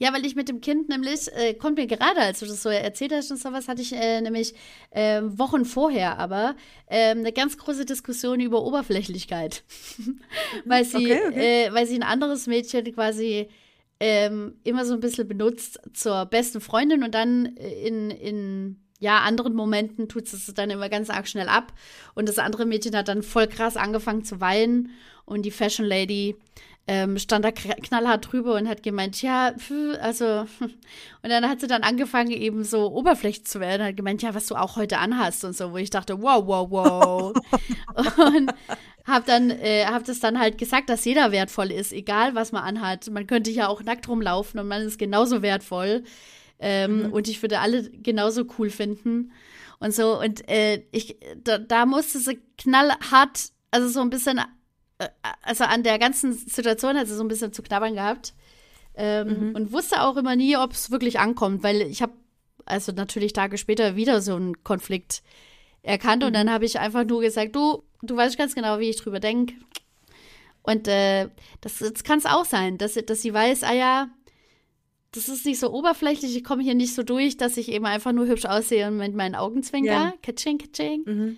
Ja, 0.01 0.13
weil 0.13 0.25
ich 0.25 0.35
mit 0.35 0.47
dem 0.47 0.61
Kind 0.61 0.87
nämlich, 0.87 1.27
äh, 1.33 1.53
kommt 1.53 1.77
mir 1.77 1.85
gerade, 1.85 2.21
als 2.21 2.39
du 2.39 2.45
das 2.45 2.63
so 2.63 2.69
erzählt 2.69 3.11
hast 3.11 3.31
und 3.31 3.37
sowas, 3.37 3.67
hatte 3.67 3.81
ich 3.81 3.93
äh, 3.93 4.21
nämlich 4.21 4.53
äh, 4.91 5.21
Wochen 5.23 5.65
vorher 5.65 6.17
aber 6.17 6.55
äh, 6.87 7.09
eine 7.09 7.33
ganz 7.33 7.57
große 7.57 7.83
Diskussion 7.83 8.39
über 8.39 8.63
Oberflächlichkeit. 8.63 9.63
weil, 10.65 10.85
sie, 10.85 10.97
okay, 10.97 11.21
okay. 11.27 11.65
Äh, 11.65 11.73
weil 11.73 11.85
sie 11.85 11.95
ein 11.95 12.03
anderes 12.03 12.47
Mädchen 12.47 12.85
quasi 12.95 13.49
ähm, 13.99 14.55
immer 14.63 14.85
so 14.85 14.93
ein 14.93 15.01
bisschen 15.01 15.27
benutzt 15.27 15.81
zur 15.93 16.25
besten 16.25 16.61
Freundin 16.61 17.03
und 17.03 17.13
dann 17.13 17.45
in, 17.45 18.09
in 18.09 18.79
ja, 18.99 19.19
anderen 19.19 19.53
Momenten 19.53 20.07
tut 20.07 20.31
es 20.31 20.53
dann 20.53 20.69
immer 20.69 20.89
ganz 20.89 21.09
arg 21.09 21.27
schnell 21.27 21.47
ab. 21.47 21.73
Und 22.15 22.29
das 22.29 22.37
andere 22.37 22.65
Mädchen 22.65 22.95
hat 22.95 23.07
dann 23.07 23.23
voll 23.23 23.47
krass 23.47 23.77
angefangen 23.77 24.23
zu 24.23 24.39
weinen. 24.41 24.91
Und 25.25 25.43
die 25.43 25.51
Fashion 25.51 25.85
Lady 25.85 26.35
ähm, 26.91 27.19
stand 27.19 27.45
da 27.45 27.51
knallhart 27.51 28.31
drüber 28.31 28.55
und 28.55 28.67
hat 28.67 28.81
gemeint, 28.81 29.21
ja, 29.21 29.53
pf, 29.55 29.95
also, 30.01 30.25
und 31.21 31.29
dann 31.29 31.47
hat 31.47 31.61
sie 31.61 31.67
dann 31.67 31.83
angefangen, 31.83 32.31
eben 32.31 32.63
so 32.63 32.91
oberflächlich 32.91 33.45
zu 33.45 33.59
werden, 33.59 33.85
hat 33.85 33.95
gemeint, 33.95 34.23
ja, 34.23 34.33
was 34.33 34.47
du 34.47 34.55
auch 34.55 34.75
heute 34.75 34.97
anhast 34.97 35.45
und 35.45 35.55
so, 35.55 35.71
wo 35.71 35.77
ich 35.77 35.91
dachte, 35.91 36.19
wow, 36.19 36.43
wow, 36.47 36.67
wow. 36.71 37.33
und 38.17 38.51
hab 39.05 39.27
dann, 39.27 39.51
äh, 39.51 39.85
hab 39.85 40.03
das 40.05 40.19
dann 40.19 40.39
halt 40.39 40.57
gesagt, 40.57 40.89
dass 40.89 41.05
jeder 41.05 41.31
wertvoll 41.31 41.71
ist, 41.71 41.93
egal 41.93 42.33
was 42.33 42.51
man 42.51 42.63
anhat. 42.63 43.07
Man 43.11 43.27
könnte 43.27 43.51
ja 43.51 43.67
auch 43.67 43.83
nackt 43.83 44.07
rumlaufen 44.07 44.59
und 44.59 44.67
man 44.67 44.81
ist 44.81 44.97
genauso 44.97 45.43
wertvoll. 45.43 46.03
Ähm, 46.57 47.03
mhm. 47.03 47.13
Und 47.13 47.27
ich 47.27 47.39
würde 47.43 47.59
alle 47.59 47.87
genauso 47.91 48.45
cool 48.57 48.71
finden. 48.71 49.31
Und 49.79 49.93
so, 49.93 50.19
und 50.19 50.49
äh, 50.49 50.83
ich, 50.91 51.17
da, 51.43 51.59
da 51.59 51.85
musste 51.85 52.17
sie 52.17 52.39
knallhart, 52.57 53.51
also 53.69 53.89
so 53.89 54.01
ein 54.01 54.09
bisschen 54.09 54.41
also 55.41 55.63
an 55.63 55.83
der 55.83 55.97
ganzen 55.99 56.33
Situation 56.33 56.97
hat 56.97 57.07
sie 57.07 57.15
so 57.15 57.23
ein 57.23 57.27
bisschen 57.27 57.53
zu 57.53 57.61
knabbern 57.61 57.93
gehabt. 57.93 58.33
Ähm, 58.95 59.49
mhm. 59.49 59.55
Und 59.55 59.71
wusste 59.71 60.01
auch 60.01 60.17
immer 60.17 60.35
nie, 60.35 60.57
ob 60.57 60.73
es 60.73 60.91
wirklich 60.91 61.19
ankommt, 61.19 61.63
weil 61.63 61.81
ich 61.81 62.01
habe 62.01 62.13
also 62.65 62.91
natürlich 62.91 63.33
Tage 63.33 63.57
später 63.57 63.95
wieder 63.95 64.21
so 64.21 64.35
einen 64.35 64.63
Konflikt 64.63 65.23
erkannt 65.81 66.21
mhm. 66.21 66.27
und 66.27 66.33
dann 66.33 66.51
habe 66.51 66.65
ich 66.65 66.79
einfach 66.79 67.05
nur 67.05 67.21
gesagt, 67.21 67.55
du, 67.55 67.83
du 68.01 68.15
weißt 68.17 68.37
ganz 68.37 68.55
genau, 68.55 68.79
wie 68.79 68.89
ich 68.89 68.97
drüber 68.97 69.19
denke. 69.19 69.55
Und 70.63 70.87
äh, 70.87 71.29
das, 71.61 71.79
das 71.79 72.03
kann 72.03 72.19
es 72.19 72.25
auch 72.25 72.45
sein, 72.45 72.77
dass, 72.77 72.93
dass 72.93 73.21
sie 73.21 73.33
weiß, 73.33 73.63
ah 73.63 73.73
ja, 73.73 74.09
das 75.11 75.29
ist 75.29 75.45
nicht 75.45 75.59
so 75.59 75.71
oberflächlich, 75.71 76.35
ich 76.35 76.43
komme 76.43 76.61
hier 76.61 76.75
nicht 76.75 76.93
so 76.93 77.01
durch, 77.01 77.37
dass 77.37 77.57
ich 77.57 77.71
eben 77.71 77.85
einfach 77.85 78.11
nur 78.11 78.27
hübsch 78.27 78.45
aussehe 78.45 78.87
und 78.87 78.97
mit 78.97 79.15
meinen 79.15 79.35
Augen 79.35 79.63
zwinker. 79.63 79.91
Ja. 79.91 80.13
Katsching, 80.21 80.57
katsching. 80.57 81.03
Mhm 81.05 81.37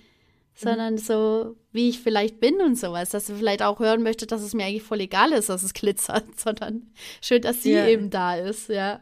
sondern 0.54 0.98
so, 0.98 1.56
wie 1.72 1.90
ich 1.90 2.00
vielleicht 2.00 2.40
bin 2.40 2.62
und 2.62 2.78
sowas, 2.78 3.10
dass 3.10 3.28
sie 3.28 3.36
vielleicht 3.36 3.64
auch 3.64 3.80
hören 3.80 4.04
möchte, 4.04 4.28
dass 4.28 4.42
es 4.42 4.54
mir 4.54 4.66
eigentlich 4.66 4.84
voll 4.84 5.02
egal 5.02 5.32
ist, 5.32 5.50
dass 5.50 5.64
es 5.64 5.74
glitzert, 5.74 6.26
sondern 6.40 6.92
schön, 7.22 7.42
dass 7.42 7.64
sie 7.64 7.74
ja. 7.74 7.88
eben 7.88 8.10
da 8.10 8.36
ist, 8.36 8.70
ja. 8.70 9.02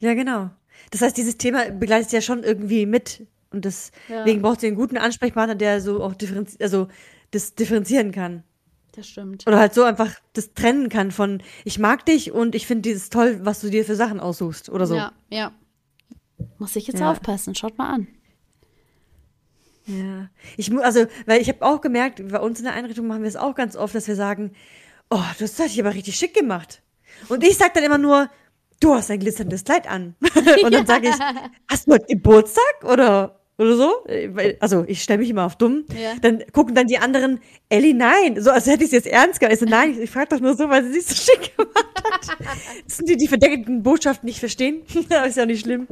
Ja, 0.00 0.14
genau. 0.14 0.50
Das 0.90 1.02
heißt, 1.02 1.16
dieses 1.16 1.38
Thema 1.38 1.70
begleitet 1.70 2.12
ja 2.12 2.20
schon 2.20 2.44
irgendwie 2.44 2.86
mit 2.86 3.26
und 3.50 3.64
deswegen 3.64 4.40
ja. 4.40 4.42
braucht 4.42 4.60
sie 4.60 4.68
einen 4.68 4.76
guten 4.76 4.96
Ansprechpartner, 4.96 5.54
der 5.54 5.80
so 5.80 6.02
auch 6.02 6.14
differenzi 6.14 6.56
also 6.62 6.88
das 7.30 7.54
differenzieren 7.54 8.12
kann. 8.12 8.44
Das 8.92 9.08
stimmt. 9.08 9.46
Oder 9.46 9.58
halt 9.58 9.74
so 9.74 9.82
einfach 9.82 10.14
das 10.32 10.54
trennen 10.54 10.88
kann 10.88 11.10
von 11.10 11.42
ich 11.64 11.78
mag 11.78 12.06
dich 12.06 12.32
und 12.32 12.54
ich 12.54 12.66
finde 12.66 12.82
dieses 12.82 13.10
toll, 13.10 13.40
was 13.42 13.60
du 13.60 13.70
dir 13.70 13.84
für 13.84 13.96
Sachen 13.96 14.20
aussuchst 14.20 14.68
oder 14.70 14.86
so. 14.86 14.94
Ja, 14.94 15.12
ja. 15.30 15.52
Muss 16.58 16.76
ich 16.76 16.86
jetzt 16.86 17.00
Ja. 17.00 17.10
aufpassen. 17.10 17.54
Schaut 17.54 17.76
mal 17.78 17.92
an. 17.92 18.06
Ja. 19.88 20.28
Ich 20.56 20.70
mu 20.70 20.80
also, 20.80 21.06
weil 21.26 21.40
ich 21.40 21.48
habe 21.48 21.62
auch 21.62 21.80
gemerkt, 21.80 22.22
bei 22.28 22.38
uns 22.38 22.58
in 22.58 22.66
der 22.66 22.74
Einrichtung 22.74 23.06
machen 23.06 23.22
wir 23.22 23.28
es 23.28 23.36
auch 23.36 23.54
ganz 23.54 23.74
oft, 23.74 23.94
dass 23.94 24.06
wir 24.06 24.16
sagen, 24.16 24.52
oh, 25.10 25.22
das 25.38 25.58
hast 25.58 25.72
dich 25.72 25.80
aber 25.80 25.94
richtig 25.94 26.16
schick 26.16 26.34
gemacht. 26.34 26.82
Und 27.28 27.42
ich 27.42 27.56
sag 27.56 27.74
dann 27.74 27.84
immer 27.84 27.98
nur, 27.98 28.28
du 28.80 28.94
hast 28.94 29.10
ein 29.10 29.18
glitzerndes 29.18 29.64
Kleid 29.64 29.88
an. 29.88 30.14
Und 30.62 30.72
dann 30.72 30.86
sage 30.86 31.08
ich, 31.08 31.14
hast 31.70 31.88
du 31.88 31.92
heute 31.92 32.06
Geburtstag 32.06 32.84
oder 32.84 33.34
oder 33.60 33.76
so? 33.76 33.92
Also 34.60 34.84
ich 34.86 35.02
stelle 35.02 35.18
mich 35.18 35.30
immer 35.30 35.44
auf 35.44 35.56
dumm. 35.56 35.84
Ja. 36.00 36.14
Dann 36.20 36.44
gucken 36.52 36.76
dann 36.76 36.86
die 36.86 36.98
anderen, 36.98 37.40
Ellie, 37.68 37.92
nein, 37.92 38.40
so 38.40 38.52
als 38.52 38.66
hätte 38.66 38.84
ich 38.84 38.90
es 38.90 38.92
jetzt 38.92 39.08
ernst 39.08 39.40
gemeint. 39.40 39.54
Ich 39.54 39.60
so, 39.60 39.66
nein, 39.68 39.90
ich, 39.90 39.98
ich 39.98 40.10
frage 40.10 40.28
doch 40.28 40.40
nur 40.40 40.54
so, 40.54 40.68
weil 40.68 40.84
sie 40.84 41.00
sich 41.00 41.06
so 41.06 41.32
schick 41.32 41.56
gemacht 41.56 41.74
hat. 41.76 42.38
Das 42.86 42.98
sind 42.98 43.08
die, 43.08 43.16
die 43.16 43.26
verdeckten 43.26 43.82
Botschaften 43.82 44.28
nicht 44.28 44.38
verstehen. 44.38 44.82
Ist 45.26 45.36
ja 45.36 45.44
nicht 45.44 45.64
schlimm. 45.64 45.88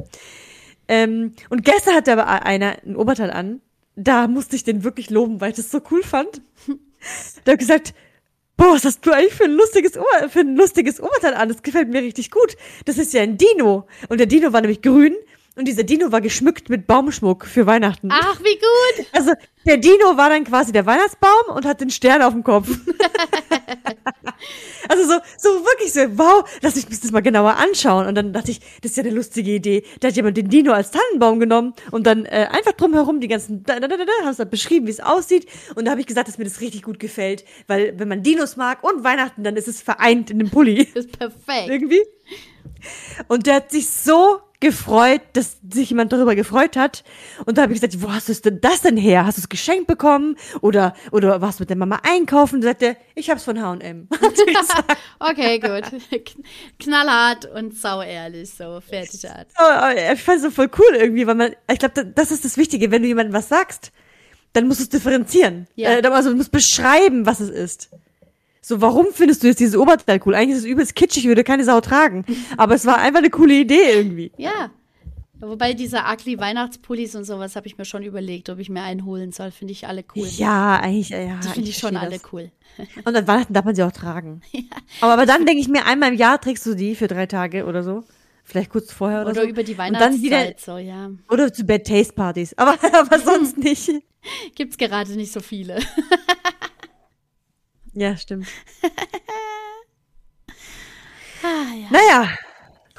Ähm, 0.87 1.33
und 1.49 1.65
gestern 1.65 1.95
hatte 1.95 2.13
aber 2.13 2.27
einer 2.45 2.77
ein 2.85 2.95
Oberteil 2.95 3.31
an. 3.31 3.59
Da 3.99 4.27
musste 4.27 4.55
ich 4.55 4.63
den 4.63 4.83
wirklich 4.83 5.09
loben, 5.09 5.41
weil 5.41 5.49
ich 5.49 5.55
das 5.55 5.71
so 5.71 5.81
cool 5.89 6.03
fand. 6.03 6.41
Der 7.45 7.53
hat 7.53 7.59
gesagt, 7.59 7.95
boah, 8.55 8.75
was 8.75 8.85
hast 8.85 9.03
du 9.03 9.11
eigentlich 9.11 9.33
für 9.33 9.45
ein 9.45 9.53
lustiges, 9.53 9.97
Ober 9.97 10.29
für 10.29 10.41
ein 10.41 10.55
lustiges 10.55 11.01
Oberteil 11.01 11.33
an? 11.33 11.49
Das 11.49 11.63
gefällt 11.63 11.89
mir 11.89 12.03
richtig 12.03 12.29
gut. 12.29 12.55
Das 12.85 12.99
ist 12.99 13.11
ja 13.13 13.23
ein 13.23 13.37
Dino. 13.39 13.87
Und 14.07 14.19
der 14.19 14.27
Dino 14.27 14.53
war 14.53 14.61
nämlich 14.61 14.83
grün. 14.83 15.15
Und 15.57 15.67
dieser 15.67 15.83
Dino 15.83 16.11
war 16.11 16.21
geschmückt 16.21 16.69
mit 16.69 16.85
Baumschmuck 16.85 17.45
für 17.45 17.65
Weihnachten. 17.65 18.09
Ach, 18.11 18.39
wie 18.41 18.55
gut. 18.55 19.07
Also 19.11 19.31
der 19.65 19.77
Dino 19.77 20.15
war 20.15 20.29
dann 20.29 20.43
quasi 20.43 20.71
der 20.71 20.85
Weihnachtsbaum 20.85 21.55
und 21.55 21.65
hat 21.65 21.81
den 21.81 21.89
Stern 21.89 22.21
auf 22.21 22.31
dem 22.31 22.43
Kopf. 22.43 22.67
also 24.87 25.03
so, 25.03 25.19
so 25.37 25.49
wirklich 25.65 25.91
so, 25.91 26.01
wow, 26.15 26.47
lass 26.61 26.75
mich 26.75 26.87
das 26.87 27.11
mal 27.11 27.21
genauer 27.21 27.57
anschauen. 27.57 28.05
Und 28.05 28.13
dann 28.13 28.33
dachte 28.33 28.51
ich, 28.51 28.59
das 28.81 28.91
ist 28.91 28.97
ja 28.97 29.03
eine 29.03 29.13
lustige 29.13 29.49
Idee. 29.49 29.83
Da 29.99 30.09
hat 30.09 30.15
jemand 30.15 30.37
den 30.37 30.47
Dino 30.47 30.73
als 30.73 30.91
Tannenbaum 30.91 31.39
genommen 31.39 31.73
und 31.89 32.05
dann 32.05 32.25
äh, 32.25 32.47
einfach 32.51 32.73
drumherum 32.73 33.19
die 33.19 33.27
ganzen, 33.27 33.63
da, 33.63 33.79
da, 33.79 33.87
da, 33.87 33.97
da, 33.97 34.05
da, 34.05 34.11
hast 34.25 34.39
du 34.39 34.45
beschrieben, 34.45 34.85
wie 34.85 34.91
es 34.91 34.99
aussieht. 34.99 35.47
Und 35.73 35.85
da 35.85 35.91
habe 35.91 36.01
ich 36.01 36.07
gesagt, 36.07 36.27
dass 36.27 36.37
mir 36.37 36.43
das 36.43 36.61
richtig 36.61 36.83
gut 36.83 36.99
gefällt. 36.99 37.45
Weil 37.65 37.97
wenn 37.97 38.07
man 38.07 38.21
Dinos 38.21 38.57
mag 38.57 38.83
und 38.83 39.03
Weihnachten, 39.03 39.43
dann 39.43 39.55
ist 39.55 39.67
es 39.67 39.81
vereint 39.81 40.29
in 40.29 40.37
dem 40.37 40.51
Pulli. 40.51 40.87
Das 40.93 41.05
ist 41.05 41.17
perfekt. 41.17 41.41
Irgendwie. 41.67 42.03
Und 43.27 43.47
der 43.47 43.55
hat 43.55 43.71
sich 43.71 43.89
so 43.89 44.39
gefreut, 44.59 45.21
dass 45.33 45.57
sich 45.71 45.89
jemand 45.91 46.11
darüber 46.11 46.35
gefreut 46.35 46.75
hat. 46.77 47.03
Und 47.45 47.57
da 47.57 47.61
habe 47.63 47.73
ich 47.73 47.79
gesagt, 47.81 48.01
wo 48.01 48.11
hast 48.11 48.27
du 48.29 48.33
denn 48.33 48.59
das 48.61 48.81
denn 48.81 48.97
her? 48.97 49.25
Hast 49.25 49.37
du 49.37 49.41
es 49.41 49.49
geschenkt 49.49 49.85
bekommen? 49.87 50.35
Oder, 50.61 50.93
oder 51.11 51.41
warst 51.41 51.59
du 51.59 51.61
mit 51.63 51.69
der 51.69 51.77
Mama 51.77 51.99
einkaufen? 52.03 52.55
Und 52.55 52.61
sagte, 52.63 52.97
ich 53.13 53.29
hab's 53.29 53.43
von 53.43 53.61
H&M. 53.61 54.07
Okay, 55.19 55.59
gut. 55.59 55.83
Kn- 56.11 56.43
Knallhart 56.79 57.45
und 57.45 57.75
sauehrlich, 57.77 58.49
so 58.51 58.79
fertig 58.81 59.23
hat. 59.29 59.47
Aber 59.55 59.95
ich 60.13 60.21
fand 60.21 60.37
es 60.37 60.43
so 60.43 60.51
voll 60.51 60.69
cool 60.77 60.95
irgendwie, 60.95 61.27
weil 61.27 61.35
man, 61.35 61.51
ich 61.71 61.79
glaube, 61.79 62.05
das 62.05 62.31
ist 62.31 62.45
das 62.45 62.57
Wichtige, 62.57 62.91
wenn 62.91 63.01
du 63.01 63.07
jemandem 63.07 63.33
was 63.33 63.49
sagst, 63.49 63.91
dann 64.53 64.67
musst 64.67 64.79
du 64.79 64.83
es 64.83 64.89
differenzieren. 64.89 65.67
Ja. 65.75 65.97
Äh, 65.99 66.07
also 66.07 66.31
du 66.31 66.35
musst 66.35 66.51
beschreiben, 66.51 67.25
was 67.25 67.39
es 67.39 67.49
ist. 67.49 67.89
So, 68.67 68.81
warum 68.81 69.05
findest 69.13 69.43
du 69.43 69.47
jetzt 69.47 69.61
dieses 69.61 69.77
Oberteil 69.77 70.19
cool? 70.25 70.35
Eigentlich 70.35 70.57
ist 70.57 70.63
es 70.63 70.69
übelst 70.69 70.93
kitschig, 70.93 71.23
würde 71.23 71.45
keine 71.45 71.63
Sau 71.63 71.79
tragen. 71.79 72.25
Aber 72.57 72.75
es 72.75 72.85
war 72.85 72.97
einfach 72.97 73.19
eine 73.19 73.29
coole 73.29 73.53
Idee 73.53 73.93
irgendwie. 73.93 74.33
Ja. 74.35 74.71
Wobei 75.39 75.73
diese 75.73 75.99
ugly 75.99 76.37
Weihnachtspullis 76.37 77.15
und 77.15 77.23
sowas 77.23 77.55
habe 77.55 77.65
ich 77.65 77.77
mir 77.77 77.85
schon 77.85 78.03
überlegt, 78.03 78.49
ob 78.49 78.59
ich 78.59 78.67
mir 78.67 78.81
einen 78.83 79.05
holen 79.05 79.31
soll. 79.31 79.51
Finde 79.51 79.71
ich 79.71 79.87
alle 79.87 80.03
cool. 80.13 80.27
Ja, 80.35 80.81
eigentlich, 80.81 81.13
äh, 81.13 81.29
ja. 81.29 81.39
Die 81.41 81.47
finde 81.47 81.69
ich 81.69 81.77
schon 81.77 81.95
alle 81.95 82.17
das. 82.17 82.33
cool. 82.33 82.51
Und 83.05 83.15
an 83.15 83.25
Weihnachten 83.25 83.53
darf 83.53 83.63
man 83.63 83.73
sie 83.73 83.83
auch 83.83 83.91
tragen. 83.93 84.41
Aber, 84.99 85.13
aber 85.13 85.25
dann 85.25 85.45
denke 85.45 85.61
ich 85.61 85.69
mir, 85.69 85.85
einmal 85.85 86.11
im 86.11 86.17
Jahr 86.17 86.41
trägst 86.41 86.65
du 86.65 86.73
die 86.75 86.95
für 86.95 87.07
drei 87.07 87.25
Tage 87.25 87.65
oder 87.65 87.83
so. 87.83 88.03
Vielleicht 88.43 88.69
kurz 88.69 88.91
vorher 88.91 89.21
oder, 89.21 89.31
Oder 89.31 89.41
so. 89.43 89.47
über 89.47 89.63
die 89.63 89.75
Und 89.75 89.93
dann 89.93 90.21
wieder, 90.21 90.39
Weihnachtszeit, 90.39 90.59
so, 90.59 90.77
ja. 90.77 91.09
oder 91.29 91.53
zu 91.53 91.63
Bad 91.63 91.85
Taste 91.87 92.13
Partys. 92.13 92.53
Aber, 92.57 92.77
aber 92.93 93.19
sonst 93.19 93.57
nicht. 93.57 93.89
Gibt's 94.55 94.77
gerade 94.77 95.11
nicht 95.13 95.31
so 95.31 95.39
viele. 95.39 95.79
Ja, 97.97 98.15
stimmt. 98.15 98.47
Ah, 101.43 101.73
ja. 101.75 101.87
Naja. 101.91 102.29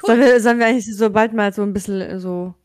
Sollen, 0.01 0.21
wir, 0.21 0.39
sollen 0.39 0.59
wir 0.59 0.65
eigentlich 0.65 0.95
so 0.95 1.09
bald 1.09 1.33
mal 1.33 1.53
so 1.53 1.61
ein 1.61 1.73
bisschen 1.73 1.99
äh, 1.99 2.19
so 2.19 2.55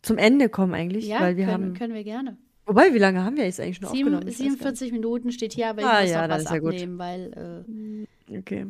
zum 0.00 0.16
Ende 0.16 0.48
kommen 0.48 0.72
eigentlich? 0.74 1.06
Ja, 1.06 1.20
Weil 1.20 1.36
wir 1.36 1.44
können, 1.44 1.66
haben. 1.66 1.74
können 1.74 1.94
wir 1.94 2.04
gerne. 2.04 2.38
Wobei, 2.64 2.94
wie 2.94 2.98
lange 2.98 3.22
haben 3.22 3.36
wir 3.36 3.44
jetzt 3.44 3.60
eigentlich 3.60 3.76
schon 3.76 3.86
aufgenommen? 3.86 4.30
Sieben, 4.30 4.58
gar 4.58 4.74
47 4.74 4.92
Minuten 4.92 5.30
steht 5.30 5.52
hier, 5.52 5.68
aber 5.68 5.80
ich 5.82 5.86
Ah, 5.86 6.00
muss 6.00 6.10
ja, 6.10 6.26
noch 6.26 6.34
was 6.34 6.42
ist 6.44 6.50
ja 6.50 6.56
abnehmen, 6.56 6.98
weil 6.98 7.64
äh, 7.68 7.70
nicht. 7.70 8.08
Okay. 8.38 8.66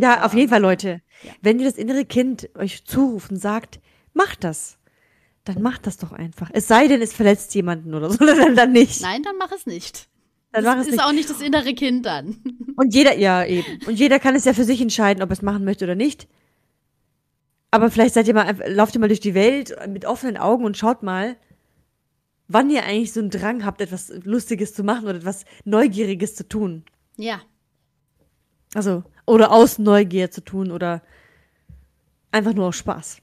Ja, 0.00 0.24
auf 0.24 0.34
jeden 0.34 0.48
Fall. 0.50 0.60
Leute. 0.60 1.02
Ja. 1.24 1.32
Wenn 1.42 1.58
ihr 1.58 1.64
das 1.64 1.76
innere 1.78 2.04
Kind 2.04 2.48
euch 2.54 2.84
zuruft 2.84 3.30
und 3.32 3.38
sagt, 3.38 3.80
macht 4.12 4.44
das, 4.44 4.78
dann 5.44 5.60
macht 5.62 5.86
das 5.86 5.96
doch 5.96 6.12
einfach. 6.12 6.50
Es 6.52 6.68
sei 6.68 6.86
denn, 6.86 7.02
es 7.02 7.12
verletzt 7.12 7.54
jemanden 7.54 7.92
oder 7.94 8.08
so, 8.10 8.18
dann, 8.24 8.54
dann 8.54 8.72
nicht. 8.72 9.00
Nein, 9.02 9.22
dann 9.22 9.36
mach 9.36 9.50
es 9.52 9.66
nicht. 9.66 10.08
Dann 10.52 10.64
das 10.64 10.86
ist 10.86 10.92
nicht. 10.92 11.04
auch 11.04 11.12
nicht 11.12 11.30
das 11.30 11.40
innere 11.40 11.74
Kind 11.74 12.06
dann. 12.06 12.36
Und 12.76 12.94
jeder, 12.94 13.16
ja, 13.18 13.44
eben. 13.44 13.64
Und 13.86 13.98
jeder 13.98 14.18
kann 14.18 14.34
es 14.34 14.44
ja 14.44 14.52
für 14.52 14.64
sich 14.64 14.80
entscheiden, 14.80 15.22
ob 15.22 15.30
er 15.30 15.34
es 15.34 15.42
machen 15.42 15.64
möchte 15.64 15.84
oder 15.84 15.94
nicht. 15.94 16.28
Aber 17.70 17.90
vielleicht 17.90 18.14
seid 18.14 18.26
ihr 18.26 18.34
mal, 18.34 18.46
einfach- 18.46 18.64
lauft 18.68 18.94
ihr 18.94 19.00
mal 19.00 19.08
durch 19.08 19.20
die 19.20 19.34
Welt 19.34 19.74
mit 19.88 20.04
offenen 20.04 20.36
Augen 20.36 20.64
und 20.64 20.76
schaut 20.76 21.02
mal, 21.04 21.36
wann 22.48 22.68
ihr 22.70 22.82
eigentlich 22.84 23.12
so 23.12 23.20
einen 23.20 23.30
Drang 23.30 23.64
habt, 23.64 23.80
etwas 23.80 24.08
Lustiges 24.24 24.74
zu 24.74 24.82
machen 24.82 25.04
oder 25.04 25.16
etwas 25.18 25.44
Neugieriges 25.64 26.34
zu 26.34 26.48
tun. 26.48 26.84
Ja, 27.16 27.40
Also, 28.74 29.04
oder 29.26 29.52
aus 29.52 29.78
Neugier 29.78 30.30
zu 30.32 30.40
tun 30.44 30.70
oder 30.72 31.02
einfach 32.32 32.54
nur 32.54 32.66
aus 32.68 32.76
Spaß. 32.76 33.18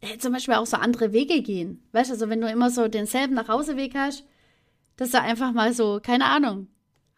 Äh, 0.00 0.18
zum 0.18 0.32
Beispiel 0.32 0.54
auch 0.54 0.66
so 0.66 0.76
andere 0.76 1.12
Wege 1.12 1.42
gehen. 1.42 1.82
Weißt 1.92 2.10
du, 2.10 2.14
also 2.14 2.28
wenn 2.28 2.40
du 2.40 2.48
immer 2.50 2.70
so 2.70 2.88
denselben 2.88 3.34
Nachhauseweg 3.34 3.94
hast, 3.94 4.24
dass 4.96 5.10
du 5.10 5.20
einfach 5.20 5.52
mal 5.52 5.72
so, 5.72 6.00
keine 6.02 6.26
Ahnung, 6.26 6.68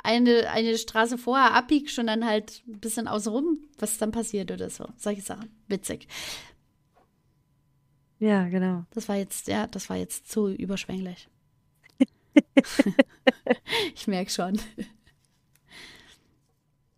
eine, 0.03 0.51
eine 0.51 0.77
Straße 0.77 1.19
vorher 1.19 1.55
abbiegst 1.55 1.99
und 1.99 2.07
dann 2.07 2.27
halt 2.27 2.63
ein 2.69 2.81
bisschen 2.81 3.09
außenrum, 3.09 3.65
was 3.79 3.99
dann 3.99 4.13
passiert 4.13 4.51
oder 4.51 4.69
so. 4.71 4.87
Solche 4.97 5.23
Sachen. 5.23 5.51
Witzig. 5.67 6.09
Ja, 8.19 8.49
genau. 8.49 8.85
Das 8.93 9.09
war 9.09 9.17
jetzt, 9.17 9.49
ja, 9.49 9.67
das 9.67 9.89
war 9.91 9.97
jetzt 9.97 10.31
zu 10.31 10.49
überschwänglich. 10.49 11.29
ich 13.95 14.07
merke 14.07 14.31
schon. 14.31 14.59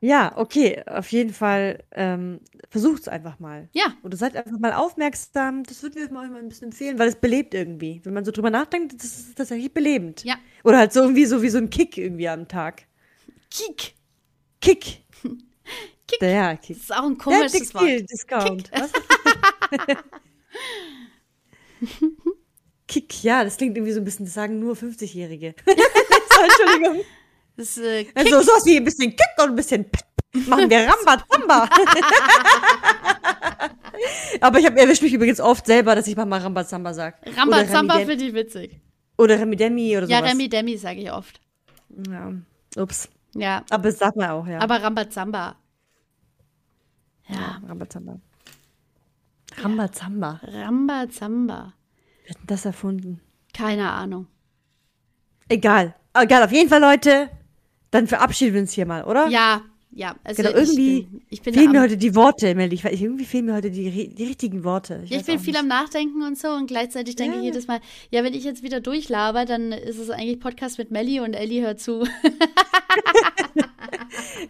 Ja, 0.00 0.32
okay, 0.36 0.82
auf 0.86 1.10
jeden 1.10 1.32
Fall 1.32 1.82
ähm, 1.92 2.40
versucht's 2.68 3.08
einfach 3.08 3.38
mal. 3.38 3.68
Ja, 3.72 3.94
Oder 4.02 4.16
seid 4.16 4.36
einfach 4.36 4.58
mal 4.58 4.72
aufmerksam. 4.74 5.62
Das 5.64 5.82
würden 5.82 5.94
wir 5.96 6.02
euch 6.02 6.10
mal 6.10 6.36
ein 6.36 6.48
bisschen 6.48 6.68
empfehlen, 6.68 6.98
weil 6.98 7.08
es 7.08 7.16
belebt 7.16 7.54
irgendwie. 7.54 8.00
Wenn 8.04 8.12
man 8.12 8.24
so 8.24 8.30
drüber 8.30 8.50
nachdenkt, 8.50 8.94
das 8.94 9.04
ist 9.04 9.38
tatsächlich 9.38 9.72
belebend. 9.72 10.22
Ja. 10.24 10.36
Oder 10.64 10.78
halt 10.78 10.92
so 10.92 11.00
irgendwie 11.00 11.24
so 11.24 11.42
wie 11.42 11.48
so 11.48 11.58
ein 11.58 11.70
Kick 11.70 11.96
irgendwie 11.96 12.28
am 12.28 12.46
Tag. 12.46 12.82
Kick. 13.50 13.94
Kick. 14.60 15.02
Kick. 16.06 16.20
Der 16.20 16.56
Kick. 16.58 16.76
Das 16.76 16.84
ist 16.84 16.94
auch 16.94 17.04
ein 17.04 17.16
komisches 17.16 17.74
Wort. 17.74 17.84
Textil-Discount. 17.84 18.70
Was? 18.72 18.92
Kick, 22.86 23.24
ja, 23.24 23.44
das 23.44 23.56
klingt 23.56 23.76
irgendwie 23.76 23.92
so 23.92 24.00
ein 24.00 24.04
bisschen, 24.04 24.26
das 24.26 24.34
sagen 24.34 24.58
nur 24.58 24.74
50-Jährige. 24.74 25.54
so, 25.66 25.72
Entschuldigung. 26.42 27.04
Das, 27.56 27.78
äh, 27.78 28.06
Also 28.14 28.40
sowas 28.42 28.64
wie 28.66 28.76
ein 28.76 28.84
bisschen 28.84 29.10
Kick 29.10 29.26
und 29.42 29.50
ein 29.50 29.54
bisschen 29.56 29.84
Pep. 29.90 30.04
Machen 30.48 30.68
wir 30.68 30.80
Ramba 30.86 31.24
Zamba. 31.30 31.68
Aber 34.40 34.58
ich 34.58 34.66
habe 34.66 34.78
erwischt 34.78 35.02
mich 35.02 35.12
übrigens 35.14 35.40
oft 35.40 35.64
selber, 35.66 35.94
dass 35.94 36.06
ich 36.06 36.16
manchmal 36.16 36.40
Ramba 36.40 36.66
Zamba 36.66 36.92
sag. 36.92 37.16
Ramba 37.36 37.66
Zamba 37.66 37.96
finde 38.00 38.24
ich 38.24 38.34
witzig. 38.34 38.80
Oder 39.18 39.38
Remi 39.38 39.56
Demi 39.56 39.96
oder 39.96 40.06
Ja, 40.08 40.18
sowas. 40.18 40.32
Remi 40.32 40.48
Demi 40.48 40.76
sage 40.76 41.00
ich 41.00 41.10
oft. 41.10 41.40
Ja, 42.10 42.32
ups. 42.76 43.08
Ja, 43.34 43.64
Aber 43.70 43.84
das 43.90 43.98
sagt 43.98 44.16
man 44.16 44.30
auch, 44.30 44.46
ja. 44.46 44.60
aber 44.60 44.82
Rambazamba. 44.82 45.56
ja, 47.28 47.60
Rambazamba. 47.66 48.18
Rambazamba. 49.62 50.40
Rambazamba. 50.42 51.72
Wer 52.24 52.30
hat 52.30 52.38
denn 52.38 52.46
das 52.46 52.64
erfunden? 52.66 53.20
Keine 53.54 53.90
Ahnung. 53.90 54.26
Egal. 55.48 55.94
Egal, 56.14 56.42
auf 56.42 56.52
jeden 56.52 56.68
Fall, 56.68 56.80
Leute. 56.80 57.30
Dann 57.96 58.06
verabschieden 58.08 58.54
wir 58.54 58.60
uns 58.60 58.72
hier 58.72 58.84
mal, 58.86 59.04
oder? 59.04 59.28
Ja, 59.28 59.62
ja. 59.92 60.14
Also 60.24 60.42
Genau, 60.42 60.54
irgendwie 60.54 60.98
ich 60.98 61.06
bin, 61.08 61.22
ich 61.30 61.42
bin, 61.42 61.54
fehlen 61.54 61.72
mir 61.72 61.80
heute 61.80 61.96
die 61.96 62.14
Worte, 62.14 62.54
Melly. 62.54 62.74
Ich, 62.74 62.84
weiß- 62.84 63.00
irgendwie 63.00 63.24
fehlen 63.24 63.46
mir 63.46 63.54
heute 63.54 63.70
die, 63.70 64.08
die 64.14 64.24
richtigen 64.24 64.64
Worte. 64.64 65.00
ich 65.04 65.10
weiß 65.12 65.24
bin 65.24 65.38
auch 65.38 65.40
viel 65.42 65.56
am 65.56 65.66
Nachdenken 65.68 66.22
und 66.22 66.36
so 66.36 66.48
und 66.50 66.66
gleichzeitig 66.66 67.16
denke 67.16 67.36
Ja. 67.36 67.40
ich 67.40 67.46
jedes 67.46 67.66
Mal, 67.66 67.80
ja, 68.10 68.22
wenn 68.22 68.34
ich 68.34 68.44
jetzt 68.44 68.62
wieder 68.62 68.80
durchlaber, 68.80 69.46
dann 69.46 69.72
ist 69.72 69.98
es 69.98 70.10
eigentlich 70.10 70.38
Podcast 70.40 70.76
mit 70.76 70.90
Melli 70.90 71.20
und 71.20 71.32
Ellie 71.34 71.62
hört 71.62 71.80
zu. 71.80 72.06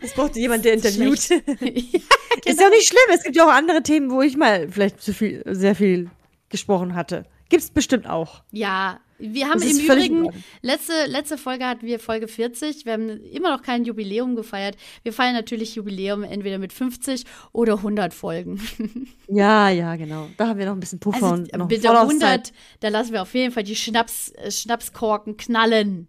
Es 0.00 0.12
brauchte 0.12 0.38
jemand, 0.38 0.64
der 0.64 0.74
interviewt. 0.74 1.28
Ja, 1.28 1.36
Ist 2.52 2.60
ja 2.60 2.66
auch 2.66 2.70
nicht 2.70 2.86
schlimm. 2.88 3.14
Es 3.14 3.22
gibt 3.24 3.34
ja 3.36 3.44
auch 3.46 3.52
andere 3.52 3.82
Themen, 3.82 4.10
wo 4.10 4.22
ich 4.22 4.36
mal 4.36 4.68
vielleicht 4.70 5.00
zu 5.02 5.12
viel, 5.12 5.42
sehr 5.46 5.74
viel 5.74 6.10
gesprochen 6.48 6.94
hatte. 6.94 7.24
Gibt's 7.48 7.70
bestimmt 7.70 8.08
auch. 8.08 8.42
ja, 8.52 9.00
Wir 9.18 9.48
haben 9.48 9.62
im 9.62 9.78
Übrigen, 9.78 10.28
letzte, 10.62 10.92
letzte 11.06 11.38
Folge 11.38 11.66
hatten 11.66 11.86
wir 11.86 11.98
Folge 11.98 12.28
40. 12.28 12.84
Wir 12.84 12.92
haben 12.92 13.08
immer 13.24 13.50
noch 13.56 13.62
kein 13.62 13.84
Jubiläum 13.84 14.36
gefeiert. 14.36 14.76
Wir 15.02 15.12
feiern 15.12 15.34
natürlich 15.34 15.74
Jubiläum 15.74 16.22
entweder 16.22 16.58
mit 16.58 16.72
50 16.72 17.24
oder 17.52 17.74
100 17.74 18.14
Folgen. 18.14 18.60
Ja, 19.28 19.70
ja, 19.70 19.96
genau. 19.96 20.28
Da 20.36 20.46
haben 20.46 20.58
wir 20.58 20.66
noch 20.66 20.74
ein 20.74 20.80
bisschen 20.80 21.00
Puffer 21.00 21.32
also, 21.32 21.34
und 21.34 21.52
noch 21.56 21.68
Mit 21.68 21.82
der 21.82 22.00
100, 22.00 22.52
da 22.78 22.88
lassen 22.88 23.12
wir 23.12 23.22
auf 23.22 23.34
jeden 23.34 23.52
Fall 23.52 23.64
die 23.64 23.74
Schnaps, 23.74 24.28
äh, 24.36 24.52
Schnapskorken 24.52 25.36
knallen. 25.36 26.06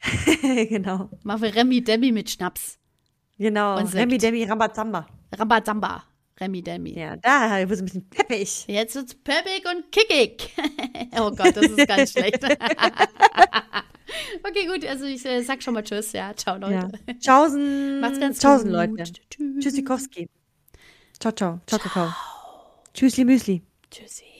genau. 0.40 1.10
Machen 1.22 1.42
wir 1.42 1.54
Remi 1.54 1.84
Demi 1.84 2.12
mit 2.12 2.30
Schnaps. 2.30 2.78
Genau. 3.38 3.76
Remi 3.76 4.16
Demi 4.16 4.44
Rambazamba. 4.44 5.06
Rambazamba. 5.36 6.04
Remi 6.38 6.62
Demi. 6.62 6.92
Ja, 6.98 7.16
da 7.16 7.58
wird 7.58 7.70
es 7.70 7.78
ein 7.80 7.86
bisschen 7.86 8.08
peppig. 8.10 8.66
Jetzt 8.66 8.94
wird 8.94 9.08
es 9.08 9.14
peppig 9.14 9.64
und 9.64 9.90
kickig. 9.90 10.52
oh 11.18 11.30
Gott, 11.30 11.56
das 11.56 11.66
ist 11.66 11.88
ganz 11.88 12.12
schlecht. 12.12 12.44
okay, 14.44 14.66
gut, 14.66 14.84
also 14.86 15.06
ich 15.06 15.24
äh, 15.24 15.42
sag 15.42 15.62
schon 15.62 15.72
mal 15.74 15.82
Tschüss. 15.82 16.12
Ja, 16.12 16.34
ciao, 16.36 16.58
Leute. 16.58 16.90
Ja. 17.06 17.14
Tschaußen. 17.18 18.00
Macht's 18.00 18.20
ganz 18.20 18.38
Tschaußen, 18.38 18.70
Leute. 18.70 19.04
Tschüss. 19.30 19.60
Tschüssikowski. 19.60 20.28
Ciao, 21.18 21.32
ciao. 21.32 21.60
Ciao, 21.66 21.80
ciao. 21.80 21.90
ciao. 21.90 22.12
Tschüssli, 22.92 23.24
Müsli. 23.24 23.62
Tschüssi. 23.90 24.35